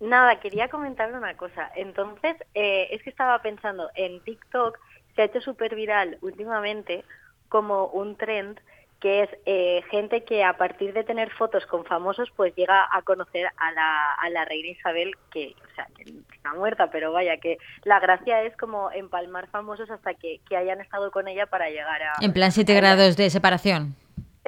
Nada, 0.00 0.38
quería 0.40 0.68
comentarle 0.68 1.16
una 1.16 1.36
cosa. 1.36 1.70
Entonces, 1.74 2.36
eh, 2.54 2.88
es 2.90 3.02
que 3.02 3.10
estaba 3.10 3.40
pensando, 3.40 3.90
en 3.94 4.20
TikTok 4.20 4.78
se 5.14 5.22
ha 5.22 5.24
hecho 5.26 5.40
súper 5.40 5.74
viral 5.74 6.18
últimamente 6.20 7.04
como 7.48 7.86
un 7.86 8.16
trend 8.16 8.60
que 9.00 9.22
es 9.24 9.30
eh, 9.44 9.82
gente 9.90 10.24
que 10.24 10.42
a 10.42 10.56
partir 10.56 10.92
de 10.94 11.04
tener 11.04 11.30
fotos 11.30 11.66
con 11.66 11.84
famosos 11.84 12.30
pues 12.34 12.54
llega 12.56 12.88
a 12.90 13.02
conocer 13.02 13.46
a 13.58 13.72
la, 13.72 14.12
a 14.14 14.30
la 14.30 14.44
reina 14.46 14.68
Isabel 14.68 15.14
que, 15.30 15.54
o 15.70 15.74
sea, 15.74 15.86
que 15.96 16.04
está 16.34 16.54
muerta, 16.54 16.90
pero 16.90 17.12
vaya, 17.12 17.36
que 17.36 17.58
la 17.84 18.00
gracia 18.00 18.42
es 18.42 18.56
como 18.56 18.90
empalmar 18.90 19.48
famosos 19.48 19.90
hasta 19.90 20.14
que, 20.14 20.40
que 20.48 20.56
hayan 20.56 20.80
estado 20.80 21.10
con 21.10 21.28
ella 21.28 21.44
para 21.46 21.68
llegar 21.68 22.02
a... 22.02 22.12
En 22.22 22.32
plan 22.32 22.52
7 22.52 22.72
a- 22.72 22.76
grados 22.76 23.16
de 23.18 23.28
separación. 23.28 23.94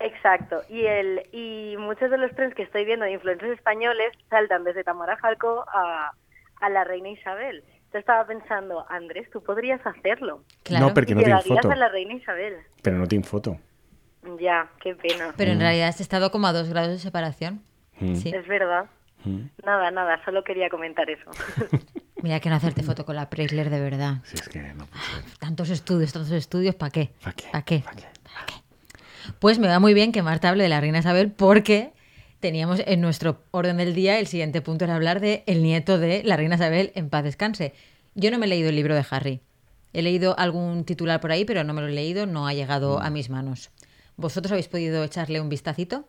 Exacto. 0.00 0.62
Y 0.68 0.84
el 0.84 1.22
y 1.32 1.76
muchos 1.78 2.10
de 2.10 2.18
los 2.18 2.30
trends 2.34 2.54
que 2.54 2.62
estoy 2.62 2.84
viendo 2.84 3.04
de 3.04 3.12
influencers 3.12 3.52
españoles 3.52 4.12
saltan 4.30 4.64
desde 4.64 4.84
Tamara 4.84 5.16
Falco 5.16 5.64
a, 5.68 6.12
a 6.60 6.68
la 6.70 6.84
reina 6.84 7.10
Isabel. 7.10 7.64
Yo 7.92 7.98
estaba 7.98 8.26
pensando, 8.26 8.84
Andrés, 8.90 9.30
tú 9.30 9.42
podrías 9.42 9.80
hacerlo. 9.86 10.42
Claro. 10.62 10.88
No, 10.88 10.94
perquè 10.94 11.12
y 11.12 11.14
no 11.14 11.20
llegarías 11.22 11.62
foto. 11.62 11.70
a 11.72 11.76
la 11.76 11.88
reina 11.88 12.14
Isabel. 12.14 12.58
Però 12.82 12.98
no 12.98 13.06
tinc 13.06 13.24
foto. 13.24 13.56
Ya, 14.38 14.68
qué 14.82 14.94
pena. 14.94 15.32
Pero 15.36 15.52
en 15.52 15.60
realidad 15.60 15.88
has 15.88 16.00
estado 16.00 16.30
como 16.30 16.46
a 16.46 16.52
dos 16.52 16.68
grados 16.68 16.90
de 16.90 16.98
separación. 16.98 17.62
Mm. 17.98 18.14
Sí. 18.16 18.28
Es 18.34 18.46
verdad. 18.46 18.86
Mm. 19.24 19.46
Nada, 19.64 19.90
nada, 19.90 20.22
solo 20.24 20.44
quería 20.44 20.68
comentar 20.68 21.08
eso. 21.08 21.30
Mira 22.22 22.40
que 22.40 22.50
no 22.50 22.56
hacerte 22.56 22.82
foto 22.82 23.06
con 23.06 23.16
la 23.16 23.30
Preisler 23.30 23.70
de 23.70 23.80
verdad. 23.80 24.18
Sí, 24.24 24.36
és 24.36 24.48
que 24.48 24.60
no 24.74 24.86
ser. 24.86 25.38
Tantos 25.38 25.70
estudios, 25.70 26.12
tantos 26.12 26.32
estudios, 26.32 26.74
¿para 26.74 26.90
qué? 26.90 27.10
Pa 27.22 27.32
què? 27.32 27.50
¿Para 27.52 27.64
qué? 27.64 27.78
Pa 27.86 27.94
què? 27.94 28.67
Pues 29.38 29.58
me 29.58 29.68
va 29.68 29.78
muy 29.78 29.94
bien 29.94 30.12
que 30.12 30.22
Marta 30.22 30.48
hable 30.48 30.62
de 30.64 30.68
la 30.68 30.80
reina 30.80 30.98
Isabel 30.98 31.30
porque 31.30 31.92
teníamos 32.40 32.80
en 32.86 33.00
nuestro 33.00 33.42
orden 33.50 33.76
del 33.78 33.94
día 33.94 34.18
el 34.18 34.26
siguiente 34.26 34.60
punto 34.62 34.84
era 34.84 34.94
hablar 34.96 35.20
de 35.20 35.42
el 35.46 35.62
nieto 35.62 35.98
de 35.98 36.22
la 36.24 36.36
reina 36.36 36.54
Isabel 36.56 36.92
en 36.94 37.08
paz 37.08 37.24
descanse. 37.24 37.74
Yo 38.14 38.30
no 38.30 38.38
me 38.38 38.46
he 38.46 38.48
leído 38.48 38.68
el 38.68 38.76
libro 38.76 38.94
de 38.94 39.04
Harry. 39.10 39.40
He 39.92 40.02
leído 40.02 40.38
algún 40.38 40.84
titular 40.84 41.20
por 41.20 41.32
ahí, 41.32 41.44
pero 41.44 41.64
no 41.64 41.72
me 41.72 41.80
lo 41.80 41.88
he 41.88 41.92
leído, 41.92 42.26
no 42.26 42.46
ha 42.46 42.52
llegado 42.54 43.00
a 43.00 43.10
mis 43.10 43.30
manos. 43.30 43.70
¿Vosotros 44.16 44.52
habéis 44.52 44.68
podido 44.68 45.02
echarle 45.04 45.40
un 45.40 45.48
vistacito? 45.48 46.08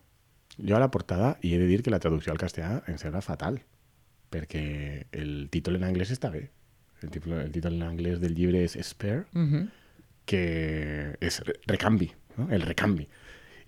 Jo 0.58 0.76
a 0.76 0.80
la 0.80 0.92
portada 0.92 1.38
i 1.42 1.54
he 1.54 1.60
de 1.60 1.68
dir 1.68 1.84
que 1.84 1.92
la 1.94 2.00
traducció 2.00 2.34
al 2.34 2.40
castellà 2.42 2.82
em 2.90 2.98
sembla 3.00 3.22
fatal, 3.22 3.62
perquè 4.34 5.06
el 5.16 5.48
títol 5.54 5.78
en 5.80 5.86
anglès 5.88 6.12
està 6.12 6.30
bé. 6.34 6.50
El 7.02 7.12
títol 7.54 7.78
en 7.78 7.84
anglès 7.88 8.20
del 8.20 8.36
llibre 8.36 8.66
és 8.66 8.76
Spare, 8.84 9.24
que 10.26 11.16
és 11.22 11.40
re- 11.46 11.56
recanvi, 11.70 12.10
no? 12.40 12.50
el 12.52 12.66
recanvi. 12.66 13.08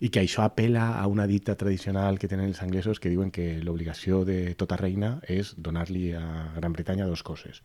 I 0.02 0.10
que 0.10 0.22
això 0.24 0.42
apela 0.42 0.96
a 0.98 1.06
una 1.06 1.28
dita 1.30 1.54
tradicional 1.54 2.18
que 2.18 2.26
tenen 2.26 2.48
els 2.50 2.62
anglesos 2.64 2.98
que 2.98 3.12
diuen 3.12 3.30
que 3.30 3.60
l'obligació 3.62 4.24
de 4.26 4.56
tota 4.58 4.78
reina 4.80 5.20
és 5.30 5.54
donar-li 5.56 6.10
a 6.18 6.24
Gran 6.56 6.74
Bretanya 6.74 7.06
dos 7.06 7.22
coses. 7.22 7.62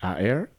A 0.00 0.18
heir 0.20 0.50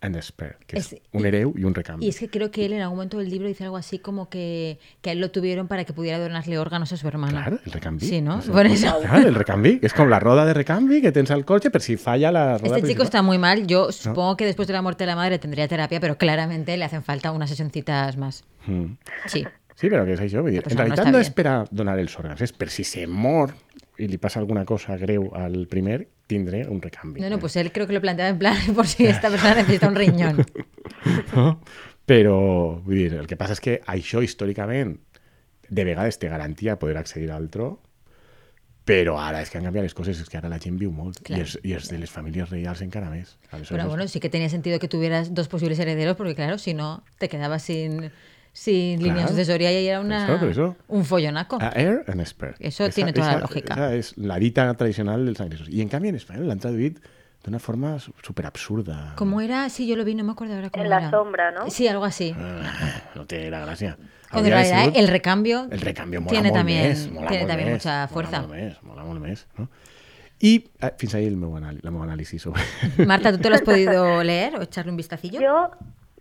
and 0.00 0.14
a 0.16 0.22
spare, 0.22 0.56
que 0.66 0.78
és 0.78 0.92
Es- 0.92 1.00
un 1.12 1.26
hereu 1.26 1.52
i 1.58 1.64
un 1.64 1.74
recanvi. 1.74 2.06
Y 2.06 2.08
es 2.10 2.18
que 2.20 2.28
creo 2.28 2.50
que 2.52 2.64
él 2.66 2.72
en 2.72 2.82
algún 2.82 2.96
momento 2.98 3.18
del 3.18 3.28
libro 3.30 3.48
dice 3.48 3.64
algo 3.64 3.76
así 3.76 3.98
como 3.98 4.28
que, 4.28 4.78
que 5.00 5.10
a 5.10 5.12
él 5.12 5.18
lo 5.20 5.30
tuvieron 5.32 5.66
para 5.66 5.84
que 5.84 5.92
pudiera 5.92 6.18
donarle 6.20 6.56
órganos 6.58 6.92
a 6.92 6.96
su 6.96 7.08
hermana. 7.08 7.32
Claro, 7.42 7.58
el 7.64 7.72
recanvi. 7.72 8.06
Sí, 8.06 8.20
¿no? 8.20 8.40
Por 8.40 8.66
eso. 8.66 8.96
Claro, 9.00 9.26
el 9.28 9.34
recanvi. 9.34 9.80
És 9.82 9.92
com 9.94 10.08
la 10.08 10.20
roda 10.20 10.44
de 10.46 10.54
recanvi 10.54 11.00
que 11.02 11.10
tens 11.10 11.30
al 11.32 11.44
cotxe 11.44 11.70
per 11.70 11.82
si 11.82 11.96
falla 11.96 12.30
la 12.30 12.58
roda 12.58 12.76
Este 12.76 12.88
chico 12.88 13.02
está 13.02 13.22
muy 13.22 13.38
mal. 13.38 13.66
Yo 13.66 13.90
supongo 13.90 14.36
que 14.36 14.46
después 14.46 14.68
de 14.68 14.74
la 14.74 14.82
muerte 14.82 15.02
de 15.02 15.08
la 15.08 15.16
madre 15.16 15.38
tendría 15.40 15.66
terapia, 15.66 15.98
pero 15.98 16.16
claramente 16.16 16.76
le 16.76 16.84
hacen 16.84 17.02
falta 17.02 17.32
unas 17.32 17.50
sesioncitas 17.50 18.16
más. 18.16 18.44
Mm. 18.66 18.92
Sí. 19.26 19.44
Sí, 19.74 19.86
però 19.88 20.02
què 20.06 20.14
és 20.14 20.20
això? 20.20 20.42
Vull 20.42 20.50
dir, 20.50 20.62
Pues 20.62 20.72
en 20.74 20.78
no, 20.78 20.82
no 20.82 20.88
realitat 20.94 21.06
no, 21.12 21.18
bé. 21.18 21.22
és 21.22 21.30
per 21.30 21.46
a 21.46 21.64
donar 21.70 21.98
els 21.98 22.14
òrgans, 22.18 22.40
és 22.42 22.52
per 22.52 22.68
si 22.68 22.82
se 22.82 23.06
mor 23.06 23.54
i 23.96 24.08
li 24.08 24.18
passa 24.18 24.40
alguna 24.40 24.64
cosa 24.64 24.96
greu 24.96 25.30
al 25.34 25.66
primer, 25.70 26.08
tindré 26.28 26.62
un 26.68 26.80
recanvi. 26.80 27.20
No, 27.20 27.30
no, 27.30 27.40
pues 27.40 27.56
él 27.56 27.72
creo 27.72 27.88
que 27.88 27.94
lo 27.96 28.00
planteaba 28.00 28.30
en 28.30 28.38
plan 28.38 28.56
por 28.76 28.86
si 28.86 29.06
esta 29.06 29.30
persona 29.30 29.56
necesita 29.56 29.88
un 29.88 29.96
riñón. 29.96 30.46
No? 31.34 31.60
Però, 32.08 32.80
vull 32.82 32.96
dir, 32.96 33.12
el 33.20 33.26
que 33.28 33.36
passa 33.36 33.54
és 33.54 33.60
que 33.62 33.74
això 33.86 34.22
històricament 34.24 34.96
de 35.68 35.84
vegades 35.84 36.16
te 36.18 36.30
garantia 36.32 36.78
poder 36.80 36.96
accedir 36.96 37.28
al 37.30 37.50
tro, 37.52 37.68
Però 38.88 39.18
ara 39.20 39.42
és 39.44 39.50
que 39.52 39.58
han 39.58 39.66
canviat 39.68 39.84
les 39.84 39.92
coses, 39.92 40.16
és 40.22 40.30
que 40.32 40.38
ara 40.38 40.48
la 40.48 40.56
gent 40.62 40.78
viu 40.80 40.88
molt. 40.94 41.18
Clar. 41.26 41.42
I, 41.42 41.44
és, 41.44 41.56
I 41.60 41.74
és 41.76 41.90
de 41.90 41.98
les 42.00 42.08
famílies 42.08 42.48
reials 42.48 42.80
encara 42.80 43.10
més. 43.12 43.34
Aleshores, 43.50 43.74
Pero 43.74 43.88
bueno, 43.88 44.06
sí 44.08 44.18
que 44.18 44.30
tenía 44.32 44.48
sentido 44.48 44.78
que 44.78 44.88
tuvieras 44.88 45.34
dos 45.34 45.48
posibles 45.48 45.78
herederos, 45.78 46.16
porque 46.16 46.34
claro, 46.34 46.56
si 46.56 46.72
no, 46.72 47.04
te 47.18 47.28
quedabas 47.28 47.64
sin, 47.64 48.10
sin 48.52 48.98
línea 49.02 49.14
Claro. 49.22 49.28
sucesoria 49.28 49.70
y 49.80 49.86
era 49.86 50.00
una, 50.00 50.34
eso, 50.36 50.46
eso. 50.48 50.76
un 50.88 51.04
follonaco. 51.04 51.58
A 51.60 51.70
heir 51.74 52.04
and 52.08 52.24
spare. 52.26 52.54
Eso 52.58 52.88
tiene 52.90 53.12
toda 53.12 53.34
la 53.34 53.38
lógica. 53.40 53.74
Esa 53.74 53.94
és 53.94 54.14
la 54.18 54.38
dita 54.38 54.72
tradicional 54.74 55.24
dels 55.26 55.40
anglesos. 55.40 55.68
I 55.68 55.80
en 55.82 55.88
canvi 55.88 56.08
en 56.08 56.16
espanyol 56.16 56.48
l'han 56.48 56.58
traduït 56.58 56.98
d'una 57.44 57.60
forma 57.60 57.96
super 58.00 58.46
absurda. 58.46 59.14
¿Cómo 59.16 59.40
era? 59.40 59.68
Sí, 59.70 59.86
yo 59.86 59.94
lo 59.96 60.04
vi, 60.04 60.14
no 60.14 60.24
me 60.24 60.32
acuerdo 60.32 60.54
ahora 60.54 60.70
cómo 60.70 60.82
En 60.84 60.90
la 60.90 60.98
era. 60.98 61.10
sombra, 61.10 61.50
¿no? 61.52 61.70
Sí, 61.70 61.86
algo 61.86 62.04
así. 62.04 62.34
No 63.14 63.26
té 63.26 63.48
la 63.50 63.64
gràcia. 63.64 63.96
Cuando 64.30 64.48
en 64.48 64.54
de 64.56 64.62
realidad 64.62 64.84
sigut- 64.92 64.96
el 64.98 65.08
recambio, 65.08 65.68
el 65.70 65.80
recambio 65.80 66.20
mola 66.20 66.30
tiene 66.30 66.50
también, 66.50 66.88
més, 66.88 67.10
mola 67.10 67.28
tiene 67.28 67.46
también 67.46 67.68
més, 67.70 67.78
mucha 67.78 67.94
mola 67.94 68.08
fuerza. 68.08 68.40
molt 68.42 68.52
més, 68.52 68.82
mola 68.82 69.04
més, 69.20 69.46
no? 69.56 69.70
I 70.40 70.68
eh, 70.80 70.92
fins 70.98 71.14
ahí 71.14 71.26
el 71.26 71.36
meu 71.36 71.56
la 71.58 71.90
meva 71.90 72.04
anàlisi 72.04 72.38
sobre... 72.38 72.60
Marta, 73.06 73.32
¿tú 73.32 73.38
te 73.38 73.48
lo 73.48 73.54
has 73.56 73.62
podido 73.62 74.22
leer 74.22 74.54
o 74.56 74.62
echarle 74.62 74.90
un 74.90 74.96
vistacillo? 74.96 75.40
Yo, 75.40 75.70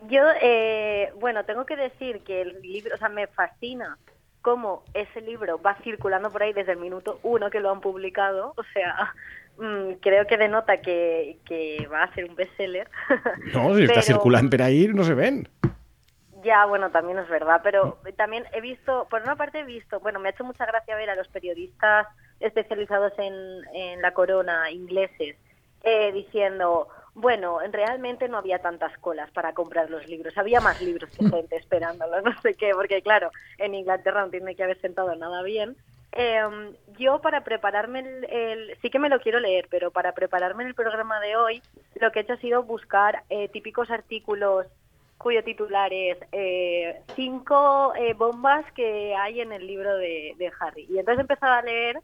yo 0.10 0.22
eh, 0.42 1.12
bueno, 1.20 1.44
tengo 1.46 1.66
que 1.66 1.76
decir 1.76 2.22
que 2.24 2.42
el 2.42 2.62
libro, 2.62 2.96
o 2.96 2.98
sea, 2.98 3.10
me 3.10 3.28
fascina 3.28 3.98
cómo 4.42 4.84
ese 4.94 5.22
libro 5.22 5.62
va 5.62 5.76
circulando 5.84 6.32
por 6.32 6.44
ahí 6.44 6.54
desde 6.54 6.72
el 6.74 6.78
minuto 6.80 7.20
uno 7.24 7.50
que 7.50 7.60
lo 7.60 7.72
han 7.72 7.82
publicado. 7.82 8.54
O 8.56 8.64
sea, 8.74 9.14
mm, 9.58 9.94
creo 10.02 10.26
que 10.28 10.38
denota 10.38 10.82
que, 10.82 11.38
que 11.46 11.88
va 11.92 12.04
a 12.04 12.14
ser 12.14 12.26
un 12.30 12.36
bestseller. 12.36 12.90
No, 13.54 13.76
si 13.76 13.84
està 13.84 14.00
Pero- 14.00 14.14
circulant 14.14 14.50
per 14.50 14.62
ahí 14.62 14.88
no 14.88 15.04
se 15.04 15.14
ven. 15.16 15.48
Ya, 16.44 16.66
bueno, 16.66 16.92
también 16.92 17.18
es 17.18 17.28
verdad, 17.28 17.62
pero 17.64 17.98
también 18.16 18.46
he 18.54 18.62
visto, 18.62 19.08
por 19.10 19.22
una 19.24 19.36
parte 19.36 19.60
he 19.60 19.64
visto, 19.64 20.00
bueno, 20.00 20.20
me 20.20 20.30
ha 20.30 20.32
hecho 20.32 20.44
mucha 20.46 20.66
gracia 20.68 20.96
ver 20.96 21.10
a 21.10 21.16
los 21.16 21.28
periodistas 21.30 22.08
especializados 22.40 23.12
en, 23.18 23.34
en 23.74 24.02
la 24.02 24.14
corona, 24.14 24.70
ingleses, 24.72 25.36
eh, 25.84 26.12
diciendo, 26.14 26.88
bueno, 27.20 27.60
realmente 27.72 28.30
no 28.30 28.38
había 28.38 28.60
tantas 28.60 28.96
colas 29.00 29.32
para 29.32 29.54
comprar 29.54 29.90
los 29.90 30.06
libros, 30.08 30.38
había 30.38 30.62
más 30.62 30.80
libros 30.82 31.10
que 31.12 31.24
gente 31.26 31.56
esperándolos, 31.58 32.24
no 32.24 32.32
sé 32.42 32.56
qué, 32.56 32.72
porque 32.74 33.02
claro, 33.02 33.32
en 33.58 33.74
Inglaterra 33.76 34.24
no 34.24 34.30
tiene 34.32 34.56
que 34.56 34.64
haber 34.64 34.80
sentado 34.82 35.16
nada 35.16 35.42
bien. 35.44 35.78
Eh, 36.14 36.42
yo 36.98 37.20
para 37.22 37.44
prepararme 37.44 38.00
el, 38.02 38.26
el- 38.32 38.78
sí 38.82 38.90
que 38.90 39.00
me 39.00 39.10
lo 39.10 39.20
quiero 39.20 39.40
leer, 39.40 39.68
pero 39.70 39.92
para 39.92 40.14
prepararme 40.14 40.64
el 40.66 40.76
programa 40.76 41.20
de 41.20 41.36
hoy, 41.36 41.64
lo 41.96 42.12
que 42.12 42.20
he 42.20 42.22
hecho 42.24 42.34
ha 42.34 42.38
sido 42.38 42.64
buscar 42.64 43.24
eh, 43.30 43.50
típicos 43.50 43.90
artículos 43.92 44.68
cuyo 45.18 45.44
titular 45.44 45.92
es 45.94 46.18
eh, 46.32 47.02
cinco 47.16 47.94
eh, 47.96 48.14
bombas 48.14 48.66
que 48.74 49.16
hay 49.16 49.42
en 49.42 49.52
el 49.52 49.66
libro 49.66 49.96
de, 49.98 50.34
de 50.38 50.52
Harry. 50.60 50.86
Y 50.90 51.00
entonces 51.00 51.20
he 51.20 51.22
empezado 51.22 51.54
a 51.54 51.62
leer, 51.64 52.00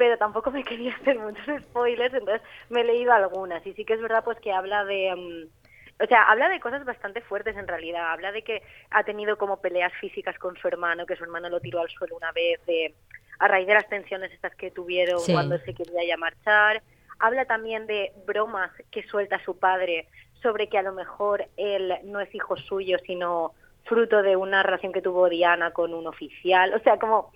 pero 0.00 0.16
tampoco 0.16 0.50
me 0.50 0.64
quería 0.70 0.94
hacer 0.94 1.18
muchos 1.18 1.44
spoilers, 1.60 2.14
entonces 2.14 2.40
me 2.70 2.80
he 2.80 2.84
leído 2.84 3.12
algunas. 3.12 3.66
Y 3.66 3.74
sí 3.74 3.84
que 3.84 3.92
es 3.92 4.00
verdad 4.00 4.24
pues 4.24 4.40
que 4.40 4.50
habla 4.50 4.82
de... 4.86 5.14
mm, 5.14 6.02
o 6.02 6.06
sea, 6.06 6.22
habla 6.22 6.48
de 6.48 6.58
cosas 6.58 6.86
bastante 6.86 7.20
fuertes 7.20 7.54
en 7.54 7.68
realidad. 7.68 8.10
Habla 8.10 8.32
de 8.32 8.42
que 8.42 8.62
ha 8.90 9.04
tenido 9.04 9.36
como 9.36 9.60
peleas 9.60 9.92
físicas 10.00 10.38
con 10.38 10.56
su 10.56 10.68
hermano, 10.68 11.04
que 11.04 11.16
su 11.16 11.24
hermano 11.24 11.50
lo 11.50 11.60
tiró 11.60 11.80
al 11.80 11.90
suelo 11.90 12.16
una 12.16 12.32
vez, 12.32 12.64
de, 12.64 12.94
a 13.40 13.46
raíz 13.46 13.66
de 13.66 13.74
las 13.74 13.90
tensiones 13.90 14.32
estas 14.32 14.54
que 14.54 14.70
tuvieron 14.70 15.20
Sí. 15.20 15.34
cuando 15.34 15.58
se 15.58 15.74
quería 15.74 16.02
ya 16.06 16.16
marchar. 16.16 16.80
Habla 17.18 17.44
también 17.44 17.86
de 17.86 18.14
bromas 18.26 18.70
que 18.90 19.02
suelta 19.02 19.38
su 19.44 19.58
padre 19.58 20.08
sobre 20.42 20.70
que 20.70 20.78
a 20.78 20.82
lo 20.82 20.94
mejor 20.94 21.44
él 21.58 21.92
no 22.04 22.20
es 22.20 22.34
hijo 22.34 22.56
suyo, 22.56 22.96
sino 23.04 23.52
fruto 23.84 24.22
de 24.22 24.34
una 24.36 24.62
relación 24.62 24.94
que 24.94 25.02
tuvo 25.02 25.28
Diana 25.28 25.72
con 25.72 25.92
un 25.92 26.06
oficial. 26.06 26.72
O 26.72 26.78
sea, 26.78 26.98
como 26.98 27.34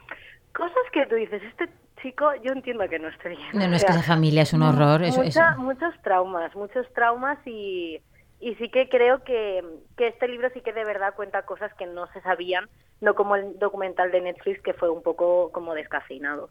cosas 0.54 0.90
que 0.92 1.04
tú 1.04 1.16
dices, 1.16 1.42
este 1.42 1.68
chico, 2.05 2.26
yo 2.44 2.52
entiendo 2.52 2.88
que 2.88 3.00
no 3.00 3.09
esté 3.09 3.30
bien. 3.30 3.40
No, 3.55 3.64
O 3.64 3.68
no, 3.68 3.74
es 3.76 3.84
que 3.84 3.90
esa 3.90 4.02
familia 4.05 4.42
es 4.42 4.52
un 4.52 4.62
horror. 4.62 5.02
Eso, 5.02 5.22
mucha- 5.24 5.50
eso. 5.52 5.61
Muchos 5.61 5.94
traumas, 6.05 6.55
muchos 6.55 6.86
traumas 6.94 7.38
y, 7.46 7.98
y 8.40 8.55
sí 8.55 8.68
que 8.68 8.88
creo 8.88 9.24
que, 9.24 9.64
que 9.96 10.07
este 10.09 10.28
libro 10.28 10.48
sí 10.55 10.61
que 10.61 10.72
de 10.72 10.84
verdad 10.84 11.14
cuenta 11.16 11.42
cosas 11.42 11.72
que 11.74 11.86
no 11.86 12.07
se 12.12 12.20
sabían, 12.20 12.68
no 13.00 13.14
como 13.16 13.34
el 13.34 13.59
documental 13.59 14.12
de 14.12 14.20
Netflix 14.20 14.62
que 14.62 14.74
fue 14.74 14.88
un 14.90 15.02
poco 15.02 15.50
como 15.50 15.74
descafeinado. 15.74 16.48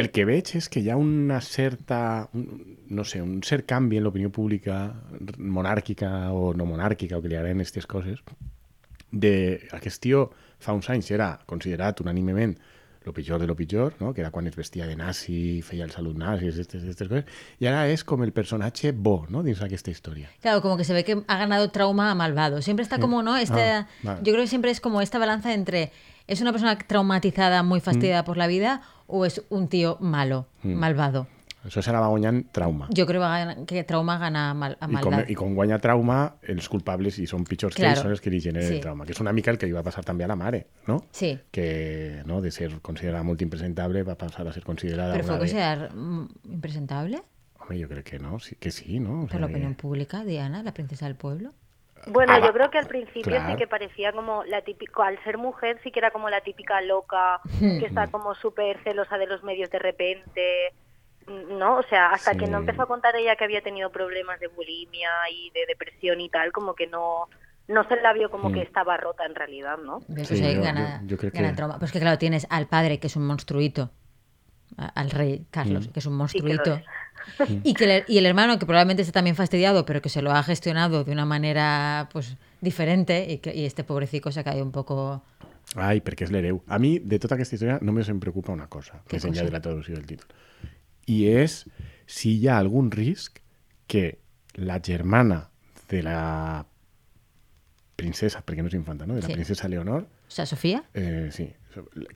El 0.00 0.12
que 0.14 0.22
veig 0.24 0.46
és 0.54 0.68
que 0.70 0.80
hi 0.80 0.88
ha 0.92 0.96
una 0.96 1.40
certa, 1.42 2.28
un- 2.32 2.78
no 2.88 3.02
sé, 3.04 3.20
un 3.20 3.42
cert 3.42 3.66
canvi 3.66 3.98
en 3.98 4.04
l'opinió 4.06 4.30
pública 4.30 4.94
monàrquica 5.36 6.30
o 6.32 6.54
no 6.54 6.64
monàrquica, 6.64 7.18
o 7.18 7.22
que 7.22 7.28
li 7.28 7.34
agraden 7.36 7.58
aquestes 7.58 7.88
coses, 7.90 8.22
de 9.10 9.66
aquest 9.74 9.98
tio 10.06 10.28
fa 10.62 10.72
uns 10.78 10.86
anys 10.94 11.10
era 11.10 11.32
considerat 11.50 12.00
unànimement 12.04 12.54
lo 13.04 13.12
pitjor 13.14 13.40
de 13.40 13.46
lo 13.46 13.56
pitjor, 13.56 13.94
no? 13.98 14.12
que 14.12 14.20
era 14.20 14.30
quan 14.30 14.46
es 14.46 14.56
vestia 14.56 14.86
de 14.86 14.96
nazi, 14.96 15.62
feia 15.62 15.84
el 15.84 15.90
salut 15.90 16.16
nazi, 16.16 16.50
aquestes, 16.50 17.08
coses, 17.08 17.24
i 17.58 17.66
ara 17.66 17.86
és 17.88 18.04
com 18.04 18.22
el 18.26 18.32
personatge 18.36 18.92
bo 18.92 19.24
no? 19.30 19.42
dins 19.42 19.60
d'aquesta 19.62 19.90
història. 19.90 20.28
Claro, 20.42 20.60
como 20.60 20.76
que 20.76 20.84
se 20.84 20.92
ve 20.92 21.04
que 21.04 21.22
ha 21.26 21.38
ganado 21.38 21.70
trauma 21.70 22.10
a 22.10 22.14
malvado. 22.14 22.60
Siempre 22.60 22.82
está 22.82 22.98
como, 22.98 23.22
¿no? 23.22 23.36
Este, 23.36 23.60
Ah, 23.60 23.86
vale. 24.02 24.20
Yo 24.22 24.32
creo 24.32 24.44
que 24.44 24.48
siempre 24.48 24.70
es 24.70 24.80
como 24.80 25.00
esta 25.00 25.18
balanza 25.18 25.54
entre 25.54 25.92
¿es 26.26 26.40
una 26.40 26.52
persona 26.52 26.76
traumatizada, 26.78 27.62
muy 27.62 27.80
fastidiada 27.80 28.24
por 28.24 28.36
la 28.36 28.46
vida 28.46 28.82
o 29.06 29.24
es 29.24 29.42
un 29.48 29.68
tío 29.68 29.96
malo, 30.00 30.46
malvado? 30.62 31.26
Serà 31.68 32.00
va 32.00 32.08
guanyant 32.08 32.46
trauma. 32.52 32.86
Yo 32.90 33.04
creo 33.06 33.20
que 33.20 33.26
a 33.26 33.56
que 33.66 33.84
trauma 33.84 34.16
gana 34.18 34.50
a, 34.50 34.54
mal, 34.54 34.78
a 34.80 34.86
maldad. 34.88 35.28
I 35.28 35.34
com 35.34 35.54
guanya 35.54 35.78
trauma, 35.78 36.36
els 36.42 36.68
culpables, 36.68 37.18
són 37.28 37.44
pitjors 37.44 37.74
que 37.76 37.82
Claro. 37.82 37.92
ells, 37.92 38.00
són 38.02 38.10
els 38.12 38.20
que 38.22 38.30
generen 38.40 38.66
Sí. 38.68 38.74
el 38.76 38.80
trauma. 38.80 39.04
Que 39.04 39.12
és 39.12 39.20
una 39.20 39.32
mica 39.32 39.50
el 39.50 39.58
que 39.58 39.66
li 39.66 39.72
va 39.72 39.82
passar 39.82 40.02
també 40.04 40.24
a 40.24 40.28
la 40.28 40.36
mare, 40.36 40.66
no? 40.86 41.02
Sí. 41.10 41.38
Que 41.50 42.22
no, 42.24 42.40
de 42.40 42.50
ser 42.50 42.80
considerada 42.80 43.22
molt 43.22 43.42
impresentable 43.42 44.02
va 44.02 44.14
passar 44.14 44.46
a 44.48 44.52
ser 44.52 44.64
considerada 44.64 45.12
Pero 45.12 45.24
fue 45.24 45.38
considerar 45.38 45.94
mm, 45.94 46.28
impresentable 46.52 47.22
Home, 47.60 47.82
jo 47.82 47.88
crec 47.88 48.04
que 48.08 48.18
no, 48.18 48.38
sí, 48.40 48.56
que 48.56 48.70
sí, 48.70 48.98
no? 48.98 49.24
O 49.24 49.26
por 49.26 49.38
la 49.40 49.46
que- 49.46 49.52
opinión 49.52 49.74
pública, 49.74 50.24
Diana, 50.24 50.62
la 50.62 50.72
princesa 50.72 51.04
del 51.06 51.14
pueblo. 51.14 51.52
Bueno, 52.06 52.32
Ah, 52.32 52.40
yo 52.40 52.50
creo 52.54 52.70
que 52.70 52.78
al 52.78 52.86
principio 52.86 53.24
Claro. 53.36 53.52
sí 53.52 53.58
que 53.58 53.66
parecía 53.66 54.12
como 54.12 54.42
la 54.44 54.62
típica, 54.62 55.06
al 55.06 55.22
ser 55.22 55.36
mujer 55.36 55.78
sí 55.84 55.90
que 55.90 55.98
era 55.98 56.10
como 56.10 56.30
la 56.30 56.40
típica 56.40 56.80
loca, 56.80 57.40
que 57.84 57.84
está 57.84 58.06
como 58.06 58.34
súper 58.34 58.82
celosa 58.82 59.18
de 59.18 59.26
los 59.26 59.42
medios 59.44 59.68
de 59.70 59.78
repente, 59.78 60.72
¿no? 61.58 61.76
O 61.78 61.82
sea, 61.84 62.10
hasta 62.10 62.32
que 62.34 62.46
no 62.46 62.58
Sí. 62.58 62.62
empezó 62.64 62.82
a 62.82 62.86
contar 62.86 63.14
ella 63.16 63.36
que 63.36 63.44
había 63.44 63.62
tenido 63.62 63.90
problemas 63.90 64.38
de 64.40 64.48
bulimia 64.48 65.10
y 65.32 65.50
de 65.50 65.60
depresión 65.68 66.20
y 66.20 66.28
tal, 66.28 66.52
como 66.52 66.74
que 66.74 66.86
no, 66.86 67.28
no 67.68 67.84
se 67.88 67.96
la 68.00 68.12
vio 68.12 68.30
como 68.30 68.50
que 68.52 68.62
estaba 68.62 68.96
rota 68.96 69.24
en 69.26 69.34
realidad, 69.34 69.78
¿no? 69.78 70.00
Sí, 70.00 70.06
Pues 70.14 70.28
yo- 70.40 70.62
gana, 70.62 71.00
yo- 71.02 71.08
yo 71.08 71.16
creo 71.18 71.30
gana 71.32 71.50
que- 71.50 71.56
trauma. 71.56 71.78
Pues 71.78 71.92
que 71.92 72.00
claro, 72.00 72.18
tienes 72.18 72.46
al 72.50 72.66
padre, 72.66 72.98
que 72.98 73.06
es 73.06 73.16
un 73.16 73.26
monstruito, 73.26 73.90
al 74.76 75.10
rey 75.10 75.44
Carlos, 75.50 75.88
Mm. 75.88 75.90
que 75.92 75.98
es 76.00 76.06
un 76.06 76.12
Sí 76.12 76.18
monstruito. 76.18 76.80
y, 77.64 77.74
que 77.74 77.86
le- 77.86 78.04
y 78.08 78.18
el 78.18 78.26
hermano, 78.26 78.58
que 78.58 78.66
probablemente 78.66 79.02
esté 79.02 79.12
también 79.12 79.36
fastidiado, 79.36 79.84
pero 79.84 80.00
que 80.00 80.08
se 80.08 80.22
lo 80.22 80.30
ha 80.32 80.42
gestionado 80.42 81.04
de 81.04 81.12
una 81.12 81.26
manera 81.26 82.08
pues 82.12 82.36
diferente, 82.60 83.26
y, 83.28 83.38
que, 83.38 83.54
y 83.54 83.66
este 83.66 83.84
pobrecico 83.84 84.30
se 84.32 84.40
ha 84.40 84.44
caído 84.44 84.64
un 84.64 84.72
poco... 84.72 85.22
Ai, 85.76 86.00
perquè 86.00 86.24
és 86.26 86.30
l'hereu. 86.32 86.62
A 86.66 86.78
mi, 86.82 86.98
de 86.98 87.18
tota 87.22 87.36
aquesta 87.36 87.54
història, 87.54 87.76
només 87.80 88.08
em 88.10 88.18
preocupa 88.18 88.50
una 88.50 88.66
cosa, 88.66 89.02
més 89.12 89.22
enllà 89.24 89.44
de 89.44 89.52
la 89.54 89.60
traducció 89.60 89.94
del 89.94 90.06
títol. 90.06 90.26
I 91.10 91.18
és 91.42 91.64
si 92.06 92.36
hi 92.38 92.48
ha 92.48 92.58
algun 92.62 92.90
risc 92.94 93.40
que 93.90 94.04
la 94.54 94.78
germana 94.84 95.40
de 95.90 96.02
la 96.06 96.20
princesa, 98.00 98.42
perquè 98.46 98.62
no 98.64 98.70
és 98.70 98.76
infanta, 98.78 99.06
no? 99.06 99.14
de 99.18 99.22
la 99.22 99.26
Sí. 99.28 99.34
princesa 99.34 99.68
Leonor, 99.68 100.06
O 100.30 100.30
sea, 100.32 100.46
Sofía, 100.46 100.84
eh, 100.94 101.28
sí, 101.32 101.48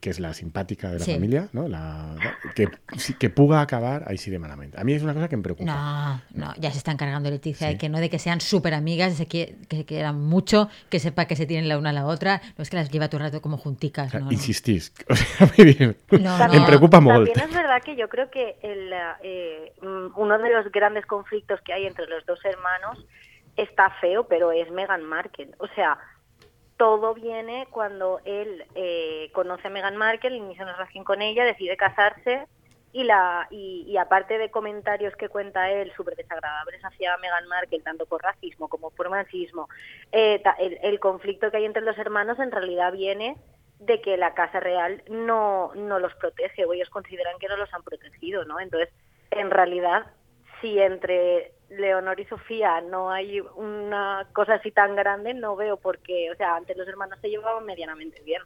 que 0.00 0.10
és 0.10 0.18
la 0.20 0.32
simpàtica 0.34 0.90
de 0.90 0.98
la 0.98 1.04
Sí. 1.04 1.14
família, 1.14 1.48
no? 1.52 1.68
La, 1.68 2.16
que, 2.54 2.68
sí, 2.96 3.14
que 3.14 3.30
puga 3.30 3.60
acabar 3.60 4.02
així 4.08 4.30
de 4.30 4.38
malament. 4.38 4.74
A 4.78 4.84
mi 4.84 4.94
és 4.94 5.02
una 5.02 5.14
cosa 5.14 5.28
que 5.28 5.36
em 5.36 5.42
preocupa. 5.42 5.64
no, 5.70 6.20
no, 6.46 6.54
ya 6.58 6.70
se 6.72 6.78
está 6.78 6.90
encargando 6.92 7.30
Leticia 7.30 7.68
Sí. 7.68 7.74
de 7.74 7.78
que 7.78 7.88
no 7.88 7.98
de 8.00 8.10
que 8.10 8.18
sean 8.18 8.40
súper 8.40 8.74
amigas, 8.74 9.18
de 9.18 9.26
que, 9.26 9.56
que 9.68 9.76
se 9.78 9.84
quieran 9.84 10.20
mucho, 10.20 10.68
que 10.90 10.98
sepa 10.98 11.26
que 11.26 11.36
se 11.36 11.46
tienen 11.46 11.68
la 11.68 11.78
una 11.78 11.90
a 11.90 11.92
la 11.92 12.06
otra, 12.06 12.40
no 12.58 12.62
es 12.62 12.70
que 12.70 12.76
las 12.76 12.90
lleva 12.90 13.08
todo 13.08 13.18
el 13.22 13.26
rato 13.30 13.40
como 13.42 13.56
junticas, 13.56 14.08
O 14.08 14.10
sea, 14.10 14.20
no, 14.20 14.26
no. 14.26 14.32
insistisc. 14.32 15.04
O 15.10 15.14
sea, 15.16 16.48
No, 16.48 16.48
no. 16.60 16.66
preocupa 16.66 17.00
molt. 17.00 17.32
También 17.32 17.48
es 17.50 17.54
verdad 17.54 17.82
que 17.84 17.96
yo 17.96 18.08
creo 18.08 18.30
que 18.30 18.56
el, 18.62 18.92
eh, 19.22 19.72
mm, 19.82 20.18
uno 20.20 20.38
de 20.38 20.50
los 20.52 20.70
grandes 20.72 21.06
conflictos 21.06 21.60
que 21.62 21.72
hay 21.72 21.86
entre 21.86 22.06
los 22.06 22.24
dos 22.26 22.38
hermanos 22.44 23.04
está 23.56 23.90
feo, 24.00 24.26
pero 24.26 24.50
es 24.52 24.70
Meghan 24.70 25.04
Markle. 25.04 25.50
O 25.58 25.68
sea, 25.74 25.96
todo 26.76 27.14
viene 27.14 27.66
cuando 27.70 28.20
él 28.24 28.64
eh, 28.74 29.30
conoce 29.32 29.68
a 29.68 29.70
Meghan 29.70 29.96
Markle, 29.96 30.36
inicia 30.36 30.64
una 30.64 30.74
relación 30.74 31.04
con 31.04 31.22
ella, 31.22 31.44
decide 31.44 31.76
casarse 31.76 32.46
y 32.92 33.04
la 33.04 33.48
y, 33.50 33.84
y 33.88 33.96
aparte 33.96 34.38
de 34.38 34.50
comentarios 34.50 35.16
que 35.16 35.28
cuenta 35.28 35.70
él 35.70 35.92
súper 35.96 36.16
desagradables 36.16 36.80
hacia 36.82 37.16
Meghan 37.18 37.48
Markle, 37.48 37.80
tanto 37.80 38.06
por 38.06 38.22
racismo 38.22 38.68
como 38.68 38.90
por 38.90 39.10
machismo, 39.10 39.68
eh, 40.12 40.42
el, 40.58 40.78
el 40.82 41.00
conflicto 41.00 41.50
que 41.50 41.58
hay 41.58 41.64
entre 41.64 41.82
los 41.82 41.98
hermanos 41.98 42.38
en 42.38 42.52
realidad 42.52 42.92
viene 42.92 43.36
de 43.80 44.00
que 44.00 44.16
la 44.16 44.34
Casa 44.34 44.60
Real 44.60 45.02
no, 45.08 45.72
no 45.74 45.98
los 45.98 46.14
protege 46.14 46.64
o 46.64 46.72
ellos 46.72 46.88
consideran 46.90 47.38
que 47.38 47.48
no 47.48 47.56
los 47.56 47.72
han 47.74 47.82
protegido, 47.82 48.44
¿no? 48.44 48.60
Entonces, 48.60 48.90
en 49.30 49.50
realidad, 49.50 50.06
si 50.60 50.78
entre 50.80 51.53
Leonor 51.70 52.18
y 52.20 52.24
Sofía 52.26 52.80
no 52.80 53.10
hay 53.10 53.40
una 53.40 54.26
cosa 54.32 54.54
así 54.54 54.70
tan 54.70 54.94
grande, 54.96 55.34
no 55.34 55.56
veo 55.56 55.76
por 55.76 55.98
qué, 55.98 56.30
o 56.32 56.36
sea, 56.36 56.56
antes 56.56 56.76
los 56.76 56.86
hermanos 56.88 57.18
se 57.20 57.28
llevaban 57.28 57.64
medianamente 57.64 58.20
bien. 58.24 58.42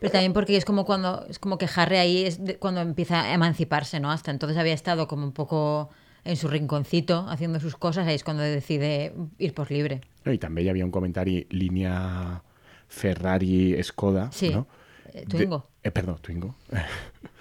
Pero 0.00 0.12
también 0.12 0.32
porque 0.32 0.56
es 0.56 0.64
como 0.64 0.84
cuando 0.84 1.24
es 1.28 1.38
como 1.38 1.58
que 1.58 1.68
Harry 1.76 1.96
ahí 1.96 2.24
es 2.24 2.44
de- 2.44 2.58
cuando 2.58 2.80
empieza 2.80 3.22
a 3.22 3.34
emanciparse, 3.34 4.00
¿no? 4.00 4.10
Hasta 4.10 4.30
entonces 4.30 4.58
había 4.58 4.74
estado 4.74 5.06
como 5.08 5.24
un 5.24 5.32
poco 5.32 5.90
en 6.24 6.36
su 6.36 6.48
rinconcito 6.48 7.26
haciendo 7.28 7.60
sus 7.60 7.76
cosas, 7.76 8.06
ahí 8.08 8.14
es 8.16 8.24
cuando 8.24 8.42
decide 8.42 9.12
ir 9.38 9.54
por 9.54 9.70
libre. 9.70 10.00
També 10.40 10.62
hi 10.62 10.68
havia 10.68 10.84
un 10.84 10.90
comentari 10.90 11.46
línia 11.50 12.42
Ferrari-Skoda, 12.88 14.32
Sí, 14.32 14.50
no? 14.50 14.66
eh, 15.14 15.24
Twingo. 15.28 15.68
De, 15.82 15.88
eh, 15.88 15.92
perdó, 15.92 16.16
Twingo. 16.16 16.56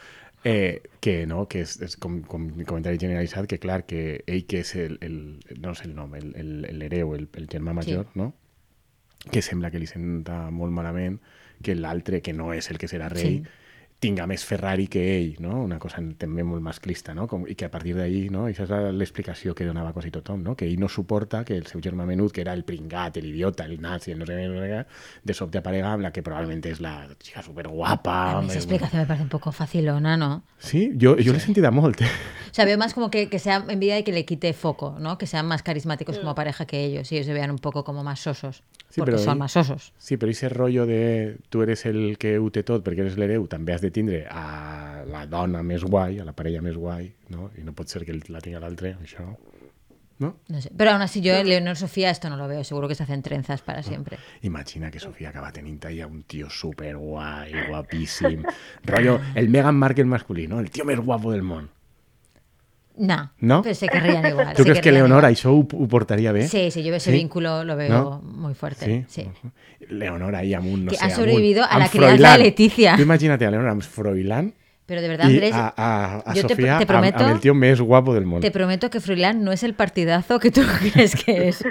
eh, 0.46 0.84
que 1.02 1.26
no, 1.26 1.48
que 1.50 1.64
és, 1.66 1.76
és 1.82 1.98
com, 1.98 2.20
com 2.30 2.48
comentari 2.70 3.00
generalitzat, 3.02 3.48
que 3.50 3.58
clar, 3.60 3.82
que 3.90 4.22
ell 4.30 4.46
que 4.46 4.62
és 4.62 4.76
el, 4.78 5.00
el 5.02 5.16
no 5.60 5.74
sé 5.76 5.90
el 5.90 5.96
nom, 5.98 6.14
el, 6.16 6.32
el, 6.38 6.52
l'hereu, 6.80 7.16
el, 7.18 7.28
el 7.34 7.48
germà 7.52 7.74
major, 7.74 8.06
no? 8.16 8.32
que 9.32 9.42
sembla 9.42 9.72
que 9.74 9.82
li 9.82 9.90
senta 9.90 10.52
molt 10.54 10.72
malament 10.72 11.18
que 11.66 11.74
l'altre, 11.74 12.22
que 12.22 12.34
no 12.38 12.52
és 12.54 12.70
el 12.70 12.78
que 12.78 12.88
serà 12.92 13.10
rei, 13.10 13.40
Sí. 13.42 13.62
Tinga 14.06 14.28
més 14.30 14.46
Ferrari 14.46 14.86
que 14.92 15.02
ell, 15.18 15.36
no? 15.44 15.64
Una 15.66 15.80
cosa 15.82 16.02
també 16.20 16.46
molt 16.46 16.62
masclista, 16.66 17.16
no? 17.18 17.26
Com, 17.32 17.48
I 17.50 17.56
que 17.58 17.66
a 17.68 17.72
partir 17.74 17.96
d'ahí, 17.98 18.28
no? 18.34 18.46
Això 18.50 18.68
és 18.68 18.94
l'explicació 18.96 19.56
que 19.58 19.66
donava 19.68 19.94
quasi 19.96 20.12
tothom, 20.14 20.44
no? 20.46 20.56
Que 20.56 20.68
ell 20.70 20.80
no 20.82 20.90
suporta 20.92 21.44
que 21.48 21.58
el 21.58 21.66
seu 21.70 21.82
germà 21.84 22.06
menut, 22.08 22.34
que 22.36 22.44
era 22.46 22.54
el 22.54 22.64
pringat, 22.68 23.18
el 23.22 23.30
idiota, 23.32 23.66
el 23.66 23.80
nazi, 23.82 24.14
el 24.14 24.22
no 24.22 24.30
sé 24.30 24.38
què, 24.38 24.48
no 24.52 24.62
sé 24.62 24.70
què, 24.72 24.82
de 25.26 25.38
sobte 25.38 25.62
aparega 25.62 25.94
amb 25.96 26.06
la 26.06 26.14
que 26.16 26.24
probablement 26.26 26.64
és 26.70 26.82
la 26.84 26.96
xica 27.18 27.44
superguapa. 27.46 28.16
A 28.38 28.42
mí 28.42 28.50
esa 28.50 28.62
explicación 28.62 29.02
me 29.02 29.08
parece 29.08 29.24
un 29.24 29.30
poco 29.30 29.52
facilona, 29.52 30.18
¿no? 30.18 30.44
Sí, 30.60 30.92
jo, 31.02 31.16
jo 31.18 31.34
l'he 31.34 31.42
sentida 31.42 31.72
molt. 31.72 32.02
eh? 32.02 32.12
O 32.52 32.54
sea, 32.56 32.66
veo 32.66 32.78
más 32.78 32.94
como 32.94 33.12
que, 33.12 33.28
que 33.30 33.40
sea 33.40 33.66
envidia 33.68 34.00
y 34.00 34.04
que 34.04 34.14
le 34.14 34.24
quite 34.26 34.54
foco, 34.54 34.96
¿no? 35.00 35.18
Que 35.18 35.28
sean 35.28 35.46
más 35.46 35.62
carismáticos 35.64 36.20
como 36.20 36.36
pareja 36.36 36.66
que 36.66 36.86
ellos 36.86 37.12
y 37.12 37.16
ellos 37.16 37.26
se 37.28 37.34
vean 37.34 37.52
un 37.52 37.60
poco 37.60 37.84
como 37.84 38.04
más 38.04 38.20
sosos. 38.22 38.64
Sí, 38.96 39.02
porque 39.02 39.12
pero 39.18 39.24
son 39.24 39.34
ahí- 39.34 39.40
más 39.40 39.52
sosos. 39.52 39.92
Sí, 39.98 40.16
però 40.16 40.32
ese 40.32 40.48
rotllo 40.48 40.86
de 40.86 41.36
tu 41.50 41.62
eres 41.62 41.86
el 41.86 42.18
que 42.18 42.38
ho 42.40 42.48
té 42.50 42.64
tot 42.64 42.80
perquè 42.86 43.04
eres 43.04 43.18
l'hereu, 43.20 43.44
també 43.52 43.74
has 43.76 43.82
de 43.84 43.92
tindre 43.92 44.22
a 44.32 45.04
la 45.06 45.26
dona 45.28 45.64
més 45.68 45.84
guai, 45.84 46.20
a 46.20 46.26
la 46.26 46.32
parella 46.32 46.62
més 46.64 46.78
guai, 46.80 47.10
no? 47.30 47.50
I 47.60 47.66
no 47.68 47.74
pot 47.76 47.92
ser 47.92 48.06
que 48.08 48.16
la 48.32 48.40
tinga 48.40 48.62
l'altre, 48.64 48.96
això... 49.04 49.28
No? 50.18 50.38
No 50.48 50.62
sé. 50.62 50.72
Pero 50.78 50.92
aún 50.92 51.02
así 51.02 51.20
yo, 51.20 51.44
Leonor 51.44 51.76
Sofía, 51.76 52.10
esto 52.10 52.30
no 52.30 52.38
lo 52.38 52.48
veo. 52.48 52.64
Seguro 52.64 52.88
que 52.88 52.96
se 52.96 53.04
hacen 53.04 53.22
trenzas 53.22 53.62
para 53.62 53.84
siempre. 53.84 54.18
Imagina 54.44 54.90
que 54.90 54.98
Sofía 55.02 55.28
acaba 55.28 55.52
tenint 55.52 55.84
ahí 55.84 56.00
a 56.00 56.08
un 56.08 56.24
tío 56.24 56.50
súper 56.50 56.96
guai, 56.96 57.52
guapíssim. 57.68 58.42
Rollo, 58.86 59.20
el 59.36 59.50
Meghan 59.50 59.76
Markle 59.76 60.06
masculino, 60.06 60.62
el 60.62 60.72
tío 60.72 60.86
més 60.86 61.02
guapo 61.04 61.34
del 61.34 61.44
món. 61.44 61.68
No. 62.98 63.32
¿No? 63.40 63.62
Pero 63.62 63.76
se 63.76 63.88
querrían 63.88 64.26
igual. 64.30 64.50
Tu 64.54 64.58
se 64.58 64.64
creus 64.64 64.80
que 64.80 64.92
Leonora 64.92 65.32
igual. 65.32 65.56
ho, 65.56 65.68
ho 65.84 65.88
portaria 65.88 66.32
bé? 66.32 66.48
Sí, 66.48 66.72
sí, 66.72 66.84
yo 66.84 66.96
ese 66.96 67.12
Sí? 67.12 67.18
vínculo 67.18 67.64
lo 67.64 67.76
veo 67.76 67.90
¿No? 67.90 68.22
muy 68.22 68.54
fuerte. 68.54 69.06
Sí. 69.10 69.28
Leonora 69.90 70.40
ahí 70.40 70.54
amb 70.54 70.68
un, 70.68 70.86
no 70.86 70.92
Que 70.92 70.98
sé, 70.98 71.06
ha 71.06 71.10
sobrevivido 71.10 71.64
a 71.70 71.78
la 71.80 71.90
crianza 71.90 72.38
de. 72.38 72.44
Leticia. 72.44 72.96
Tu 72.96 73.02
imagina't 73.04 73.42
a 73.44 73.52
Leonora 73.52 73.76
Froilán 73.82 74.54
Pero 74.88 75.02
de 75.02 75.08
verdad, 75.08 75.28
i 75.30 75.34
Andrés, 75.34 75.54
a, 75.56 75.74
a, 75.76 76.18
a 76.30 76.34
yo 76.36 76.44
te- 76.46 76.50
Sofía 76.54 76.78
te 76.78 76.84
amb- 76.86 76.88
prometo- 76.88 77.24
amb 77.24 77.34
el 77.34 77.40
tío 77.40 77.56
més 77.56 77.82
guapo 77.82 78.14
del 78.14 78.26
món. 78.26 78.40
te 78.42 78.52
prometo 78.52 78.90
que 78.92 79.00
Froilán 79.00 79.44
no 79.44 79.52
es 79.52 79.64
el 79.64 79.74
partidazo 79.74 80.38
que 80.40 80.52
tú 80.52 80.62
crees 80.94 81.16
que 81.16 81.48
es. 81.48 81.64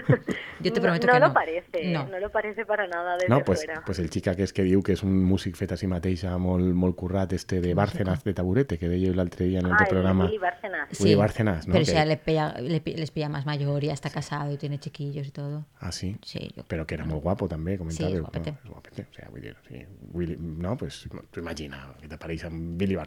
Yo 0.60 0.72
te 0.72 0.80
no, 0.80 0.82
prometo 0.82 1.06
no 1.06 1.12
que 1.12 1.20
lo 1.20 1.28
no. 1.28 1.32
parece, 1.34 1.92
No. 1.92 2.08
no. 2.08 2.18
lo 2.18 2.30
parece 2.32 2.66
para 2.66 2.88
nada 2.88 3.14
desde 3.14 3.28
No, 3.28 3.44
pues, 3.44 3.64
fuera. 3.64 3.82
pues 3.86 4.00
el 4.00 4.10
xic 4.10 4.26
aquest 4.28 4.52
que 4.56 4.64
diu 4.64 4.82
que 4.82 4.92
és 4.94 5.02
un 5.04 5.14
músic 5.24 5.54
fet 5.54 5.70
a 5.72 5.76
si 5.76 5.86
mateixa 5.86 6.36
molt, 6.38 6.74
molt 6.74 6.96
currat, 6.96 7.32
este 7.32 7.60
de 7.60 7.72
Bárcenas 7.74 8.24
de 8.24 8.34
Taburete, 8.34 8.78
que 8.78 8.88
deia 8.88 9.12
l'altre 9.14 9.46
dia 9.46 9.60
en 9.60 9.66
el 9.66 9.72
ah, 9.72 9.76
el 9.80 9.86
programa. 9.88 10.24
Willy 10.24 10.38
Bárcenas. 10.38 11.00
Willy 11.00 11.14
Bárcenas, 11.14 11.68
¿no? 11.68 11.72
Pero 11.74 11.84
Que- 11.84 11.90
si 11.92 11.96
a 11.96 12.02
él 12.02 12.08
le, 12.08 12.16
pilla- 12.16 12.54
le 12.58 12.82
les 12.84 13.10
pilla 13.12 13.28
más 13.28 13.46
mayor 13.46 13.84
y 13.84 13.88
ya 13.88 13.92
está 13.92 14.10
casado 14.10 14.50
y 14.52 14.56
tiene 14.56 14.78
chiquillos 14.80 15.26
y 15.28 15.30
todo. 15.30 15.66
Ah, 15.78 15.92
sí? 15.92 16.16
Sí, 16.22 16.50
yo 16.56 16.64
Però 16.64 16.84
que 16.86 16.94
era 16.96 17.04
molt 17.04 17.22
guapo 17.22 17.46
també, 17.46 17.78
comentava. 17.78 18.10
Sí, 18.10 18.18
guapete. 18.18 18.54
No, 18.64 18.70
guapete. 18.72 19.06
O 19.08 19.14
sea, 19.14 19.28
dir, 19.40 19.54
sí. 19.68 19.84
Willy, 20.12 20.36
no, 20.40 20.76
pues 20.76 21.06
tu 21.30 21.38
imagina 21.40 21.94
que 22.00 22.08
t'apareix 22.08 22.44
amb 22.46 22.76
Billy 22.76 22.96
Bárcenas 22.96 23.03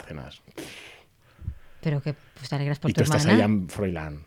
Pero 1.81 2.01
que 2.01 2.13
pues, 2.35 2.49
te 2.49 2.55
alegras 2.55 2.79
por 2.79 2.91
tu 2.93 3.01
estàs 3.03 3.23
hermana. 3.25 3.37
allà 3.37 3.45
amb 3.45 3.69
Froilán. 3.71 4.23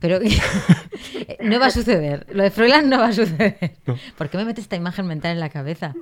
Pero 0.00 0.18
no 1.40 1.58
va 1.60 1.66
a 1.66 1.70
suceder. 1.70 2.26
Lo 2.32 2.42
de 2.42 2.50
Froilán 2.50 2.88
no 2.88 2.98
va 2.98 3.08
a 3.08 3.12
suceder. 3.12 3.76
¿Por 4.16 4.28
qué 4.30 4.36
me 4.38 4.44
metes 4.44 4.64
esta 4.64 4.76
imagen 4.76 5.06
mental 5.06 5.32
en 5.32 5.40
la 5.40 5.48
cabeza? 5.50 5.94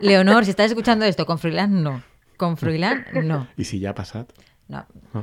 Leonor, 0.00 0.44
si 0.44 0.50
estás 0.50 0.70
escuchando 0.70 1.04
esto, 1.04 1.26
con 1.26 1.38
Froilán 1.38 1.82
no. 1.82 2.02
Con 2.36 2.56
Froilán 2.56 3.04
no. 3.24 3.48
I 3.56 3.64
si 3.64 3.80
ja 3.82 3.90
ha 3.90 3.94
passat? 3.94 4.30
No. 4.68 4.86
No. 5.12 5.20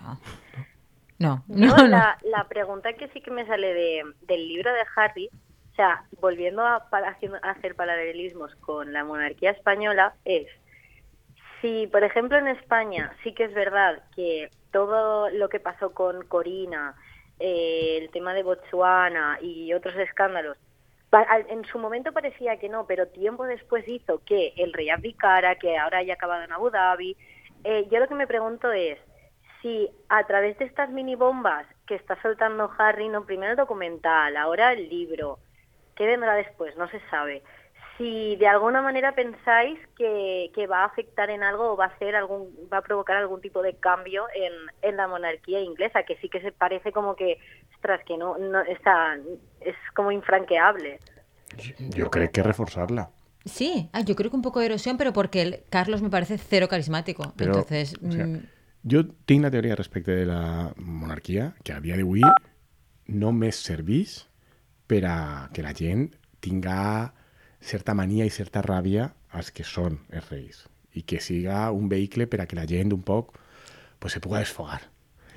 No. 0.00 0.20
No. 1.18 1.44
No, 1.48 1.66
No, 1.66 1.76
no. 1.76 1.86
La, 1.88 2.18
la 2.24 2.46
pregunta 2.48 2.92
que 2.94 3.08
sí 3.08 3.20
que 3.20 3.30
me 3.30 3.46
sale 3.46 3.72
de, 3.72 4.02
del 4.22 4.48
libro 4.48 4.70
de 4.72 4.80
Harry, 4.96 5.28
o 5.72 5.74
sea, 5.74 6.04
volviendo 6.20 6.62
a, 6.66 6.88
para- 6.90 7.16
a 7.42 7.50
hacer 7.50 7.74
paralelismos 7.74 8.54
con 8.56 8.92
la 8.92 9.02
monarquía 9.04 9.50
española, 9.52 10.14
es 10.24 10.46
si, 11.60 11.86
por 11.86 12.04
ejemplo, 12.04 12.38
en 12.38 12.48
España 12.48 13.12
sí 13.22 13.32
que 13.32 13.44
es 13.44 13.54
verdad 13.54 14.02
que 14.14 14.50
todo 14.72 15.30
lo 15.30 15.48
que 15.48 15.60
pasó 15.60 15.92
con 15.92 16.26
Corina, 16.26 16.94
eh, 17.38 17.98
el 18.00 18.10
tema 18.10 18.34
de 18.34 18.42
Botswana 18.42 19.38
y 19.40 19.72
otros 19.72 19.94
escándalos, 19.96 20.56
en 21.48 21.64
su 21.64 21.78
momento 21.78 22.12
parecía 22.12 22.58
que 22.58 22.68
no, 22.68 22.86
pero 22.86 23.08
tiempo 23.08 23.44
después 23.44 23.86
hizo 23.88 24.22
que 24.24 24.52
el 24.56 24.72
rey 24.72 24.90
abdicara, 24.90 25.54
que 25.56 25.78
ahora 25.78 25.98
haya 25.98 26.14
acabado 26.14 26.42
en 26.42 26.52
Abu 26.52 26.70
Dhabi. 26.70 27.16
Eh, 27.64 27.86
yo 27.90 28.00
lo 28.00 28.08
que 28.08 28.14
me 28.14 28.26
pregunto 28.26 28.70
es 28.72 28.98
si 29.62 29.88
a 30.08 30.24
través 30.24 30.58
de 30.58 30.66
estas 30.66 30.90
mini 30.90 31.14
bombas 31.14 31.66
que 31.86 31.94
está 31.94 32.20
soltando 32.20 32.70
Harry, 32.78 33.08
no 33.08 33.24
primero 33.24 33.52
el 33.52 33.56
documental, 33.56 34.36
ahora 34.36 34.72
el 34.72 34.88
libro, 34.88 35.38
¿qué 35.94 36.06
vendrá 36.06 36.34
después? 36.34 36.76
No 36.76 36.88
se 36.88 37.00
sabe. 37.08 37.42
Si 37.98 38.36
de 38.36 38.46
alguna 38.46 38.82
manera 38.82 39.14
pensáis 39.14 39.78
que, 39.96 40.50
que 40.54 40.66
va 40.66 40.82
a 40.82 40.86
afectar 40.86 41.30
en 41.30 41.42
algo 41.42 41.72
o 41.72 41.76
va 41.76 41.86
a 41.86 41.88
hacer 41.88 42.14
algún, 42.14 42.54
va 42.70 42.78
a 42.78 42.82
provocar 42.82 43.16
algún 43.16 43.40
tipo 43.40 43.62
de 43.62 43.74
cambio 43.74 44.26
en, 44.34 44.52
en 44.82 44.96
la 44.96 45.08
monarquía 45.08 45.60
inglesa, 45.60 46.02
que 46.02 46.16
sí 46.16 46.28
que 46.28 46.40
se 46.42 46.52
parece 46.52 46.92
como 46.92 47.16
que, 47.16 47.38
ostras, 47.74 48.00
que 48.04 48.18
no, 48.18 48.36
no 48.36 48.60
está, 48.60 49.16
es 49.60 49.76
como 49.94 50.12
infranqueable. 50.12 50.98
Jo 51.96 52.10
crec 52.10 52.32
que 52.32 52.42
reforçar-la. 52.42 53.08
Sí, 53.46 53.88
ah, 53.92 54.00
yo 54.00 54.16
creo 54.16 54.30
que 54.30 54.36
un 54.36 54.42
poco 54.42 54.60
de 54.60 54.66
erosión, 54.66 54.98
pero 54.98 55.12
porque 55.12 55.40
el 55.40 55.60
Carlos 55.70 56.02
me 56.02 56.10
parece 56.10 56.36
cero 56.36 56.68
carismático. 56.68 57.32
Entonces, 57.38 57.96
o 58.06 58.10
sea, 58.10 58.26
mm, 58.26 58.42
jo 58.90 59.04
tinc 59.24 59.42
la 59.42 59.50
teoria 59.50 59.76
respecte 59.76 60.12
de 60.12 60.26
la 60.26 60.72
monarquia 60.76 61.54
que 61.62 61.72
a 61.72 61.80
dia 61.80 61.96
d'avui 61.98 62.22
només 63.06 63.58
serveix 63.58 64.26
per 64.86 65.02
a 65.06 65.16
que 65.54 65.62
la 65.62 65.74
gent 65.74 66.10
tinga 66.42 67.14
certa 67.66 67.94
mania 67.98 68.24
i 68.26 68.30
certa 68.30 68.62
ràbia 68.62 69.10
als 69.34 69.50
que 69.50 69.64
són 69.66 69.98
els 70.14 70.28
reis 70.30 70.64
i 70.96 71.02
que 71.02 71.18
siga 71.20 71.66
un 71.74 71.90
vehicle 71.90 72.28
per 72.30 72.40
a 72.40 72.46
que 72.46 72.56
la 72.56 72.64
gent 72.70 72.94
un 72.94 73.02
poc 73.04 73.34
pues, 73.98 74.14
se 74.14 74.20
puga 74.24 74.38
desfogar. 74.40 74.80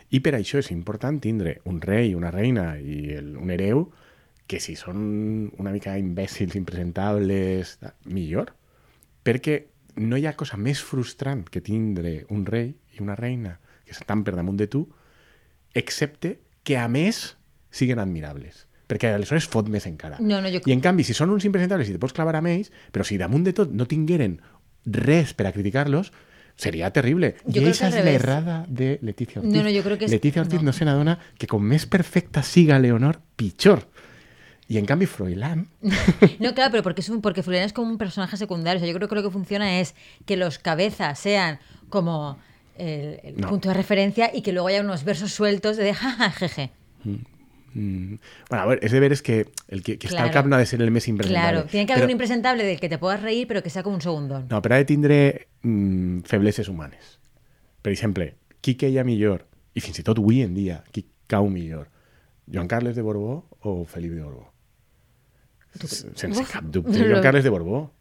I 0.09 0.21
per 0.25 0.35
això 0.37 0.61
és 0.61 0.69
important 0.71 1.19
tindre 1.21 1.57
un 1.69 1.81
rei, 1.81 2.13
una 2.15 2.31
reina 2.31 2.77
i 2.79 3.11
el, 3.17 3.33
un 3.37 3.51
hereu 3.51 3.89
que 4.49 4.61
si 4.63 4.73
són 4.79 5.51
una 5.61 5.73
mica 5.73 5.97
imbècils, 5.99 6.55
impresentables, 6.57 7.75
ta- 7.81 7.93
millor. 8.05 8.53
Perquè 9.21 9.59
no 9.99 10.17
hi 10.17 10.25
ha 10.25 10.33
cosa 10.39 10.57
més 10.57 10.81
frustrant 10.81 11.43
que 11.45 11.61
tindre 11.61 12.23
un 12.33 12.45
rei 12.47 12.71
i 12.95 13.03
una 13.03 13.17
reina 13.19 13.59
que 13.85 13.93
estan 13.93 14.23
per 14.23 14.33
damunt 14.37 14.57
de 14.57 14.69
tu, 14.71 14.85
excepte 15.73 16.39
que 16.63 16.77
a 16.77 16.87
més 16.87 17.35
siguen 17.69 17.99
admirables. 17.99 18.65
Perquè 18.89 19.11
aleshores 19.13 19.45
fot 19.47 19.67
més 19.69 19.85
encara. 19.85 20.17
No, 20.19 20.39
no, 20.41 20.49
jo- 20.49 20.63
I 20.65 20.73
en 20.73 20.81
canvi, 20.81 21.03
si 21.05 21.13
són 21.13 21.29
uns 21.29 21.45
impresentables 21.45 21.87
i 21.89 21.93
te 21.93 21.99
pots 22.01 22.15
clavar 22.17 22.35
amb 22.39 22.49
ells, 22.49 22.71
però 22.91 23.05
si 23.05 23.19
damunt 23.21 23.43
de 23.45 23.53
tot 23.53 23.69
no 23.71 23.85
tingueren 23.85 24.39
res 24.85 25.35
per 25.37 25.45
a 25.45 25.51
criticar-los, 25.53 26.09
seria 26.59 26.89
terrible. 26.91 27.35
Jo 27.45 27.61
I 27.61 27.65
al 27.65 27.69
és 27.71 27.81
revés. 27.85 28.03
l'errada 28.03 28.65
de 28.67 28.97
Letícia 29.03 29.39
Ortiz. 29.43 29.53
No, 29.53 29.61
no, 29.63 29.69
jo 29.69 29.83
crec 29.85 29.99
que 29.99 30.05
és- 30.05 30.11
Letícia 30.11 30.41
Ortiz 30.41 30.59
no. 30.63 30.71
no. 30.71 30.73
se 30.73 30.85
n'adona 30.85 31.19
que 31.37 31.45
com 31.47 31.61
més 31.63 31.85
perfecta 31.85 32.41
siga 32.43 32.79
Leonor, 32.79 33.21
pitjor. 33.37 33.85
I 34.69 34.77
en 34.77 34.85
canvi 34.85 35.05
Froilán... 35.05 35.67
No, 36.39 36.53
claro, 36.53 36.71
pero 36.71 36.83
porque, 36.83 37.01
es 37.01 37.09
un, 37.09 37.21
porque 37.21 37.43
Froilán 37.43 37.65
es 37.65 37.73
como 37.73 37.89
un 37.91 37.97
personaje 37.97 38.37
secundario. 38.37 38.77
O 38.77 38.79
sea, 38.81 38.87
yo 38.91 38.95
creo 38.97 39.07
que 39.07 39.15
lo 39.15 39.23
que 39.23 39.31
funciona 39.31 39.79
es 39.79 39.95
que 40.25 40.35
los 40.37 40.59
cabezas 40.59 41.17
sean 41.19 41.59
como 41.89 42.37
el, 42.77 43.19
el 43.23 43.37
No. 43.37 43.49
punto 43.49 43.69
de 43.69 43.73
referencia 43.75 44.29
y 44.33 44.41
que 44.41 44.51
luego 44.51 44.67
haya 44.67 44.81
unos 44.81 45.03
versos 45.03 45.31
sueltos 45.31 45.77
de 45.77 45.93
jaja, 45.93 46.29
jeje. 46.31 46.71
Mm, 47.03 47.15
bueno, 47.73 48.63
a 48.63 48.65
ver, 48.65 48.79
és 48.83 48.91
de 48.91 48.99
veres 48.99 49.21
que 49.21 49.47
el 49.67 49.83
que, 49.83 49.97
que 49.99 50.07
està 50.07 50.21
al 50.23 50.29
Claro. 50.31 50.33
cap 50.33 50.45
no 50.47 50.55
ha 50.55 50.59
de 50.59 50.65
ser 50.65 50.81
el 50.81 50.91
més 50.91 51.07
impresentable. 51.07 51.51
Claro, 51.51 51.67
tiene 51.69 51.85
que 51.85 51.93
haber 51.93 52.03
Però- 52.03 52.07
un 52.07 52.11
impresentable 52.11 52.63
del 52.63 52.79
que 52.79 52.89
te 52.89 52.97
puedas 52.97 53.21
reír, 53.21 53.47
pero 53.47 53.61
que 53.63 53.69
sea 53.69 53.83
como 53.83 53.95
un 53.95 54.01
segundón. 54.01 54.47
No, 54.49 54.61
però 54.61 54.75
ha 54.75 54.77
de 54.77 54.85
tindre 54.85 55.47
mm, 55.61 56.21
febleses 56.21 56.67
humanes. 56.67 57.19
Per 57.81 57.91
exemple, 57.93 58.35
qui 58.61 58.75
queia 58.75 59.03
millor, 59.03 59.45
i 59.73 59.81
fins 59.81 59.99
i 59.99 60.03
tot 60.03 60.17
avui 60.17 60.41
en 60.41 60.53
dia, 60.53 60.83
qui 60.91 61.05
cau 61.27 61.47
millor? 61.49 61.87
Joan 62.51 62.67
Carles 62.67 62.95
de 62.95 63.01
Borbó 63.03 63.47
o 63.61 63.85
Felip 63.85 64.11
de 64.13 64.23
Borbó? 64.23 64.51
Sense 65.79 66.27
Uf, 66.41 66.51
cap 66.51 66.63
dubte, 66.65 66.97
Joan 67.07 67.21
Carles 67.21 67.43
de 67.43 67.49
Borbó. 67.49 67.93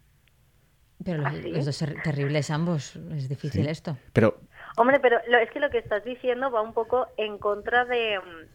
Pero 1.05 1.23
los, 1.23 1.65
dos 1.65 1.77
ser 1.77 1.95
terribles 2.03 2.51
ambos. 2.51 2.97
Es 3.15 3.29
difícil 3.29 3.65
Sí. 3.65 3.71
esto. 3.71 3.97
Però 4.13 4.35
Hombre, 4.77 4.99
pero 5.01 5.19
lo, 5.29 5.39
es 5.39 5.51
que 5.51 5.61
lo 5.61 5.71
que 5.71 5.79
estás 5.79 6.05
diciendo 6.05 6.51
va 6.51 6.63
un 6.63 6.73
poco 6.73 7.07
en 7.17 7.39
contra 7.39 7.85
de, 7.85 8.19
mm, 8.19 8.47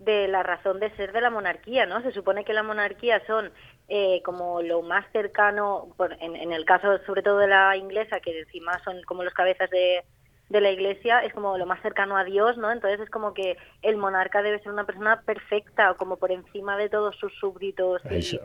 de 0.00 0.28
la 0.28 0.42
razón 0.42 0.80
de 0.80 0.90
ser 0.96 1.12
de 1.12 1.20
la 1.20 1.30
monarquía, 1.30 1.86
¿no? 1.86 2.02
Se 2.02 2.12
supone 2.12 2.44
que 2.44 2.52
la 2.52 2.62
monarquía 2.62 3.22
son 3.26 3.52
eh, 3.88 4.22
como 4.24 4.62
lo 4.62 4.82
más 4.82 5.04
cercano, 5.12 5.94
en, 6.20 6.36
en, 6.36 6.52
el 6.52 6.64
caso 6.64 6.98
sobre 7.06 7.22
todo 7.22 7.38
de 7.38 7.48
la 7.48 7.76
inglesa, 7.76 8.20
que 8.20 8.40
encima 8.40 8.82
son 8.84 9.02
como 9.02 9.24
los 9.24 9.34
cabezas 9.34 9.68
de, 9.70 10.02
de 10.50 10.60
la 10.60 10.70
iglesia, 10.70 11.20
es 11.20 11.32
como 11.32 11.56
lo 11.56 11.64
más 11.64 11.80
cercano 11.80 12.16
a 12.16 12.24
Dios, 12.24 12.58
¿no? 12.58 12.72
Entonces 12.72 13.00
es 13.00 13.10
como 13.10 13.34
que 13.34 13.56
el 13.82 13.96
monarca 13.96 14.42
debe 14.42 14.58
ser 14.58 14.72
una 14.72 14.84
persona 14.84 15.22
perfecta, 15.22 15.94
como 15.94 16.16
por 16.16 16.32
encima 16.32 16.76
de 16.76 16.88
todos 16.88 17.16
sus 17.16 17.32
súbditos. 17.38 18.02
Eso, 18.06 18.36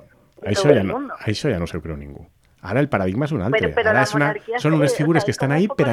y, 0.44 0.52
eso, 0.52 0.70
ya, 0.72 0.84
no, 0.84 1.10
eso 1.26 1.50
ya 1.50 1.58
no 1.58 1.68
se 1.68 1.82
creo 1.82 1.98
ningún. 1.98 2.30
Ara 2.66 2.82
el 2.82 2.90
paradigma 2.90 3.28
és 3.30 3.34
un 3.36 3.44
altre. 3.46 3.70
Però, 3.70 3.76
però 3.78 3.94
Ara 3.94 4.06
una, 4.18 4.32
són 4.62 4.76
unes 4.80 4.96
figures 4.98 5.26
que 5.26 5.34
estan 5.36 5.54
ahí 5.54 5.68
per... 5.70 5.88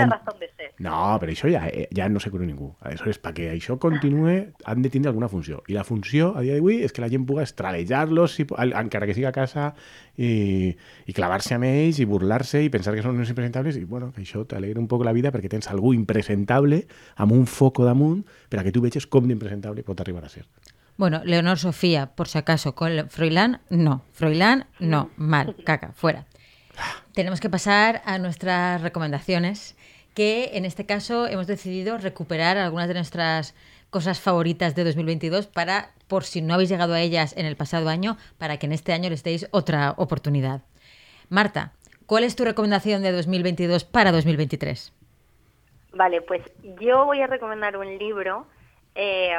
No, 0.83 0.99
però 1.21 1.31
això 1.31 1.51
ja, 1.53 1.67
eh, 1.69 1.87
ja 1.95 2.09
no 2.09 2.21
se 2.23 2.33
cura 2.33 2.47
ningú. 2.49 2.73
Aleshores, 2.81 3.21
perquè 3.23 3.51
això 3.53 3.77
continue, 3.83 4.53
han 4.65 4.83
de 4.83 4.91
tindre 4.91 5.13
alguna 5.13 5.29
funció. 5.29 5.61
I 5.69 5.77
la 5.77 5.85
funció, 5.85 6.33
a 6.37 6.43
dia 6.43 6.57
d'avui, 6.57 6.81
és 6.87 6.95
que 6.97 7.05
la 7.05 7.11
gent 7.13 7.27
puga 7.29 7.45
estralejar-los, 7.45 8.39
si, 8.39 8.47
encara 8.49 9.07
que 9.07 9.15
sigui 9.15 9.29
a 9.29 9.35
casa, 9.37 9.73
i, 10.17 10.73
i 11.07 11.17
clavar-se 11.17 11.55
amb 11.57 11.69
ells, 11.69 12.01
i 12.03 12.09
burlar-se, 12.09 12.65
i 12.65 12.73
pensar 12.73 12.97
que 12.97 13.05
són 13.05 13.21
uns 13.21 13.31
impresentables, 13.33 13.79
i 13.79 13.85
bueno, 13.85 14.11
que 14.17 14.25
això 14.25 14.47
t'alegra 14.49 14.81
un 14.81 14.89
poc 14.91 15.05
la 15.07 15.15
vida 15.15 15.33
perquè 15.35 15.53
tens 15.53 15.71
algú 15.71 15.95
impresentable 15.97 16.85
amb 17.21 17.37
un 17.37 17.47
foco 17.47 17.87
damunt 17.87 18.23
per 18.49 18.61
a 18.61 18.67
que 18.67 18.73
tu 18.75 18.83
veges 18.85 19.07
com 19.07 19.29
d'impresentable 19.29 19.85
pot 19.87 20.01
arribar 20.01 20.25
a 20.25 20.33
ser. 20.33 20.47
Bueno, 20.97 21.23
Leonor 21.25 21.59
Sofía, 21.59 22.15
por 22.15 22.29
si 22.29 22.39
acaso, 22.39 22.75
con 22.75 23.09
Froilán, 23.09 23.61
no. 23.71 24.05
Froilán, 24.13 24.67
no. 24.79 25.11
Mal, 25.17 25.57
caca, 25.65 25.93
fuera. 25.93 26.27
Tenemos 27.15 27.41
que 27.41 27.51
pasar 27.51 28.03
a 28.05 28.19
nuestras 28.19 28.81
recomendaciones, 28.81 29.77
que 30.15 30.51
en 30.55 30.65
este 30.65 30.87
caso 30.87 31.27
hemos 31.27 31.47
decidido 31.47 31.99
recuperar 31.99 32.57
algunas 32.57 32.89
de 32.89 32.95
nuestras 32.95 33.55
cosas 33.91 34.21
favoritas 34.21 34.75
de 34.75 34.85
2022 34.85 35.47
para, 35.47 35.91
por 36.09 36.25
si 36.25 36.41
no 36.41 36.55
habéis 36.55 36.71
llegado 36.71 36.95
a 36.95 37.01
ellas 37.01 37.37
en 37.37 37.45
el 37.45 37.57
pasado 37.57 37.91
año, 37.91 38.17
para 38.39 38.57
que 38.57 38.67
en 38.67 38.73
este 38.73 38.93
año 38.93 39.11
les 39.11 39.23
deis 39.23 39.47
otra 39.51 39.95
oportunidad. 39.99 40.63
Marta, 41.29 41.73
¿cuál 42.07 42.25
es 42.25 42.35
tu 42.35 42.45
recomendación 42.45 43.03
de 43.03 43.13
2022 43.13 43.85
para 43.85 44.13
2023? 44.13 44.95
Vale, 45.93 46.23
pues 46.23 46.43
yo 46.81 47.05
voy 47.05 47.21
a 47.21 47.27
recomendar 47.27 47.77
un 47.77 47.99
libro 47.99 48.47
eh, 48.95 49.35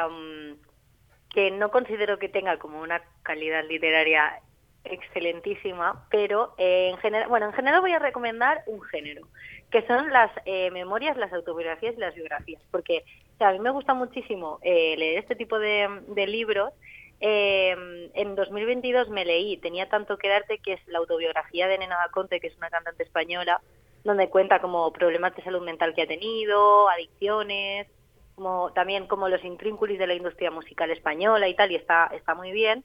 que 1.30 1.50
no 1.50 1.70
considero 1.72 2.18
que 2.20 2.28
tenga 2.28 2.58
como 2.58 2.80
una 2.80 3.02
calidad 3.24 3.64
literaria 3.68 4.40
excelentísima, 4.84 6.06
pero 6.10 6.54
eh, 6.58 6.90
en 6.90 6.98
general, 6.98 7.28
bueno, 7.28 7.46
en 7.46 7.52
general 7.52 7.80
voy 7.80 7.92
a 7.92 7.98
recomendar 7.98 8.62
un 8.66 8.80
género, 8.82 9.26
que 9.70 9.86
son 9.86 10.10
las 10.10 10.30
eh, 10.44 10.70
memorias, 10.70 11.16
las 11.16 11.32
autobiografías 11.32 11.94
y 11.96 12.00
las 12.00 12.14
biografías, 12.14 12.62
porque 12.70 13.04
a 13.40 13.52
mí 13.52 13.58
me 13.58 13.70
gusta 13.70 13.94
muchísimo 13.94 14.58
eh, 14.62 14.94
leer 14.96 15.18
este 15.18 15.34
tipo 15.34 15.58
de, 15.58 15.88
libros. 16.26 16.72
en 17.20 18.34
2022 18.34 19.08
me 19.08 19.24
leí 19.24 19.56
Tenía 19.56 19.88
tanto 19.88 20.18
que 20.18 20.28
darte, 20.28 20.58
que 20.58 20.74
es 20.74 20.86
la 20.86 20.98
autobiografía 20.98 21.66
de 21.66 21.78
Nena 21.78 21.96
Conte, 22.12 22.40
que 22.40 22.48
es 22.48 22.56
una 22.56 22.70
cantante 22.70 23.02
española, 23.02 23.60
donde 24.04 24.28
cuenta 24.28 24.60
como 24.60 24.92
problemas 24.92 25.34
de 25.34 25.42
salud 25.42 25.62
mental 25.62 25.94
que 25.94 26.02
ha 26.02 26.06
tenido, 26.06 26.88
adicciones, 26.90 27.88
como 28.34 28.72
también 28.72 29.06
como 29.06 29.28
los 29.28 29.42
intrínculos 29.44 29.98
de 29.98 30.06
la 30.06 30.14
industria 30.14 30.50
musical 30.50 30.90
española 30.90 31.48
y 31.48 31.54
tal, 31.54 31.72
y 31.72 31.76
está, 31.76 32.10
está 32.12 32.34
muy 32.34 32.52
bien. 32.52 32.84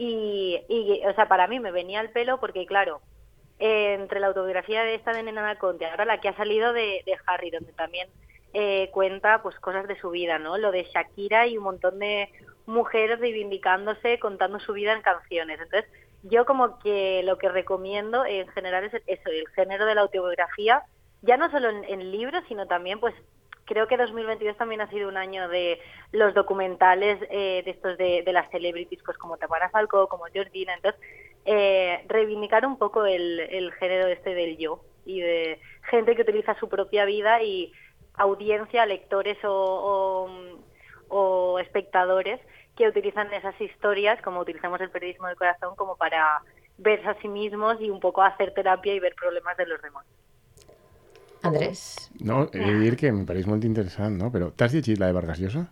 Y, 0.00 0.62
o 1.04 1.12
sea, 1.14 1.26
para 1.26 1.48
mí 1.48 1.58
me 1.58 1.72
venía 1.72 1.98
al 1.98 2.10
pelo 2.10 2.38
porque, 2.38 2.66
claro, 2.66 3.00
entre 3.58 4.20
la 4.20 4.28
autobiografía 4.28 4.84
de 4.84 4.94
esta 4.94 5.12
de 5.12 5.24
Nena 5.24 5.58
Conte, 5.58 5.86
ahora 5.86 6.04
la 6.04 6.20
que 6.20 6.28
ha 6.28 6.36
salido 6.36 6.72
de, 6.72 7.02
Harry, 7.26 7.50
donde 7.50 7.72
también 7.72 8.08
eh, 8.54 8.90
cuenta 8.92 9.42
pues 9.42 9.58
cosas 9.58 9.88
de 9.88 9.98
su 9.98 10.10
vida, 10.10 10.38
¿no? 10.38 10.56
Lo 10.56 10.70
de 10.70 10.84
Shakira 10.84 11.48
y 11.48 11.58
un 11.58 11.64
montón 11.64 11.98
de 11.98 12.30
mujeres 12.66 13.18
reivindicándose, 13.18 14.20
contando 14.20 14.60
su 14.60 14.72
vida 14.72 14.92
en 14.92 15.02
canciones. 15.02 15.60
Entonces, 15.60 15.90
yo 16.22 16.46
como 16.46 16.78
que 16.78 17.24
lo 17.24 17.36
que 17.36 17.48
recomiendo 17.48 18.24
en 18.24 18.46
general 18.50 18.84
es 18.84 19.02
eso, 19.04 19.30
el 19.30 19.48
género 19.48 19.84
de 19.84 19.96
la 19.96 20.02
autobiografía, 20.02 20.84
ya 21.22 21.36
no 21.36 21.50
solo 21.50 21.70
en, 21.70 21.82
en 21.82 22.12
libros, 22.12 22.44
sino 22.46 22.68
también 22.68 23.00
pues 23.00 23.16
creo 23.68 23.86
que 23.86 23.98
2022 23.98 24.56
también 24.56 24.80
ha 24.80 24.88
sido 24.88 25.08
un 25.08 25.18
año 25.18 25.48
de 25.48 25.78
los 26.10 26.32
documentales 26.34 27.18
eh, 27.30 27.62
de 27.64 27.70
estos 27.70 27.98
de, 27.98 28.24
las 28.32 28.50
celebrities, 28.50 29.02
pues 29.04 29.18
como 29.18 29.36
Tamara 29.36 29.68
Falco, 29.68 30.08
como 30.08 30.24
Georgina. 30.32 30.74
Entonces, 30.74 31.00
eh, 31.44 32.02
reivindicar 32.08 32.66
un 32.66 32.78
poco 32.78 33.04
el, 33.04 33.72
género 33.78 34.08
este 34.08 34.34
del 34.34 34.56
yo 34.56 34.82
y 35.04 35.20
de 35.20 35.60
gente 35.90 36.16
que 36.16 36.22
utiliza 36.22 36.58
su 36.58 36.68
propia 36.68 37.04
vida 37.04 37.42
y 37.42 37.72
audiencia, 38.14 38.86
lectores 38.86 39.38
o, 39.44 40.28
espectadores 41.60 42.40
que 42.76 42.88
utilizan 42.88 43.32
esas 43.32 43.60
historias, 43.60 44.20
como 44.22 44.40
utilizamos 44.40 44.80
el 44.80 44.90
periodismo 44.90 45.26
del 45.26 45.36
corazón, 45.36 45.76
como 45.76 45.96
para 45.96 46.42
verse 46.78 47.08
a 47.08 47.20
sí 47.20 47.28
mismos 47.28 47.80
y 47.80 47.90
un 47.90 48.00
poco 48.00 48.22
hacer 48.22 48.54
terapia 48.54 48.94
y 48.94 49.00
ver 49.00 49.14
problemas 49.14 49.56
de 49.56 49.66
los 49.66 49.82
demás. 49.82 50.06
Andrés. 51.42 52.10
No, 52.20 52.48
he 52.52 52.64
de 52.64 52.78
dir 52.80 52.96
que 52.98 53.12
me 53.12 53.24
pareix 53.28 53.46
molt 53.46 53.64
interessant, 53.68 54.16
no? 54.18 54.32
Però 54.34 54.50
t'has 54.50 54.74
llegit 54.74 54.98
la 54.98 55.10
de 55.10 55.16
Vargas 55.16 55.40
Llosa? 55.42 55.68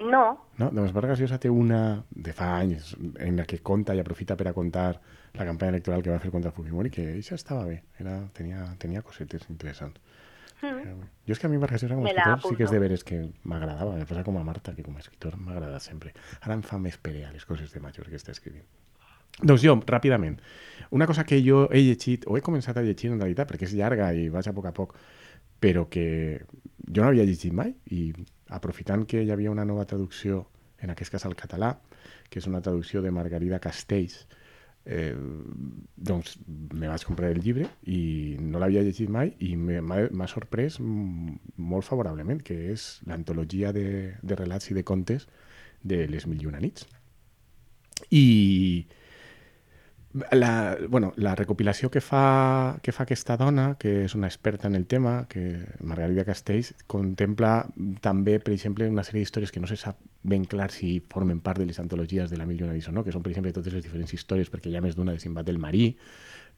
No. 0.00 0.24
No? 0.58 0.70
Doncs 0.74 0.92
Vargas 0.94 1.20
Llosa 1.20 1.38
té 1.40 1.50
una 1.50 2.04
de 2.10 2.34
fa 2.34 2.50
anys 2.58 2.94
en 2.98 3.38
la 3.38 3.46
que 3.46 3.60
conta 3.62 3.94
i 3.94 4.02
aprofita 4.02 4.36
per 4.36 4.48
a 4.50 4.54
contar 4.56 4.88
la 5.34 5.46
campanya 5.46 5.76
electoral 5.76 6.02
que 6.02 6.12
va 6.12 6.20
fer 6.22 6.32
contra 6.34 6.52
Fujimori, 6.54 6.90
que 6.94 7.06
això 7.14 7.38
estava 7.38 7.64
bé, 7.70 7.80
era, 8.02 8.18
tenia, 8.34 8.66
tenia 8.82 9.02
cosetes 9.06 9.48
interessants. 9.50 10.00
Mm. 10.64 11.02
Jo 11.26 11.34
és 11.34 11.40
que 11.40 11.48
a 11.48 11.50
mi 11.50 11.58
Vargas 11.60 11.82
Llosa 11.82 11.98
com 11.98 12.06
a 12.06 12.12
escritor 12.12 12.40
sí 12.48 12.56
que 12.58 12.66
és 12.66 12.72
de 12.74 12.80
veres 12.82 13.04
que 13.06 13.20
m'agradava, 13.44 13.96
me 13.98 14.06
passa 14.08 14.24
com 14.26 14.38
a 14.38 14.44
Marta, 14.46 14.74
que 14.74 14.86
com 14.86 14.96
a 14.96 15.02
escritor 15.02 15.36
m'agrada 15.38 15.80
sempre. 15.82 16.14
Ara 16.40 16.56
em 16.58 16.62
fa 16.66 16.78
més 16.80 16.98
perea 16.98 17.32
les 17.34 17.46
coses 17.46 17.72
de 17.74 17.82
major 17.84 18.10
que 18.10 18.18
està 18.20 18.34
escrivint. 18.34 18.66
Doncs 19.42 19.64
jo, 19.64 19.74
ràpidament, 19.88 20.38
una 20.94 21.08
cosa 21.10 21.24
que 21.26 21.40
jo 21.42 21.64
he 21.72 21.82
llegit, 21.82 22.26
o 22.30 22.36
he 22.38 22.44
començat 22.44 22.76
a 22.78 22.84
llegir 22.86 23.10
en 23.10 23.18
realitat, 23.18 23.48
perquè 23.50 23.66
és 23.66 23.74
llarga 23.74 24.12
i 24.14 24.28
vaig 24.30 24.46
a 24.46 24.54
poc 24.54 24.68
a 24.70 24.74
poc, 24.76 24.94
però 25.60 25.88
que 25.90 26.06
jo 26.86 27.02
no 27.02 27.08
havia 27.08 27.26
llegit 27.26 27.52
mai, 27.56 27.74
i 27.90 28.12
aprofitant 28.54 29.06
que 29.08 29.24
hi 29.24 29.32
havia 29.34 29.50
una 29.50 29.64
nova 29.66 29.88
traducció, 29.90 30.44
en 30.78 30.92
aquest 30.92 31.10
cas 31.10 31.24
al 31.26 31.34
català, 31.34 31.72
que 32.30 32.38
és 32.38 32.46
una 32.46 32.60
traducció 32.62 33.02
de 33.02 33.10
Margarida 33.10 33.58
Castells, 33.58 34.26
eh, 34.84 35.14
doncs 35.96 36.36
me 36.46 36.88
vaig 36.90 37.04
comprar 37.08 37.30
el 37.32 37.40
llibre 37.40 37.70
i 37.88 38.36
no 38.40 38.60
l'havia 38.60 38.82
llegit 38.84 39.08
mai 39.08 39.32
i 39.40 39.54
m'ha 39.56 40.28
sorprès 40.28 40.76
molt 40.80 41.88
favorablement, 41.88 42.42
que 42.44 42.58
és 42.74 43.00
l'antologia 43.08 43.72
de, 43.72 43.86
de 44.20 44.36
relats 44.36 44.70
i 44.70 44.76
de 44.76 44.84
contes 44.84 45.26
de 45.82 46.04
les 46.08 46.28
mil 46.28 46.42
i 46.42 46.50
una 46.50 46.60
nits. 46.60 46.86
I, 48.10 48.84
la, 50.30 50.78
bueno, 50.88 51.12
la 51.16 51.34
recopilació 51.34 51.90
que 51.90 52.00
fa, 52.00 52.78
que 52.82 52.92
fa 52.94 53.02
aquesta 53.02 53.36
dona, 53.36 53.74
que 53.80 54.04
és 54.04 54.14
una 54.14 54.28
experta 54.30 54.68
en 54.70 54.76
el 54.78 54.86
tema, 54.86 55.26
que 55.28 55.58
Margarida 55.82 56.24
Castells, 56.24 56.72
contempla 56.86 57.66
també, 58.04 58.38
per 58.38 58.54
exemple, 58.54 58.88
una 58.90 59.02
sèrie 59.06 59.24
d'històries 59.24 59.50
que 59.50 59.62
no 59.62 59.70
se 59.70 59.78
sap 59.80 59.98
ben 60.22 60.46
clar 60.46 60.70
si 60.70 61.00
formen 61.10 61.42
part 61.44 61.58
de 61.58 61.66
les 61.66 61.80
antologies 61.82 62.30
de 62.30 62.38
la 62.38 62.46
Mil 62.46 62.62
i 62.62 62.66
una 62.66 62.78
o 62.78 62.94
no, 62.94 63.04
que 63.04 63.12
són, 63.12 63.24
per 63.24 63.34
exemple, 63.34 63.52
totes 63.52 63.74
les 63.74 63.84
diferents 63.84 64.14
històries, 64.14 64.50
perquè 64.50 64.70
hi 64.70 64.78
ha 64.78 64.84
més 64.84 64.94
d'una 64.94 65.16
de 65.16 65.22
Simbat 65.22 65.50
del 65.50 65.58
Marí, 65.58 65.90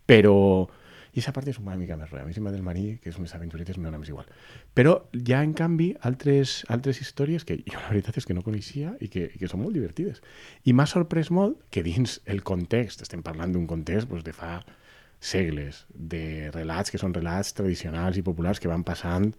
però 0.07 0.37
i 1.17 1.21
aquesta 1.23 1.33
part 1.33 1.49
és 1.49 1.57
una 1.57 1.75
mica 1.81 1.97
més 1.97 2.11
roja. 2.11 2.27
A 2.27 2.29
mi 2.29 2.35
Simba 2.37 2.51
del 2.53 2.65
Marí, 2.65 2.99
que 3.01 3.09
és 3.09 3.17
unes 3.17 3.33
aventuretes, 3.33 3.79
m'ho 3.81 3.89
més 3.97 4.11
igual. 4.13 4.27
Però 4.77 4.91
hi 5.17 5.33
ha, 5.33 5.39
en 5.41 5.55
canvi, 5.57 5.87
altres, 6.05 6.59
altres 6.69 7.01
històries 7.01 7.47
que 7.49 7.57
jo 7.63 7.79
la 7.79 7.89
veritat 7.89 8.19
és 8.21 8.29
que 8.29 8.37
no 8.37 8.45
coneixia 8.45 8.93
i 9.01 9.09
que, 9.09 9.31
i 9.33 9.41
que 9.41 9.49
són 9.49 9.63
molt 9.63 9.73
divertides. 9.79 10.21
I 10.69 10.75
m'ha 10.77 10.85
sorprès 10.91 11.33
molt 11.33 11.63
que 11.73 11.81
dins 11.87 12.19
el 12.29 12.45
context, 12.45 13.01
estem 13.07 13.25
parlant 13.25 13.57
d'un 13.57 13.65
context 13.71 14.13
doncs, 14.13 14.27
de 14.29 14.37
fa 14.37 14.59
segles, 15.17 15.87
de 15.89 16.51
relats 16.53 16.93
que 16.93 17.01
són 17.01 17.17
relats 17.17 17.57
tradicionals 17.57 18.21
i 18.21 18.25
populars 18.27 18.61
que 18.61 18.69
van 18.69 18.85
passant 18.85 19.31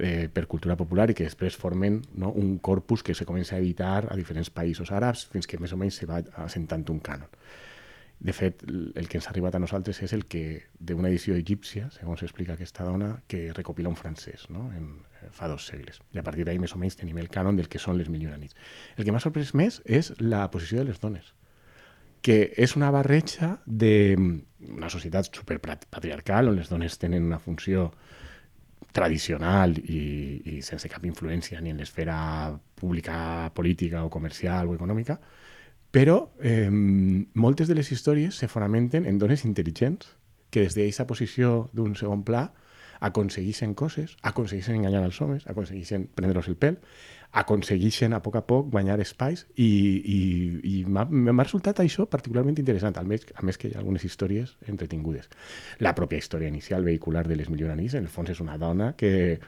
eh, 0.00 0.24
per 0.32 0.46
cultura 0.48 0.78
popular 0.80 1.10
i 1.10 1.18
que 1.18 1.28
després 1.28 1.58
formen 1.60 2.00
no, 2.16 2.32
un 2.32 2.56
corpus 2.64 3.04
que 3.04 3.12
se 3.14 3.28
comença 3.28 3.58
a 3.58 3.60
editar 3.60 4.06
a 4.08 4.16
diferents 4.16 4.48
països 4.48 4.88
àrabs 4.88 5.26
fins 5.28 5.44
que 5.44 5.60
més 5.60 5.76
o 5.76 5.80
menys 5.80 6.00
se 6.00 6.08
va 6.08 6.22
assentant 6.46 6.88
un 6.88 7.04
cànon. 7.04 7.28
De 8.20 8.34
fet, 8.36 8.60
el 8.68 9.06
que 9.08 9.16
ens 9.16 9.26
ha 9.26 9.30
arribat 9.32 9.54
a 9.56 9.60
nosaltres 9.62 10.02
és 10.04 10.12
el 10.12 10.26
que 10.28 10.42
d'una 10.76 11.08
edició 11.08 11.38
egípcia, 11.40 11.86
segons 11.94 12.20
s'explica 12.20 12.52
aquesta 12.52 12.84
dona, 12.84 13.14
que 13.24 13.46
recopila 13.56 13.88
un 13.88 13.96
francès 13.96 14.44
no? 14.52 14.66
en, 14.76 14.90
eh, 15.22 15.30
fa 15.32 15.48
dos 15.48 15.64
segles. 15.70 16.02
I 16.12 16.20
a 16.20 16.24
partir 16.26 16.44
d'ahir 16.44 16.60
més 16.60 16.76
o 16.76 16.80
menys 16.82 17.00
tenim 17.00 17.16
el 17.22 17.30
cànon 17.32 17.56
del 17.56 17.70
que 17.72 17.80
són 17.80 17.96
les 17.96 18.12
nits. 18.12 18.56
El 18.98 19.06
que 19.06 19.14
m'ha 19.14 19.24
sorprès 19.24 19.54
més 19.56 19.80
és 19.86 20.12
la 20.20 20.44
posició 20.52 20.82
de 20.82 20.90
les 20.90 21.00
dones, 21.00 21.32
que 22.20 22.52
és 22.60 22.76
una 22.76 22.92
barreja 22.92 23.54
d'una 23.64 24.92
societat 24.92 25.32
superpatriarcal 25.32 26.52
on 26.52 26.60
les 26.60 26.68
dones 26.68 27.00
tenen 27.00 27.24
una 27.24 27.40
funció 27.40 27.88
tradicional 28.92 29.78
i, 29.78 30.02
i 30.44 30.62
sense 30.66 30.92
cap 30.92 31.04
influència 31.08 31.60
ni 31.60 31.72
en 31.72 31.80
l'esfera 31.80 32.52
pública, 32.76 33.50
política 33.54 34.04
o 34.04 34.10
comercial 34.10 34.68
o 34.68 34.76
econòmica, 34.76 35.16
però 35.90 36.30
eh, 36.40 36.70
moltes 36.70 37.68
de 37.68 37.74
les 37.74 37.90
històries 37.92 38.36
se 38.38 38.48
fonamenten 38.48 39.06
en 39.06 39.18
dones 39.18 39.44
intel·ligents 39.44 40.16
que 40.50 40.66
des 40.66 40.74
d'aquesta 40.74 41.06
posició 41.06 41.68
d'un 41.74 41.94
segon 41.98 42.24
pla 42.26 42.50
aconsegueixen 43.00 43.72
coses, 43.74 44.16
aconsegueixen 44.22 44.76
enganyar 44.76 45.06
els 45.06 45.20
homes, 45.24 45.46
aconsegueixen 45.48 46.04
prendre-los 46.14 46.50
el 46.52 46.58
pèl, 46.60 46.76
aconsegueixen 47.40 48.12
a 48.12 48.20
poc 48.20 48.36
a 48.36 48.42
poc 48.44 48.68
guanyar 48.74 48.98
espais 49.00 49.46
i, 49.54 49.70
i, 50.04 50.18
i 50.66 50.74
m'ha 50.84 51.06
resultat 51.46 51.80
això 51.80 52.06
particularment 52.10 52.58
interessant, 52.58 52.98
a 52.98 53.04
més, 53.06 53.24
a 53.34 53.46
més 53.46 53.56
que 53.56 53.70
hi 53.70 53.74
ha 53.74 53.80
algunes 53.80 54.04
històries 54.04 54.56
entretingudes. 54.68 55.30
La 55.80 55.94
pròpia 55.96 56.20
història 56.20 56.50
inicial 56.52 56.84
vehicular 56.84 57.24
de 57.28 57.38
les 57.38 57.48
milionanís, 57.48 57.94
en 57.94 58.04
el 58.04 58.12
fons 58.12 58.34
és 58.34 58.42
una 58.44 58.58
dona 58.60 58.92
que, 59.00 59.38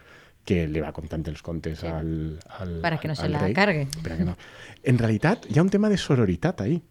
que 0.44 0.66
li 0.66 0.80
va 0.82 0.92
contant 0.92 1.22
els 1.30 1.42
contes 1.42 1.84
al, 1.84 2.38
al 2.58 2.80
Para 2.80 2.98
que 2.98 3.08
no 3.08 3.14
se 3.14 3.28
la 3.28 3.38
rei. 3.38 3.52
cargue. 3.54 3.86
Para 4.02 4.16
que 4.16 4.24
no. 4.24 4.36
En 4.82 4.98
realitat 4.98 5.46
hi 5.48 5.58
ha 5.58 5.62
un 5.62 5.70
tema 5.70 5.88
de 5.88 5.96
sororitat 5.96 6.60
ahí. 6.60 6.82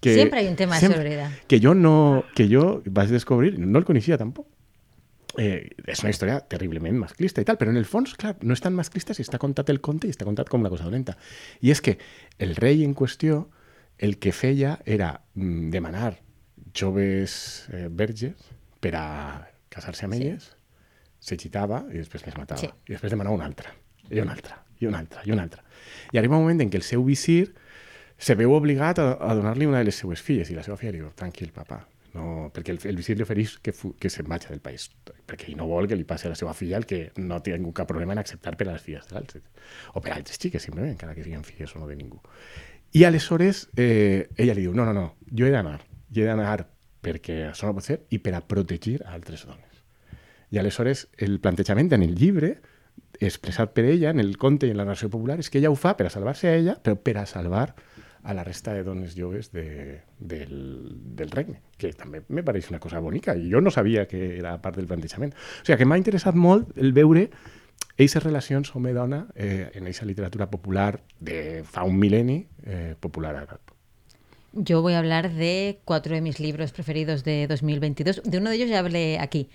Que 0.00 0.14
Siempre 0.14 0.40
hay 0.40 0.46
un 0.48 0.56
tema 0.56 0.74
de 0.76 0.80
siempre- 0.80 1.02
sororidad. 1.02 1.30
Que 1.46 1.60
yo 1.60 1.74
no, 1.74 2.24
que 2.34 2.48
yo 2.48 2.82
vas 2.86 3.08
a 3.10 3.12
descubrir, 3.12 3.58
no 3.58 3.78
el 3.78 3.84
conocía 3.84 4.16
tampoco. 4.16 4.48
Eh, 5.38 5.70
és 5.86 6.00
una 6.02 6.10
història 6.10 6.40
terriblement 6.40 6.96
masclista 6.98 7.40
i 7.40 7.44
tal, 7.46 7.54
però 7.56 7.70
en 7.70 7.76
el 7.78 7.84
fons, 7.86 8.16
clar, 8.18 8.32
no 8.42 8.52
és 8.56 8.60
tan 8.60 8.74
masclista 8.74 9.14
si 9.14 9.22
està 9.22 9.38
contat 9.38 9.68
el 9.70 9.78
conte 9.80 10.08
i 10.08 10.10
està 10.10 10.24
contat 10.26 10.48
com 10.50 10.60
una 10.60 10.70
cosa 10.72 10.84
dolenta. 10.88 11.14
I 11.62 11.70
és 11.70 11.80
que 11.80 11.98
el 12.38 12.56
rei 12.56 12.82
en 12.82 12.96
qüestió 12.98 13.44
el 13.98 14.16
que 14.18 14.32
feia 14.32 14.80
era 14.86 15.20
mm, 15.34 15.70
demanar 15.70 16.16
joves 16.74 17.68
eh, 17.72 17.88
verges 17.90 18.34
per 18.80 18.94
a 18.96 19.06
casar-se 19.68 20.06
amb 20.06 20.14
Sí. 20.14 20.22
elles, 20.22 20.56
s'excitava 21.20 21.84
i 21.92 22.00
després 22.00 22.26
les 22.26 22.36
matava. 22.38 22.60
Sí. 22.62 22.70
I 22.88 22.96
després 22.96 23.14
demanava 23.14 23.36
una 23.36 23.46
altra, 23.48 23.72
i 24.10 24.20
una 24.22 24.34
altra, 24.36 24.58
i 24.80 24.88
una 24.88 25.02
altra, 25.04 25.22
i 25.26 25.34
una 25.36 25.44
altra. 25.46 25.62
I 26.12 26.18
arriba 26.18 26.38
un 26.38 26.46
moment 26.46 26.64
en 26.64 26.72
què 26.72 26.80
el 26.80 26.86
seu 26.86 27.04
visir 27.06 27.52
se 28.20 28.36
veu 28.36 28.52
obligat 28.52 29.00
a, 29.00 29.12
a 29.20 29.34
donar-li 29.36 29.68
una 29.68 29.80
de 29.80 29.88
les 29.88 30.02
seues 30.02 30.20
filles 30.20 30.50
i 30.50 30.56
la 30.56 30.64
seva 30.66 30.76
filla 30.80 30.92
diu, 30.96 31.08
tranquil, 31.16 31.52
papa, 31.56 31.80
no, 32.14 32.50
perquè 32.54 32.74
el, 32.74 32.80
el 32.90 32.98
visir 32.98 33.14
li 33.16 33.24
ofereix 33.24 33.54
que, 33.62 33.72
que 33.72 34.10
se'n 34.10 34.26
vagi 34.28 34.50
del 34.50 34.62
país, 34.64 34.88
perquè 35.28 35.48
ell 35.48 35.60
no 35.60 35.68
vol 35.70 35.86
que 35.88 35.96
li 35.98 36.06
passi 36.08 36.26
a 36.26 36.32
la 36.32 36.38
seva 36.38 36.52
filla 36.58 36.80
el 36.80 36.86
que 36.90 37.04
no 37.22 37.38
té 37.44 37.54
ningú 37.54 37.72
cap 37.76 37.88
problema 37.90 38.16
en 38.16 38.22
acceptar 38.22 38.56
per 38.58 38.66
a 38.66 38.74
les 38.74 38.82
filles 38.82 39.06
de 39.08 39.16
l'altre, 39.16 39.44
o 39.94 40.02
per 40.02 40.12
a 40.12 40.18
altres 40.18 40.40
xiques, 40.42 40.66
simplement, 40.66 40.90
encara 40.96 41.14
que 41.14 41.24
siguin 41.24 41.46
filles 41.46 41.76
o 41.76 41.82
no 41.82 41.88
de 41.88 41.96
ningú. 42.00 42.20
I 42.98 43.06
aleshores 43.06 43.68
eh, 43.78 44.28
ella 44.36 44.56
li 44.58 44.66
diu, 44.66 44.74
no, 44.74 44.88
no, 44.88 44.94
no, 44.96 45.06
jo 45.30 45.46
he 45.46 45.54
d'anar, 45.54 45.78
jo 46.10 46.24
he 46.24 46.28
d'anar 46.28 46.64
perquè 47.00 47.44
això 47.48 47.70
no 47.70 47.76
pot 47.78 47.86
ser 47.86 48.02
i 48.10 48.18
per 48.20 48.34
a 48.36 48.42
protegir 48.44 48.98
a 49.04 49.14
altres 49.14 49.46
dones. 49.46 49.69
I 50.50 50.58
aleshores 50.58 51.08
el 51.18 51.38
plantejament 51.40 51.92
en 51.94 52.02
el 52.02 52.16
llibre, 52.18 52.56
expressat 53.20 53.74
per 53.76 53.84
ella, 53.84 54.10
en 54.10 54.20
el 54.20 54.36
conte 54.38 54.66
i 54.66 54.74
en 54.74 54.80
la 54.80 54.86
narració 54.88 55.10
popular, 55.10 55.38
és 55.40 55.50
que 55.50 55.60
ella 55.60 55.70
ho 55.70 55.78
fa 55.78 55.96
per 55.96 56.08
a 56.08 56.12
salvar-se 56.12 56.48
a 56.48 56.56
ella, 56.56 56.76
però 56.82 56.96
per 56.98 57.18
a 57.20 57.26
salvar 57.26 57.68
a 58.22 58.34
la 58.34 58.44
resta 58.44 58.74
de 58.74 58.82
dones 58.84 59.14
joves 59.16 59.50
de, 59.52 60.02
del, 60.18 61.14
del 61.16 61.30
regne, 61.30 61.62
que 61.80 61.92
també 61.96 62.22
me 62.28 62.44
pareix 62.44 62.68
una 62.68 62.80
cosa 62.80 63.00
bonica, 63.00 63.34
i 63.36 63.48
jo 63.52 63.62
no 63.64 63.72
sabia 63.72 64.06
que 64.08 64.36
era 64.36 64.58
part 64.60 64.76
del 64.76 64.90
plantejament. 64.90 65.32
O 65.32 65.64
sigui, 65.64 65.78
que 65.80 65.88
m'ha 65.88 66.00
interessat 66.00 66.36
molt 66.36 66.76
el 66.76 66.92
veure 66.96 67.28
aquestes 67.90 68.22
relacions 68.24 68.74
home-dona 68.76 69.26
eh, 69.34 69.70
en 69.74 69.84
aquesta 69.84 70.08
literatura 70.08 70.50
popular 70.50 70.94
de 71.20 71.62
fa 71.64 71.84
un 71.88 71.98
mil·lenni 72.00 72.40
eh, 72.64 72.94
popular 73.00 73.34
àrab. 73.42 73.79
Yo 74.52 74.82
voy 74.82 74.94
a 74.94 74.98
hablar 74.98 75.32
de 75.32 75.80
cuatro 75.84 76.14
de 76.14 76.20
mis 76.20 76.40
libros 76.40 76.72
preferidos 76.72 77.22
de 77.22 77.46
2022. 77.46 78.22
De 78.24 78.38
uno 78.38 78.50
de 78.50 78.56
ellos 78.56 78.68
ya 78.68 78.80
hablé 78.80 79.18
aquí. 79.20 79.48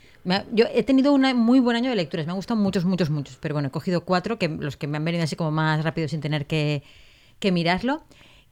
Yo 0.54 0.66
he 0.74 0.84
tenido 0.84 1.12
un 1.12 1.22
muy 1.36 1.60
buen 1.60 1.76
año 1.76 1.90
de 1.90 1.98
lecturas. 1.98 2.26
Me 2.26 2.32
han 2.32 2.38
gustado 2.38 2.60
muchos, 2.60 2.86
muchos, 2.86 3.10
muchos. 3.10 3.38
Pero 3.42 3.56
bueno, 3.56 3.68
he 3.68 3.72
cogido 3.72 4.06
cuatro, 4.06 4.40
que 4.40 4.48
los 4.48 4.78
que 4.78 4.88
me 4.88 4.96
han 4.96 5.04
venido 5.04 5.24
así 5.24 5.36
como 5.36 5.52
más 5.52 5.84
rápido 5.84 6.08
sin 6.08 6.22
tener 6.22 6.46
que, 6.46 6.82
que 7.40 7.52
mirarlo, 7.52 8.04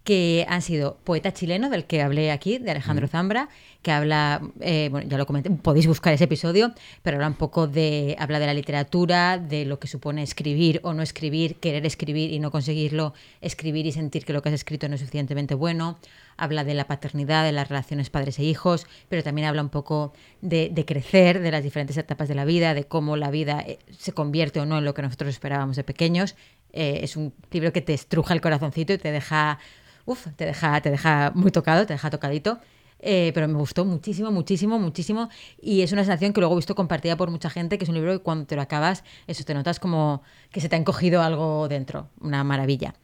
que 0.04 0.46
han 0.50 0.62
sido 0.62 0.98
Poeta 1.04 1.34
chileno, 1.34 1.70
del 1.70 1.86
que 1.86 2.02
hablé 2.02 2.32
aquí, 2.32 2.58
de 2.58 2.72
Alejandro 2.72 3.08
Zambra, 3.08 3.50
que 3.82 3.92
habla, 3.92 4.42
eh, 4.60 4.90
bueno, 4.92 5.08
ya 5.10 5.18
lo 5.18 5.26
comenté, 5.26 5.50
podéis 5.50 5.88
buscar 5.88 6.14
ese 6.14 6.26
episodio, 6.26 6.74
pero 7.04 7.18
habla 7.18 7.28
un 7.28 7.36
poco 7.36 7.68
de, 7.68 8.16
habla 8.20 8.40
de 8.40 8.46
la 8.46 8.54
literatura, 8.54 9.38
de 9.38 9.66
lo 9.66 9.80
que 9.80 9.88
supone 9.88 10.24
escribir 10.24 10.82
o 10.84 10.94
no 10.94 11.04
escribir, 11.04 11.56
querer 11.56 11.86
escribir 11.86 12.32
y 12.32 12.40
no 12.40 12.52
conseguirlo, 12.52 13.14
escribir 13.42 13.86
y 13.86 13.92
sentir 13.92 14.26
que 14.26 14.34
lo 14.34 14.42
que 14.42 14.50
has 14.50 14.56
escrito 14.56 14.88
no 14.90 14.96
es 14.96 15.02
suficientemente 15.02 15.56
bueno, 15.56 15.98
habla 16.38 16.64
de 16.64 16.74
la 16.74 16.88
paternidad, 16.88 17.44
de 17.46 17.52
las 17.52 17.70
relaciones 17.70 18.10
padres 18.10 18.40
e 18.40 18.44
hijos, 18.44 18.88
pero 19.10 19.24
también 19.24 19.48
habla 19.48 19.62
un 19.62 19.70
poco 19.70 20.14
de, 20.42 20.70
de 20.72 20.86
crecer, 20.86 21.40
de 21.40 21.52
las 21.52 21.64
diferentes 21.64 21.96
etapas 21.98 22.28
de 22.28 22.36
la 22.36 22.46
vida, 22.46 22.74
de 22.74 22.86
cómo 22.86 23.16
la 23.18 23.32
vida 23.32 23.64
eh, 23.66 23.80
se 23.98 24.12
convierte 24.12 24.60
o 24.60 24.66
no 24.66 24.80
en 24.80 24.86
lo 24.86 24.94
que 24.94 25.02
nosotros 25.02 25.30
esperábamos 25.30 25.76
de 25.76 25.84
pequeños. 25.84 26.36
Eh, 26.74 27.02
es 27.04 27.16
un 27.16 27.34
libro 27.52 27.72
que 27.72 27.82
te 27.82 27.94
estruja 27.94 28.34
el 28.34 28.42
corazoncito 28.42 28.94
y 28.94 28.98
te 28.98 29.12
deja, 29.12 29.60
uf, 30.06 30.28
te 30.36 30.46
deja, 30.46 30.82
te 30.82 30.92
deja 30.92 31.32
muy 31.36 31.52
tocado, 31.52 31.86
te 31.86 31.94
deja 31.94 32.10
tocadito. 32.10 32.60
Eh, 33.06 33.32
pero 33.34 33.50
me 33.50 33.56
gustó 33.56 33.84
muchísimo, 33.84 34.32
muchísimo, 34.32 34.80
muchísimo. 34.80 35.30
Y 35.62 35.82
es 35.82 35.92
una 35.92 36.04
sensación 36.04 36.32
que 36.32 36.40
luego 36.40 36.56
he 36.56 36.58
visto 36.58 36.74
compartida 36.74 37.18
por 37.18 37.30
mucha 37.30 37.50
gente, 37.50 37.78
que 37.78 37.84
es 37.84 37.90
un 37.90 37.96
libro 37.96 38.14
que 38.14 38.20
cuando 38.20 38.46
te 38.46 38.56
lo 38.56 38.62
acabas, 38.62 39.04
eso 39.28 39.44
te 39.44 39.54
notas 39.54 39.80
como 39.80 40.24
que 40.52 40.62
se 40.62 40.70
te 40.70 40.78
ha 40.78 40.80
encogido 40.80 41.22
algo 41.22 41.68
dentro. 41.68 42.10
Una 42.22 42.44
maravilla. 42.46 42.96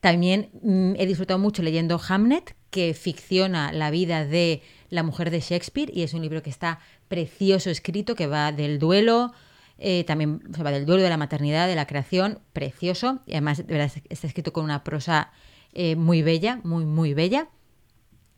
También 0.00 0.50
mm, 0.62 0.94
he 0.96 1.06
disfrutado 1.06 1.38
mucho 1.38 1.62
leyendo 1.62 2.00
Hamnet, 2.08 2.54
que 2.70 2.94
ficciona 2.94 3.72
la 3.72 3.90
vida 3.90 4.24
de 4.24 4.62
la 4.88 5.02
mujer 5.02 5.30
de 5.30 5.40
Shakespeare 5.40 5.90
y 5.92 6.02
es 6.02 6.14
un 6.14 6.22
libro 6.22 6.42
que 6.42 6.50
está 6.50 6.78
precioso 7.08 7.70
escrito, 7.70 8.14
que 8.14 8.28
va 8.28 8.52
del 8.52 8.78
duelo, 8.78 9.32
eh, 9.78 10.04
también 10.04 10.40
va 10.64 10.70
del 10.70 10.86
duelo, 10.86 11.02
de 11.02 11.08
la 11.08 11.16
maternidad, 11.16 11.66
de 11.66 11.74
la 11.74 11.86
creación, 11.86 12.38
precioso. 12.52 13.20
Y 13.26 13.32
además, 13.32 13.58
de 13.58 13.64
verdad, 13.64 13.90
está 14.08 14.26
escrito 14.26 14.52
con 14.52 14.64
una 14.64 14.84
prosa 14.84 15.32
eh, 15.72 15.96
muy 15.96 16.22
bella, 16.22 16.60
muy, 16.64 16.84
muy 16.84 17.14
bella. 17.14 17.48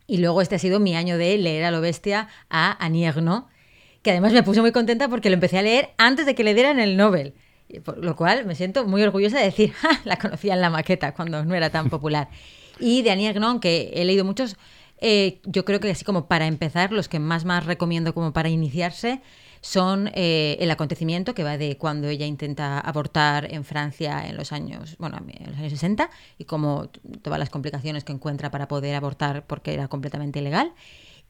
Y 0.07 0.19
luego 0.19 0.43
este 0.43 0.57
ha 0.57 0.59
sido 0.59 0.81
mi 0.81 0.95
año 0.95 1.17
de 1.17 1.39
leer 1.39 1.65
a 1.65 1.71
lo 1.71 1.81
bestia 1.81 2.29
a 2.51 2.85
Annie 2.85 3.07
Ernaux, 3.07 3.47
que 4.03 4.11
además 4.11 4.33
me 4.33 4.43
puse 4.43 4.61
muy 4.61 4.73
contenta 4.73 5.09
porque 5.09 5.31
lo 5.31 5.35
empecé 5.35 5.59
a 5.59 5.63
leer 5.63 5.91
antes 5.97 6.27
de 6.27 6.35
que 6.35 6.45
le 6.45 6.55
dieran 6.55 6.81
el 6.81 6.97
Nobel. 6.97 7.35
Por 7.85 8.05
lo 8.05 8.17
cual 8.17 8.45
me 8.45 8.55
siento 8.55 8.85
muy 8.87 9.03
orgullosa 9.03 9.39
de 9.39 9.45
decir, 9.45 9.73
"Ja, 9.73 9.89
la 10.05 10.17
conocía 10.17 10.55
en 10.55 10.61
la 10.61 10.71
maqueta 10.71 11.15
cuando 11.15 11.45
no 11.45 11.55
era 11.55 11.71
tan 11.71 11.89
popular. 11.89 12.29
Y 12.79 13.03
de 13.03 13.13
Annie 13.13 13.29
Ernaux, 13.29 13.61
que 13.61 13.93
he 13.95 14.05
leído 14.05 14.25
muchos, 14.25 14.57
eh, 15.01 15.41
yo 15.45 15.65
creo 15.65 15.81
que 15.81 15.91
así 15.91 16.05
como 16.05 16.27
para 16.27 16.47
empezar, 16.47 16.93
los 16.93 17.09
que 17.09 17.19
más 17.19 17.45
más 17.45 17.65
recomiendo 17.65 18.13
como 18.13 18.33
para 18.33 18.49
iniciarse 18.49 19.21
son 19.63 20.11
eh, 20.13 20.57
El 20.61 20.71
acontecimiento, 20.73 21.35
que 21.35 21.45
va 21.45 21.57
de 21.57 21.79
cuando 21.79 22.09
ella 22.09 22.27
intenta 22.27 22.81
abortar 22.81 23.51
en 23.51 23.65
Francia 23.65 24.27
en 24.27 24.37
los 24.37 24.53
años, 24.53 24.97
bueno, 24.99 25.19
en 25.19 25.51
los 25.51 25.59
años 25.59 25.71
60, 25.71 26.11
y 26.37 26.45
como 26.45 26.89
todas 27.23 27.39
las 27.39 27.49
complicaciones 27.49 28.03
que 28.03 28.13
encuentra 28.13 28.51
para 28.51 28.67
poder 28.67 28.97
abortar 28.97 29.47
porque 29.47 29.73
era 29.73 29.87
completamente 29.87 30.41
ilegal. 30.41 30.73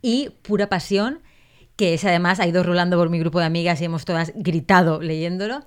Y 0.00 0.30
Pura 0.40 0.70
Pasión, 0.70 1.20
que 1.76 1.92
es 1.92 2.04
además, 2.06 2.40
ha 2.40 2.46
ido 2.46 2.62
rulando 2.62 2.96
por 2.96 3.10
mi 3.10 3.18
grupo 3.18 3.38
de 3.38 3.44
amigas 3.44 3.82
y 3.82 3.84
hemos 3.84 4.06
todas 4.06 4.32
gritado 4.34 5.02
leyéndolo, 5.02 5.62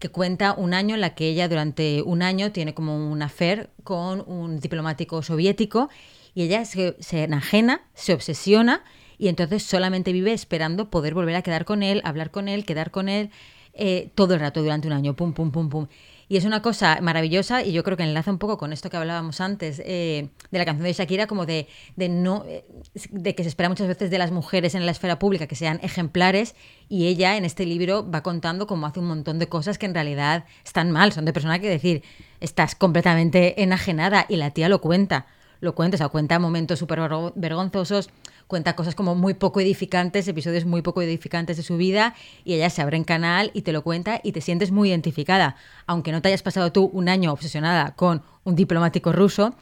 que 0.00 0.08
cuenta 0.08 0.54
un 0.54 0.74
año 0.74 0.96
en 0.96 1.00
la 1.00 1.14
que 1.14 1.28
ella 1.28 1.48
durante 1.48 2.02
un 2.02 2.22
año 2.22 2.50
tiene 2.50 2.74
como 2.74 3.10
un 3.10 3.22
affair 3.22 3.70
con 3.84 4.24
un 4.26 4.58
diplomático 4.58 5.22
soviético 5.22 5.88
y 6.34 6.42
ella 6.42 6.64
se 6.64 6.96
enajena, 7.10 7.82
se 7.94 8.12
obsesiona 8.12 8.82
y 9.18 9.28
entonces 9.28 9.62
solamente 9.62 10.12
vive 10.12 10.32
esperando 10.32 10.90
poder 10.90 11.14
volver 11.14 11.36
a 11.36 11.42
quedar 11.42 11.64
con 11.64 11.82
él, 11.82 12.00
hablar 12.04 12.30
con 12.30 12.48
él, 12.48 12.64
quedar 12.64 12.90
con 12.90 13.08
él 13.08 13.30
eh, 13.74 14.10
todo 14.14 14.34
el 14.34 14.40
rato 14.40 14.62
durante 14.62 14.86
un 14.88 14.92
año, 14.94 15.14
pum, 15.14 15.32
pum, 15.32 15.50
pum, 15.50 15.68
pum. 15.68 15.86
Y 16.30 16.36
es 16.36 16.44
una 16.44 16.60
cosa 16.60 16.98
maravillosa 17.00 17.62
y 17.64 17.72
yo 17.72 17.82
creo 17.82 17.96
que 17.96 18.02
enlaza 18.02 18.30
un 18.30 18.36
poco 18.36 18.58
con 18.58 18.74
esto 18.74 18.90
que 18.90 18.98
hablábamos 18.98 19.40
antes 19.40 19.80
eh, 19.82 20.28
de 20.50 20.58
la 20.58 20.66
canción 20.66 20.84
de 20.84 20.92
Shakira, 20.92 21.26
como 21.26 21.46
de, 21.46 21.68
de 21.96 22.10
no 22.10 22.44
eh, 22.46 22.66
de 23.10 23.34
que 23.34 23.44
se 23.44 23.48
espera 23.48 23.70
muchas 23.70 23.88
veces 23.88 24.10
de 24.10 24.18
las 24.18 24.30
mujeres 24.30 24.74
en 24.74 24.84
la 24.84 24.92
esfera 24.92 25.18
pública 25.18 25.46
que 25.46 25.54
sean 25.56 25.80
ejemplares 25.82 26.54
y 26.86 27.06
ella 27.06 27.38
en 27.38 27.46
este 27.46 27.64
libro 27.64 28.08
va 28.10 28.22
contando 28.22 28.66
como 28.66 28.86
hace 28.86 29.00
un 29.00 29.06
montón 29.06 29.38
de 29.38 29.48
cosas 29.48 29.78
que 29.78 29.86
en 29.86 29.94
realidad 29.94 30.44
están 30.66 30.90
mal, 30.90 31.12
son 31.12 31.24
de 31.24 31.32
persona 31.32 31.60
que 31.60 31.70
decir, 31.70 32.02
estás 32.40 32.74
completamente 32.74 33.62
enajenada 33.62 34.26
y 34.28 34.36
la 34.36 34.50
tía 34.50 34.68
lo 34.68 34.82
cuenta, 34.82 35.26
lo 35.60 35.74
cuenta, 35.74 35.94
o 35.94 35.98
sea, 35.98 36.08
cuenta 36.08 36.38
momentos 36.38 36.78
súper 36.78 37.00
vergo- 37.00 37.32
vergonzosos, 37.36 38.10
cuenta 38.48 38.74
cosas 38.74 38.96
como 38.96 39.14
muy 39.14 39.34
poco 39.34 39.60
edificantes, 39.60 40.26
episodios 40.26 40.64
muy 40.64 40.82
poco 40.82 41.02
edificantes 41.02 41.56
de 41.58 41.62
su 41.62 41.76
vida, 41.76 42.14
y 42.44 42.54
ella 42.54 42.70
se 42.70 42.82
abre 42.82 42.96
en 42.96 43.04
canal 43.04 43.52
y 43.54 43.62
te 43.62 43.72
lo 43.72 43.82
cuenta 43.82 44.20
y 44.24 44.32
te 44.32 44.40
sientes 44.40 44.72
muy 44.72 44.88
identificada, 44.88 45.54
aunque 45.86 46.10
no 46.10 46.20
te 46.20 46.28
hayas 46.28 46.42
pasado 46.42 46.72
tú 46.72 46.90
un 46.92 47.08
año 47.08 47.32
obsesionada 47.32 47.94
con 47.94 48.22
un 48.44 48.56
diplomático 48.56 49.12
ruso, 49.12 49.54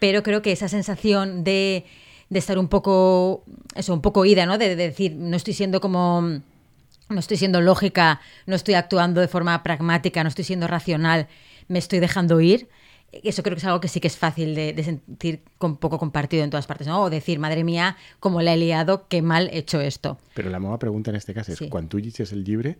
pero 0.00 0.22
creo 0.22 0.42
que 0.42 0.52
esa 0.52 0.68
sensación 0.68 1.44
de, 1.44 1.86
de 2.28 2.38
estar 2.38 2.58
un 2.58 2.68
poco, 2.68 3.44
eso, 3.76 3.94
un 3.94 4.02
poco 4.02 4.26
ida, 4.26 4.44
¿no? 4.44 4.58
De, 4.58 4.76
de 4.76 4.88
decir, 4.88 5.14
no 5.14 5.36
estoy 5.36 5.54
siendo 5.54 5.80
como, 5.80 6.20
no 7.08 7.20
estoy 7.20 7.36
siendo 7.36 7.60
lógica, 7.60 8.20
no 8.46 8.56
estoy 8.56 8.74
actuando 8.74 9.20
de 9.20 9.28
forma 9.28 9.62
pragmática, 9.62 10.22
no 10.24 10.28
estoy 10.28 10.44
siendo 10.44 10.66
racional, 10.66 11.28
me 11.68 11.78
estoy 11.78 12.00
dejando 12.00 12.40
ir. 12.40 12.68
Eso 13.22 13.42
creo 13.42 13.54
que 13.54 13.60
es 13.60 13.64
algo 13.64 13.80
que 13.80 13.88
sí 13.88 14.00
que 14.00 14.08
es 14.08 14.16
fácil 14.16 14.54
de, 14.54 14.72
de 14.72 14.82
sentir 14.84 15.42
un 15.60 15.76
poco 15.76 15.98
compartido 15.98 16.42
en 16.44 16.50
todas 16.50 16.66
partes, 16.66 16.86
¿no? 16.86 17.02
O 17.02 17.10
decir, 17.10 17.38
madre 17.38 17.62
mía, 17.64 17.96
cómo 18.20 18.40
la 18.42 18.54
he 18.54 18.56
liado, 18.56 19.06
qué 19.08 19.22
mal 19.22 19.48
he 19.52 19.58
hecho 19.58 19.80
esto. 19.80 20.18
Però 20.34 20.50
la 20.50 20.58
meva 20.60 20.78
pregunta 20.78 21.10
en 21.10 21.16
este 21.16 21.34
cas 21.34 21.48
és, 21.48 21.58
Sí. 21.58 21.68
quan 21.68 21.88
tu 21.88 21.98
el 21.98 22.44
llibre, 22.44 22.78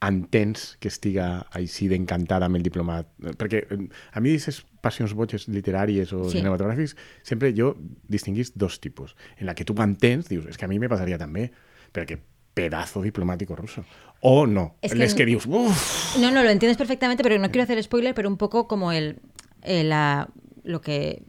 entens 0.00 0.76
que 0.80 0.88
estiga 0.88 1.46
així 1.52 1.88
d'encantada 1.88 2.46
amb 2.48 2.56
el 2.56 2.62
diplomat? 2.64 3.06
Perquè 3.36 3.66
eh, 3.68 3.88
a 4.12 4.20
mi 4.20 4.30
aquestes 4.32 4.62
passions 4.80 5.12
boges 5.14 5.46
literàries 5.48 6.12
o 6.16 6.24
Sí. 6.30 6.38
cinematogràfics, 6.38 6.96
sempre 7.22 7.52
jo 7.56 7.74
distinguís 8.08 8.52
dos 8.56 8.80
tipus. 8.80 9.14
En 9.36 9.46
la 9.46 9.54
que 9.54 9.64
tu 9.64 9.74
entens, 9.82 10.28
dius, 10.28 10.46
és 10.46 10.56
que 10.56 10.64
a 10.64 10.68
mi 10.68 10.78
me 10.78 10.88
passaria 10.88 11.18
també, 11.18 11.50
perquè 11.92 12.18
pedazo 12.54 13.00
diplomático 13.02 13.54
ruso. 13.54 13.84
O 14.22 14.46
no. 14.46 14.74
Es 14.82 14.92
Es 14.92 14.98
que- 14.98 15.06
que, 15.06 15.14
que 15.14 15.26
dius, 15.26 15.46
"Uf". 15.46 16.16
No, 16.18 16.30
no, 16.30 16.42
lo 16.42 16.50
entiendes 16.50 16.76
perfectamente, 16.76 17.22
pero 17.22 17.38
no 17.38 17.50
quiero 17.50 17.62
hacer 17.62 17.82
spoiler, 17.82 18.14
pero 18.14 18.28
un 18.28 18.36
poco 18.36 18.66
como 18.68 18.92
el, 18.92 19.20
el, 19.62 19.88
la- 19.90 20.28
lo 20.64 20.80
que 20.80 21.22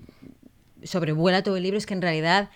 sobrevuela 0.83 1.43
todo 1.43 1.57
el 1.57 1.63
libro 1.63 1.77
es 1.77 1.85
que 1.85 1.93
en 1.93 2.01
realidad 2.01 2.49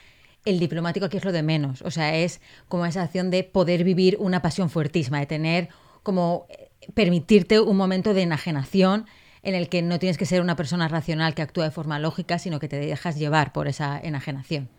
el 0.45 0.59
diplomático 0.59 1.05
aquí 1.05 1.17
es 1.17 1.25
lo 1.25 1.31
de 1.31 1.43
menos. 1.43 1.81
O 1.81 1.91
sea, 1.91 2.15
es 2.15 2.41
como 2.67 2.85
esa 2.85 3.01
acción 3.03 3.31
de 3.31 3.43
poder 3.43 3.83
vivir 3.83 4.17
una 4.19 4.41
pasión 4.41 4.69
fuertísima, 4.69 5.19
de 5.19 5.25
tener 5.25 5.69
como 6.03 6.45
eh, 6.49 6.69
permitirte 6.93 7.59
un 7.59 7.77
momento 7.77 8.13
de 8.13 8.21
enajenación 8.23 9.05
en 9.41 9.55
el 9.55 9.69
que 9.69 9.81
no 9.81 9.99
tienes 9.99 10.17
que 10.17 10.25
ser 10.25 10.41
una 10.41 10.55
persona 10.55 10.87
racional 10.87 11.33
que 11.35 11.41
actúa 11.41 11.65
de 11.65 11.71
forma 11.71 11.99
lógica, 11.99 12.39
sino 12.39 12.59
que 12.59 12.67
te 12.67 12.77
dejas 12.77 13.17
llevar 13.17 13.53
por 13.53 13.67
esa 13.67 13.99
enajenación. 13.99 14.69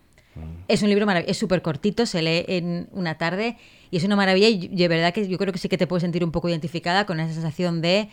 Es 0.69 0.83
un 0.83 0.91
libro 0.91 1.07
maravilloso, 1.07 1.31
es 1.31 1.39
súper 1.39 1.63
cortito, 1.63 2.05
se 2.05 2.21
lee 2.21 2.45
en 2.49 2.89
una 2.93 3.17
tarde 3.17 3.57
y 3.91 3.97
es 3.97 4.05
una 4.05 4.17
maravilla 4.17 4.49
y 4.49 4.69
de 4.69 4.89
verdad 4.89 5.15
que 5.15 5.27
yo 5.27 5.39
creo 5.39 5.53
que 5.53 5.59
sí 5.59 5.69
que 5.69 5.79
te 5.79 5.87
puedes 5.87 6.03
sentir 6.03 6.23
un 6.25 6.31
poco 6.31 6.49
identificada 6.49 7.07
con 7.07 7.21
esa 7.21 7.33
sensación 7.33 7.81
de 7.81 8.11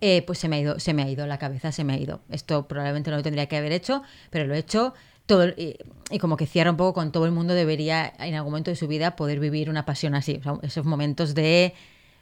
eh, 0.00 0.22
pues 0.26 0.38
se 0.38 0.48
me 0.48 0.56
ha 0.56 0.60
ido, 0.60 0.78
se 0.80 0.94
me 0.94 1.02
ha 1.02 1.08
ido 1.08 1.26
la 1.26 1.38
cabeza, 1.38 1.72
se 1.72 1.84
me 1.84 1.94
ha 1.94 1.98
ido. 1.98 2.20
Esto 2.30 2.68
probablemente 2.68 3.10
no 3.10 3.16
lo 3.16 3.22
tendría 3.22 3.46
que 3.46 3.56
haber 3.56 3.72
hecho, 3.72 4.02
pero 4.30 4.46
lo 4.46 4.54
he 4.54 4.58
hecho 4.58 4.94
todo 5.26 5.48
y, 5.48 5.78
como 6.20 6.36
que 6.36 6.46
cierra 6.46 6.70
un 6.70 6.76
poco 6.76 6.94
con 6.94 7.12
todo 7.12 7.26
el 7.26 7.32
mundo 7.32 7.54
debería 7.54 8.12
en 8.18 8.34
algún 8.34 8.52
momento 8.52 8.70
de 8.70 8.76
su 8.76 8.88
vida 8.88 9.16
poder 9.16 9.40
vivir 9.40 9.70
una 9.70 9.86
pasión 9.86 10.14
así, 10.14 10.40
esos 10.62 10.84
momentos 10.84 11.34
de, 11.34 11.74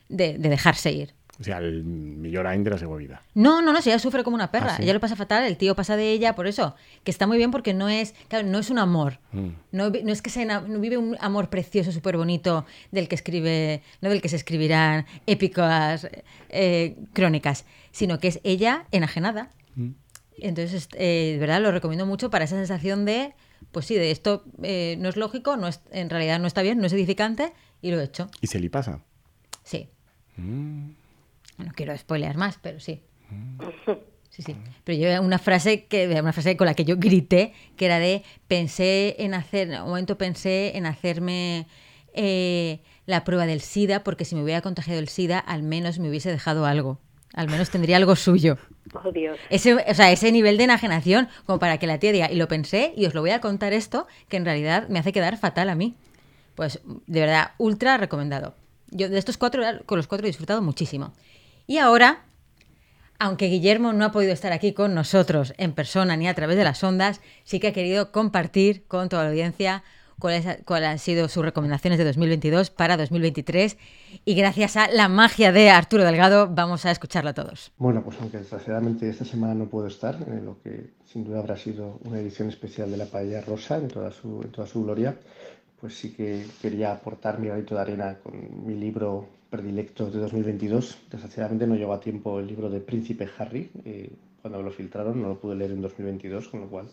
de, 0.09 0.39
de 0.39 0.49
dejarse 0.49 0.93
ir. 0.93 1.15
O 1.41 1.45
sea, 1.45 1.59
el 1.59 1.83
millor 1.83 2.47
any 2.47 2.63
de 2.63 2.71
la 2.71 2.79
seva 2.79 2.97
vida. 2.97 3.23
No, 3.35 3.63
no, 3.63 3.73
no, 3.73 3.81
si 3.81 3.89
ella 3.89 3.99
sufre 3.99 4.23
como 4.23 4.35
una 4.37 4.51
perra. 4.51 4.75
¿Ah, 4.75 4.77
sí? 4.77 4.83
Ella 4.83 4.93
lo 4.93 5.01
pasa 5.01 5.17
fatal, 5.17 5.45
el 5.45 5.57
tío 5.57 5.75
pasa 5.75 5.97
de 5.97 6.13
ella, 6.13 6.35
por 6.35 6.47
eso. 6.47 6.77
Que 7.05 7.11
está 7.11 7.27
muy 7.27 7.39
bien 7.39 7.51
porque 7.51 7.73
no 7.73 7.89
es, 7.89 8.15
claro, 8.29 8.47
no 8.47 8.59
es 8.59 8.71
un 8.71 8.79
amor. 8.79 9.19
Mm. 9.33 9.49
No, 9.73 9.91
no 9.91 10.13
es 10.13 10.21
que 10.21 10.31
se 10.31 10.45
no 10.45 10.61
vive 10.79 10.99
un 10.99 11.17
amor 11.21 11.49
precioso, 11.49 11.91
súper 11.91 12.17
bonito, 12.17 12.67
del 12.91 13.09
que 13.09 13.15
escribe, 13.15 13.83
no 14.03 14.11
del 14.11 14.21
que 14.21 14.29
se 14.29 14.37
escribirán 14.37 15.07
épicas 15.27 16.07
eh, 16.51 16.97
crónicas, 17.15 17.65
sino 17.93 18.19
que 18.19 18.29
es 18.29 18.41
ella 18.45 18.87
enajenada. 18.93 19.51
Mm. 19.75 19.93
Entonces, 20.39 20.89
eh, 20.95 21.33
de 21.35 21.39
verdad, 21.39 21.63
lo 21.63 21.73
recomiendo 21.73 22.05
mucho 22.05 22.31
para 22.31 22.45
esa 22.45 22.57
sensación 22.57 23.05
de, 23.05 23.35
pues 23.71 23.87
sí, 23.87 23.95
de 23.95 24.11
esto 24.11 24.45
eh, 24.63 24.97
no 24.99 25.09
es 25.09 25.17
lógico, 25.17 25.57
no 25.57 25.67
es, 25.67 25.81
en 25.91 26.11
realidad 26.11 26.39
no 26.41 26.47
está 26.47 26.63
bien, 26.63 26.79
no 26.79 26.87
es 26.87 26.93
edificante, 26.93 27.53
y 27.81 27.91
lo 27.91 28.01
he 28.01 28.05
hecho. 28.05 28.29
Y 28.41 28.47
se 28.49 28.61
li 28.61 28.69
pasa. 28.69 29.01
Sí. 29.65 29.89
Mm. 30.37 30.91
No 31.59 31.73
quiero 31.75 31.97
spoilear 31.97 32.37
más, 32.37 32.59
pero 32.61 32.81
sí. 32.81 33.03
Sí, 34.31 34.43
sí. 34.43 34.57
Pero 34.85 34.99
yo 34.99 35.23
una 35.23 35.39
frase 35.39 35.85
que 35.85 36.09
una 36.09 36.33
frase 36.33 36.57
con 36.57 36.67
la 36.67 36.75
que 36.75 36.85
yo 36.85 36.97
grité, 36.97 37.53
que 37.77 37.85
era 37.85 37.99
de 37.99 38.23
pensé 38.49 39.17
en 39.19 39.35
hacer, 39.35 39.71
en 39.71 39.83
un 39.83 39.89
momento 39.89 40.17
pensé 40.17 40.77
en 40.77 40.87
hacerme 40.87 41.67
eh, 42.15 42.81
la 43.07 43.25
prueba 43.25 43.47
del 43.47 43.61
SIDA, 43.61 44.03
porque 44.05 44.25
si 44.25 44.35
me 44.35 44.43
hubiera 44.43 44.63
contagiado 44.63 45.01
el 45.01 45.09
SIDA, 45.09 45.39
al 45.39 45.63
menos 45.63 45.99
me 45.99 46.09
hubiese 46.09 46.31
dejado 46.31 46.65
algo. 46.65 46.99
Al 47.35 47.49
menos 47.49 47.71
tendría 47.71 47.97
algo 47.97 48.15
suyo. 48.17 48.59
Oh, 48.93 49.11
Dios. 49.11 49.39
Ese, 49.49 49.75
o 49.75 49.95
sea, 49.95 50.13
ese 50.13 50.31
nivel 50.33 50.59
de 50.59 50.65
enajenación, 50.65 51.29
como 51.47 51.59
para 51.59 51.79
que 51.79 51.87
la 51.87 51.99
tía 51.99 52.13
diga, 52.13 52.31
y 52.31 52.37
lo 52.37 52.49
pensé, 52.49 52.93
y 52.97 53.07
os 53.07 53.15
lo 53.15 53.23
voy 53.23 53.31
a 53.31 53.41
contar 53.41 53.73
esto, 53.73 54.07
que 54.29 54.37
en 54.37 54.45
realidad 54.45 54.89
me 54.89 54.99
hace 54.99 55.13
quedar 55.13 55.39
fatal 55.39 55.71
a 55.71 55.75
mí. 55.75 55.95
Pues, 56.55 56.81
de 56.85 57.21
verdad, 57.21 57.53
ultra 57.59 57.97
recomendado. 57.97 58.55
Yo 58.91 59.09
de 59.09 59.19
estos 59.19 59.39
cuatro, 59.39 59.63
con 59.87 59.97
los 59.97 60.07
cuatro 60.07 60.27
he 60.27 60.31
disfrutado 60.31 60.61
muchísimo. 60.61 61.15
Y 61.67 61.79
ahora, 61.79 62.25
aunque 63.19 63.47
Guillermo 63.47 63.93
no 63.93 64.05
ha 64.05 64.13
podido 64.13 64.33
estar 64.33 64.53
aquí 64.53 64.73
con 64.73 64.95
nosotros 64.95 65.55
en 65.59 65.73
persona 65.73 66.17
ni 66.17 66.29
a 66.29 66.35
través 66.35 66.57
de 66.57 66.65
las 66.65 66.83
ondas, 66.83 67.21
sí 67.45 67.61
que 67.61 67.69
ha 67.69 67.73
querido 67.73 68.13
compartir 68.13 68.85
con 68.87 69.09
toda 69.09 69.25
la 69.25 69.31
audiencia 69.31 69.83
cuáles 70.23 70.87
han 70.87 70.99
sido 70.99 71.29
sus 71.29 71.45
recomendaciones 71.45 71.99
de 71.99 72.05
2022 72.05 72.71
para 72.71 72.97
2023. 72.97 73.77
Y 74.25 74.35
gracias 74.35 74.77
a 74.77 74.89
la 74.89 75.09
magia 75.09 75.53
de 75.53 75.71
Arturo 75.71 76.05
Delgado, 76.05 76.49
vamos 76.49 76.87
a 76.87 76.91
escucharlo 76.91 77.35
todos. 77.35 77.73
Bueno, 77.79 78.03
pues 78.05 78.19
aunque 78.21 78.39
desgraciadamente 78.39 79.09
esta 79.09 79.25
semana 79.25 79.55
no 79.55 79.67
puedo 79.67 79.89
estar, 79.89 80.17
en 80.29 80.45
lo 80.45 80.61
que 80.63 80.91
sin 81.05 81.25
duda 81.25 81.41
habrá 81.41 81.57
sido 81.57 81.99
una 82.05 82.21
edición 82.21 82.49
especial 82.49 82.91
de 82.91 82.97
la 82.97 83.07
Paella 83.07 83.41
Rosa 83.41 83.77
en 83.79 83.89
toda 83.89 84.13
su, 84.13 84.43
en 84.43 84.53
toda 84.53 84.67
su 84.67 84.85
gloria, 84.85 85.17
pues 85.81 85.95
sí 85.99 86.13
que 86.13 86.47
quería 86.61 86.93
aportar 86.93 87.41
mi 87.41 87.49
granito 87.49 87.75
de 87.75 87.81
arena 87.81 88.19
con 88.23 88.67
mi 88.67 88.75
libro 88.75 89.29
predilecto 89.53 90.11
de 90.11 90.19
2022. 90.19 90.97
Desgraciadamente 91.11 91.67
no 91.67 91.77
llegó 91.77 91.93
a 91.93 92.01
tiempo 92.01 92.41
el 92.41 92.47
libro 92.47 92.71
de 92.71 92.81
Príncipe 92.81 93.29
Harry, 93.37 93.71
eh, 93.85 94.11
cuando 94.41 94.59
me 94.59 94.65
lo 94.65 94.71
filtraron, 94.73 95.21
no 95.21 95.29
lo 95.29 95.39
pude 95.39 95.55
leer 95.55 95.73
en 95.73 95.83
2022, 95.83 96.49
con 96.49 96.61
lo 96.63 96.69
cual 96.69 96.87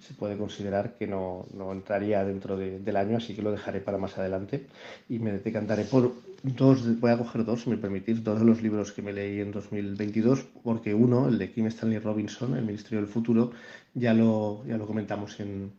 se 0.00 0.12
puede 0.14 0.36
considerar 0.36 0.94
que 0.98 1.06
no, 1.06 1.46
no 1.54 1.70
entraría 1.72 2.24
dentro 2.24 2.56
de- 2.56 2.80
del 2.80 2.96
año, 2.96 3.16
así 3.18 3.34
que 3.36 3.40
lo 3.42 3.52
dejaré 3.52 3.80
para 3.80 3.98
más 3.98 4.18
adelante 4.18 4.66
y 5.08 5.20
me 5.20 5.30
decantaré 5.38 5.84
por 5.84 6.12
dos, 6.42 6.98
voy 7.00 7.10
a 7.12 7.18
coger 7.18 7.44
dos, 7.44 7.62
si 7.62 7.70
me 7.70 7.76
permitís, 7.78 8.22
dos 8.24 8.40
de 8.40 8.44
los 8.46 8.62
libros 8.62 8.92
que 8.92 9.02
me 9.02 9.12
leí 9.12 9.40
en 9.40 9.52
2022, 9.52 10.42
porque 10.64 10.94
uno, 10.94 11.28
el 11.28 11.38
de 11.38 11.50
Kim 11.52 11.66
Stanley 11.66 11.98
Robinson, 11.98 12.56
El 12.56 12.64
Ministerio 12.64 13.00
del 13.00 13.08
Futuro, 13.08 13.52
ya 13.94 14.12
lo, 14.14 14.64
ya 14.66 14.76
lo 14.76 14.86
comentamos 14.86 15.38
en, 15.40 15.72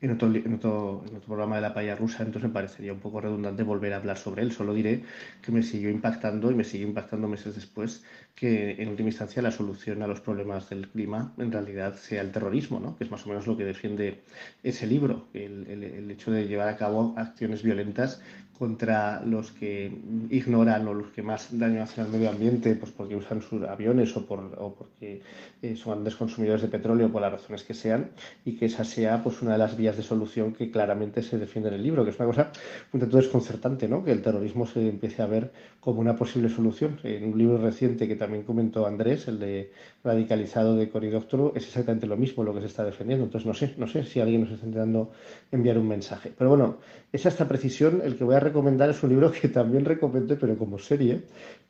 en 0.00 0.10
otro, 0.12 0.28
en, 0.34 0.54
otro, 0.54 1.04
en 1.08 1.16
otro 1.16 1.26
programa 1.26 1.56
de 1.56 1.62
la 1.62 1.72
paella 1.74 1.96
rusa, 1.96 2.22
entonces 2.22 2.48
me 2.50 2.54
parecería 2.54 2.92
un 2.92 3.00
poco 3.00 3.20
redundante 3.20 3.62
volver 3.62 3.92
a 3.94 3.96
hablar 3.96 4.18
sobre 4.18 4.42
él. 4.42 4.52
Solo 4.52 4.74
diré 4.74 5.04
que 5.42 5.52
me 5.52 5.62
siguió 5.62 5.90
impactando 5.90 6.50
y 6.50 6.54
me 6.54 6.64
sigue 6.64 6.84
impactando 6.84 7.28
meses 7.28 7.54
después 7.54 8.02
que 8.34 8.72
en 8.82 8.88
última 8.88 9.08
instancia 9.08 9.42
la 9.42 9.50
solución 9.52 10.02
a 10.02 10.06
los 10.06 10.20
problemas 10.20 10.68
del 10.70 10.88
clima 10.88 11.32
en 11.38 11.52
realidad 11.52 11.94
sea 11.96 12.22
el 12.22 12.32
terrorismo, 12.32 12.80
¿no? 12.80 12.96
que 12.96 13.04
es 13.04 13.10
más 13.10 13.24
o 13.26 13.28
menos 13.28 13.46
lo 13.46 13.56
que 13.56 13.64
defiende 13.64 14.20
ese 14.62 14.86
libro, 14.86 15.28
el, 15.34 15.66
el- 15.68 15.84
el 15.84 16.10
hecho 16.10 16.30
de 16.30 16.46
llevar 16.48 16.68
a 16.68 16.76
cabo 16.76 17.14
acciones 17.16 17.62
violentas 17.62 18.20
contra 18.60 19.22
los 19.24 19.52
que 19.52 19.90
ignoran 20.28 20.86
o 20.86 20.92
los 20.92 21.08
que 21.12 21.22
más 21.22 21.48
daño 21.58 21.82
hacen 21.82 22.04
al 22.04 22.10
medio 22.10 22.28
ambiente, 22.28 22.74
pues 22.74 22.92
porque 22.92 23.16
usan 23.16 23.40
sus 23.40 23.62
aviones 23.62 24.14
o, 24.18 24.26
por, 24.26 24.38
o 24.58 24.74
porque 24.74 25.22
eh, 25.62 25.76
son 25.76 25.94
grandes 25.94 26.16
consumidores 26.16 26.60
de 26.60 26.68
petróleo 26.68 27.10
por 27.10 27.22
las 27.22 27.32
razones 27.32 27.64
que 27.64 27.72
sean, 27.72 28.10
y 28.44 28.56
que 28.58 28.66
esa 28.66 28.84
sea 28.84 29.22
pues 29.22 29.40
una 29.40 29.52
de 29.52 29.58
las 29.58 29.78
vías 29.78 29.96
de 29.96 30.02
solución 30.02 30.52
que 30.52 30.70
claramente 30.70 31.22
se 31.22 31.38
defiende 31.38 31.70
en 31.70 31.76
el 31.76 31.82
libro, 31.82 32.04
que 32.04 32.10
es 32.10 32.18
una 32.18 32.28
cosa 32.28 32.52
un 32.92 33.00
tanto 33.00 33.16
desconcertante, 33.16 33.88
¿no? 33.88 34.04
que 34.04 34.12
el 34.12 34.20
terrorismo 34.20 34.66
se 34.66 34.86
empiece 34.86 35.22
a 35.22 35.26
ver 35.26 35.52
como 35.80 36.00
una 36.00 36.14
posible 36.14 36.50
solución. 36.50 36.98
En 37.02 37.32
un 37.32 37.38
libro 37.38 37.56
reciente 37.56 38.06
que 38.06 38.16
también 38.16 38.44
comentó 38.44 38.86
Andrés, 38.86 39.26
el 39.28 39.38
de 39.38 39.72
Radicalizado 40.04 40.76
de 40.76 40.90
Cory 40.90 41.08
Doctorow, 41.08 41.52
es 41.54 41.64
exactamente 41.64 42.06
lo 42.06 42.18
mismo 42.18 42.44
lo 42.44 42.52
que 42.52 42.60
se 42.60 42.66
está 42.66 42.84
defendiendo. 42.84 43.24
Entonces 43.24 43.46
no 43.46 43.54
sé, 43.54 43.74
no 43.78 43.86
sé 43.86 44.04
si 44.04 44.20
alguien 44.20 44.42
nos 44.42 44.50
está 44.50 44.66
intentando 44.66 45.12
enviar 45.50 45.78
un 45.78 45.88
mensaje. 45.88 46.30
Pero 46.36 46.50
bueno, 46.50 46.76
es 47.12 47.24
esta 47.24 47.48
precisión. 47.48 48.02
El 48.04 48.16
que 48.16 48.24
voy 48.24 48.34
a 48.34 48.40
recomendar 48.50 48.90
es 48.90 49.02
un 49.02 49.10
libro 49.10 49.32
que 49.32 49.48
también 49.48 49.84
recomendé, 49.84 50.36
pero 50.36 50.58
como 50.58 50.78
serie, 50.78 51.22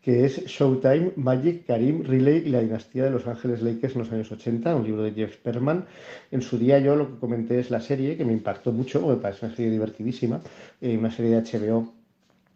que 0.03 0.25
es 0.25 0.45
Showtime, 0.47 1.13
Magic, 1.17 1.67
Karim, 1.67 2.03
Riley 2.05 2.45
y 2.47 2.51
la 2.51 2.61
dinastía 2.61 3.05
de 3.05 3.11
Los 3.11 3.27
Ángeles 3.27 3.63
Lakers 3.63 3.95
en 3.95 4.01
los 4.01 4.13
años 4.13 4.33
80, 4.33 4.75
un 4.75 4.85
libro 4.85 5.03
de 5.03 5.13
Jeff 5.13 5.37
Perman. 5.37 5.85
En 6.31 6.43
su 6.43 6.59
día 6.59 6.79
yo 6.79 6.97
lo 6.97 7.09
que 7.09 7.19
comenté 7.19 7.61
es 7.61 7.71
la 7.71 7.81
serie, 7.81 8.17
que 8.17 8.25
me 8.25 8.33
impactó 8.33 8.73
mucho, 8.73 9.07
me 9.07 9.17
parece 9.17 9.47
una 9.47 9.55
serie 9.55 9.71
divertidísima, 9.71 10.41
eh, 10.81 10.97
una 10.97 11.11
serie 11.11 11.31
de 11.31 11.43
HBO 11.43 11.93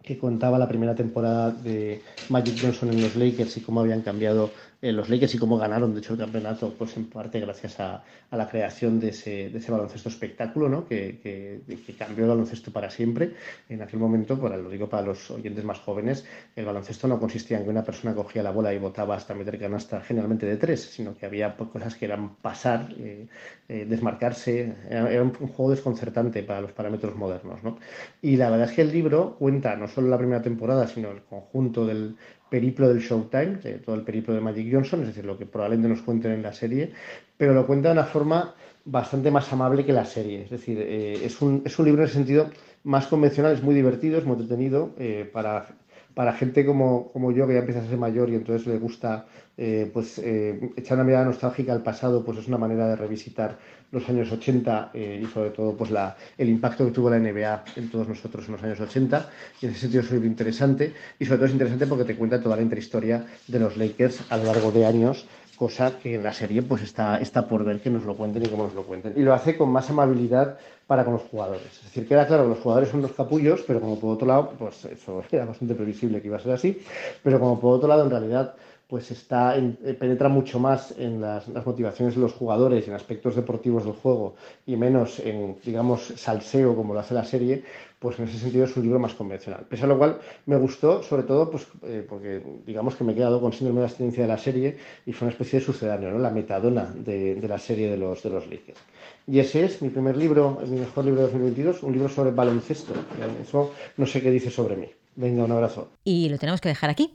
que 0.03 0.19
contaba 0.19 0.59
la 0.59 0.69
primera 0.69 0.95
temporada 0.95 1.51
de 1.51 2.03
Magic 2.29 2.59
Johnson 2.61 2.91
en 2.91 3.01
los 3.01 3.17
Lakers 3.17 3.57
y 3.57 3.61
cómo 3.63 3.81
habían 3.81 4.03
cambiado 4.03 4.51
eh, 4.85 4.93
los 4.93 5.09
Lakers 5.09 5.35
y 5.35 5.39
cómo 5.39 5.57
ganaron, 5.57 5.95
de 5.95 6.01
hecho, 6.01 6.13
el 6.13 6.19
campeonato, 6.19 6.75
pues 6.77 6.95
en 6.99 7.07
parte 7.07 7.41
gracias 7.41 7.81
a, 7.81 8.05
la 8.31 8.47
creación 8.51 9.01
de 9.01 9.09
ese, 9.09 9.51
baloncesto 9.67 10.11
espectáculo, 10.11 10.69
¿no? 10.69 10.87
Que, 10.87 11.63
cambió 11.99 12.25
el 12.25 12.31
baloncesto 12.33 12.71
para 12.71 12.91
siempre. 12.91 13.33
En 13.71 13.81
aquel 13.81 13.99
momento, 13.99 14.39
para, 14.39 14.59
lo 14.59 14.69
digo 14.69 14.87
para 14.87 15.07
los 15.07 15.31
oyentes 15.31 15.65
más 15.65 15.79
jóvenes, 15.79 16.27
el 16.55 16.67
baloncesto 16.67 17.09
no 17.09 17.19
consistía 17.19 17.57
en 17.57 17.65
que 17.65 17.71
una 17.71 17.83
persona 17.83 18.15
cogía 18.15 18.43
la 18.43 18.51
bola 18.51 18.75
y 18.75 18.79
botaba 18.79 19.17
hasta 19.17 19.33
meter 19.33 19.59
canasta 19.59 20.03
generalmente 20.03 20.45
de 20.45 20.59
tres, 20.59 20.83
sino 20.83 21.17
que 21.17 21.25
había 21.25 21.57
pues, 21.57 21.71
cosas 21.71 21.95
que 21.95 22.05
eran 22.05 22.35
pasar, 22.37 22.93
eh, 22.99 23.27
eh, 23.69 23.87
desmarcarse, 23.89 24.75
era, 24.91 25.11
era 25.11 25.23
un, 25.23 25.33
un 25.41 25.49
juego 25.49 25.71
desconcertante 25.71 26.43
para 26.43 26.61
los 26.61 26.73
parámetros 26.73 27.17
modernos, 27.17 27.63
¿no? 27.63 27.79
Y 28.21 28.37
la 28.37 28.51
verdad 28.51 28.69
es 28.69 28.77
que 28.77 28.83
el 28.83 28.93
libro 28.93 29.37
cuenta 29.39 29.77
no 29.77 29.89
solo 29.89 30.09
la 30.09 30.19
primera 30.19 30.43
temporada, 30.43 30.87
sino 30.87 31.11
el 31.11 31.23
conjunto 31.23 31.87
del 31.87 32.17
periplo 32.55 32.89
del 32.89 33.01
Showtime, 33.01 33.57
todo 33.85 33.97
el 33.97 34.03
periplo 34.03 34.33
de 34.33 34.41
Magic 34.41 34.73
Johnson, 34.73 35.01
es 35.01 35.09
decir, 35.09 35.25
lo 35.25 35.37
que 35.37 35.45
probablemente 35.45 35.89
nos 35.89 36.03
cuenten 36.03 36.31
en 36.31 36.43
la 36.45 36.53
serie, 36.53 36.93
pero 37.37 37.53
lo 37.53 37.67
cuenta 37.67 37.89
de 37.89 37.95
una 37.95 38.05
forma 38.05 38.55
bastante 38.85 39.33
más 39.33 39.53
amable 39.53 39.85
que 39.85 39.93
la 39.93 40.05
serie. 40.05 40.43
Es 40.43 40.51
decir, 40.51 40.79
eh, 40.81 41.19
es, 41.25 41.43
un, 41.43 41.63
es 41.65 41.77
un 41.81 41.87
libro 41.87 42.03
en 42.03 42.07
el 42.07 42.15
sentido 42.15 42.51
más 42.85 43.09
convencional, 43.09 43.55
es 43.55 43.63
muy 43.65 43.75
divertido, 43.75 44.19
es 44.19 44.25
muy 44.25 44.37
entretenido 44.37 44.95
eh, 44.99 45.29
para, 45.33 45.67
para 46.15 46.33
gente 46.35 46.65
como, 46.65 47.11
como 47.11 47.33
yo 47.33 47.45
que 47.49 47.55
ya 47.55 47.59
empieza 47.59 47.81
a 47.81 47.89
ser 47.89 47.99
mayor 47.99 48.31
y 48.31 48.37
entonces 48.37 48.69
le 48.69 48.79
gusta 48.79 49.27
eh, 49.57 49.91
pues 49.93 50.19
echar 50.19 50.97
una 50.97 51.05
mirada 51.05 51.25
nostálgica 51.25 51.73
al 51.73 51.83
pasado, 51.83 52.25
pues 52.25 52.39
es 52.39 52.47
una 52.47 52.59
manera 52.59 52.87
de 52.87 52.95
revisitar 52.95 53.59
los 53.95 54.09
años 54.09 54.31
80 54.31 54.91
eh, 54.93 55.21
y 55.23 55.27
sobre 55.27 55.51
todo 55.51 55.77
pues 55.77 55.91
la, 55.91 56.17
el 56.37 56.49
impacto 56.49 56.85
que 56.85 56.91
tuvo 56.91 57.11
la 57.11 57.19
NBA 57.19 57.65
en 57.77 57.91
todos 57.91 58.09
nosotros 58.09 58.47
en 58.47 58.53
los 58.53 58.63
años 58.63 58.81
80 58.81 59.31
y 59.61 59.67
en 59.67 59.73
ese 59.73 59.81
sentido 59.81 60.03
es 60.03 60.11
libro 60.11 60.27
interesante 60.27 60.93
y 61.19 61.25
sobre 61.25 61.39
todo 61.39 61.47
es 61.47 61.53
interesante 61.53 61.87
porque 61.87 62.05
te 62.05 62.17
cuenta 62.17 62.43
toda 62.43 62.57
la 62.57 62.63
intrahistoria 62.63 63.25
de 63.47 63.59
los 63.59 63.77
Lakers 63.77 64.21
a 64.31 64.37
lo 64.37 64.45
largo 64.45 64.71
de 64.73 64.85
años 64.85 65.27
cosa 65.57 65.99
que 65.99 66.17
en 66.17 66.23
la 66.23 66.33
serie 66.33 66.63
pues 66.63 66.83
está, 66.83 67.19
está 67.19 67.47
por 67.47 67.65
ver 67.65 67.81
que 67.81 67.91
nos 67.91 68.05
lo 68.05 68.17
cuenten 68.17 68.45
y 68.45 68.49
cómo 68.49 68.65
nos 68.65 68.75
lo 68.75 68.83
cuenten. 68.85 69.15
Y 69.17 69.21
lo 69.21 69.35
hace 69.35 69.57
con 69.57 69.71
más 69.71 69.89
amabilidad 69.91 70.59
para 70.87 71.05
con 71.05 71.15
los 71.15 71.23
jugadores. 71.23 71.67
Es 71.67 71.85
decir, 71.85 72.07
queda 72.07 72.27
claro 72.27 72.45
que 72.45 72.51
los 72.51 72.59
jugadores 72.59 72.91
son 72.91 73.03
los 73.03 73.13
capullos, 73.13 73.63
pero 73.67 73.81
como 73.81 73.99
por 73.99 74.15
otro 74.15 74.27
lado, 74.27 74.53
pues 74.59 74.85
eso 74.85 75.23
era 75.31 75.45
bastante 75.45 75.75
previsible 75.75 76.21
que 76.21 76.29
iba 76.29 76.37
a 76.37 76.41
ser 76.41 76.53
así, 76.53 76.81
pero 77.23 77.39
como 77.41 77.61
por 77.61 77.75
otro 77.75 77.89
lado 77.89 78.05
en 78.05 78.11
realidad 78.11 78.55
pues 78.95 79.11
está 79.11 79.59
eh, 79.59 79.97
penetra 79.99 80.29
mucho 80.29 80.61
más 80.61 80.95
en 80.97 81.21
las, 81.21 81.49
motivaciones 81.49 82.15
de 82.15 82.21
los 82.21 82.33
jugadores, 82.33 82.87
en 82.87 82.95
aspectos 82.95 83.35
deportivos 83.35 83.83
del 83.83 83.95
juego 83.95 84.37
y 84.67 84.77
menos 84.77 85.19
en, 85.19 85.57
digamos, 85.65 86.13
salseo 86.15 86.77
como 86.77 86.95
lo 86.95 87.01
hace 87.01 87.13
la 87.13 87.25
serie, 87.25 87.65
pues 87.99 88.21
en 88.21 88.29
ese 88.29 88.39
sentido 88.39 88.67
es 88.67 88.77
un 88.77 88.85
libro 88.85 89.01
más 89.01 89.15
convencional. 89.15 89.67
Pese 89.69 89.83
a 89.83 89.89
lo 89.89 89.99
cual 89.99 90.21
me 90.47 90.57
gustó, 90.59 91.03
sobre 91.03 91.25
todo, 91.25 91.51
pues 91.51 91.67
eh, 91.83 92.07
porque 92.09 92.41
digamos 92.65 92.95
que 92.95 93.03
me 93.03 93.15
he 93.15 93.17
quedado 93.17 93.41
con 93.41 93.53
síndrome 93.53 93.81
de 93.81 93.87
abstinencia 93.87 94.23
de 94.23 94.29
la 94.29 94.39
serie 94.39 94.77
y 95.07 95.13
fue 95.13 95.27
una 95.27 95.33
especie 95.33 95.59
de 95.59 95.65
sucedáneo, 95.65 96.13
¿no? 96.13 96.21
la 96.21 96.31
metadona 96.31 96.85
de, 96.85 97.37
la 97.49 97.59
serie 97.59 97.91
de 97.91 97.97
los, 97.97 98.23
de 98.23 98.31
los 98.31 98.47
Lakers. 98.47 98.79
Y 99.27 99.41
ese 99.41 99.65
es 99.65 99.83
mi 99.83 99.89
primer 99.89 100.17
libro, 100.17 100.61
mi 100.69 100.79
mejor 100.79 101.05
libro 101.05 101.23
de 101.23 101.33
2022, 101.33 101.83
un 101.83 101.95
libro 101.95 102.09
sobre 102.09 102.31
baloncesto. 102.31 102.95
Eso 103.43 103.73
no 103.97 104.07
sé 104.07 104.23
qué 104.23 104.31
dice 104.31 104.53
sobre 104.53 104.77
mí. 104.77 104.87
Venga, 105.17 105.43
un 105.43 105.51
abrazo. 105.51 105.89
Y 106.05 106.29
lo 106.29 106.39
tenemos 106.39 106.61
que 106.61 106.69
dejar 106.69 106.91
aquí. 106.91 107.13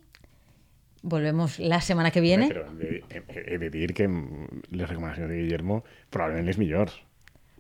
Volvemos 1.02 1.60
la 1.60 1.82
semana 1.82 2.12
que 2.12 2.22
viene. 2.22 2.48
Pero 2.48 2.66
he 3.46 3.58
de 3.58 3.70
decir 3.70 3.94
que 3.94 4.10
las 4.72 4.90
recomendaciones 4.90 5.32
de 5.32 5.44
Guillermo 5.44 5.84
probablemente 6.10 6.52
es 6.52 6.58
mejor. 6.58 6.90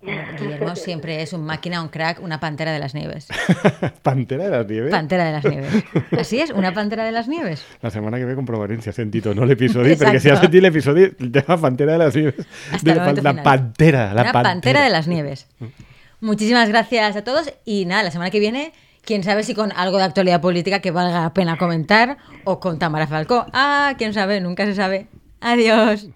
Guillermo 0.01 0.75
siempre 0.77 1.21
es 1.21 1.33
un 1.33 1.45
máquina, 1.45 1.81
un 1.81 1.89
crack, 1.89 2.21
una 2.21 2.39
pantera 2.39 2.71
de 2.71 2.79
las 2.79 2.93
nieves. 2.95 3.27
¿Pantera 4.01 4.45
de 4.45 4.49
las 4.51 4.67
nieves? 4.67 4.91
Pantera 4.91 5.25
de 5.25 5.31
las 5.33 5.45
nieves. 5.45 5.83
Así 6.17 6.39
es, 6.39 6.51
una 6.51 6.73
pantera 6.73 7.03
de 7.03 7.11
las 7.11 7.27
nieves. 7.27 7.65
La 7.81 7.89
semana 7.89 8.17
que 8.17 8.23
viene 8.23 8.35
comprobaré 8.35 8.81
si 8.81 8.89
ha 8.89 8.93
sentido 8.93 9.33
no 9.35 9.43
el 9.43 9.51
episodio, 9.51 9.97
porque 9.97 10.19
si 10.19 10.29
ha 10.29 10.37
sentido 10.37 10.59
el 10.59 10.73
episodio, 10.73 11.15
tema 11.15 11.59
pantera 11.59 11.93
de 11.93 11.97
las 11.97 12.15
nieves. 12.15 12.35
la, 12.83 13.43
pantera, 13.43 14.13
la 14.13 14.21
una 14.21 14.31
pantera 14.31 14.83
de 14.83 14.89
las 14.89 15.07
nieves. 15.07 15.47
Muchísimas 16.21 16.69
gracias 16.69 17.15
a 17.15 17.23
todos 17.23 17.53
y 17.65 17.85
nada, 17.85 18.03
la 18.03 18.11
semana 18.11 18.29
que 18.31 18.39
viene 18.39 18.73
quién 19.03 19.23
sabe 19.23 19.43
si 19.43 19.53
con 19.55 19.71
algo 19.71 19.97
de 19.97 20.03
actualidad 20.03 20.41
política 20.41 20.79
que 20.79 20.91
valga 20.91 21.21
la 21.21 21.33
pena 21.33 21.57
comentar 21.57 22.17
o 22.43 22.59
con 22.59 22.79
Tamara 22.79 23.07
Falcó. 23.07 23.45
Ah, 23.53 23.93
quién 23.97 24.13
sabe, 24.13 24.41
nunca 24.41 24.65
se 24.65 24.75
sabe. 24.75 25.07
Adiós. 25.41 26.09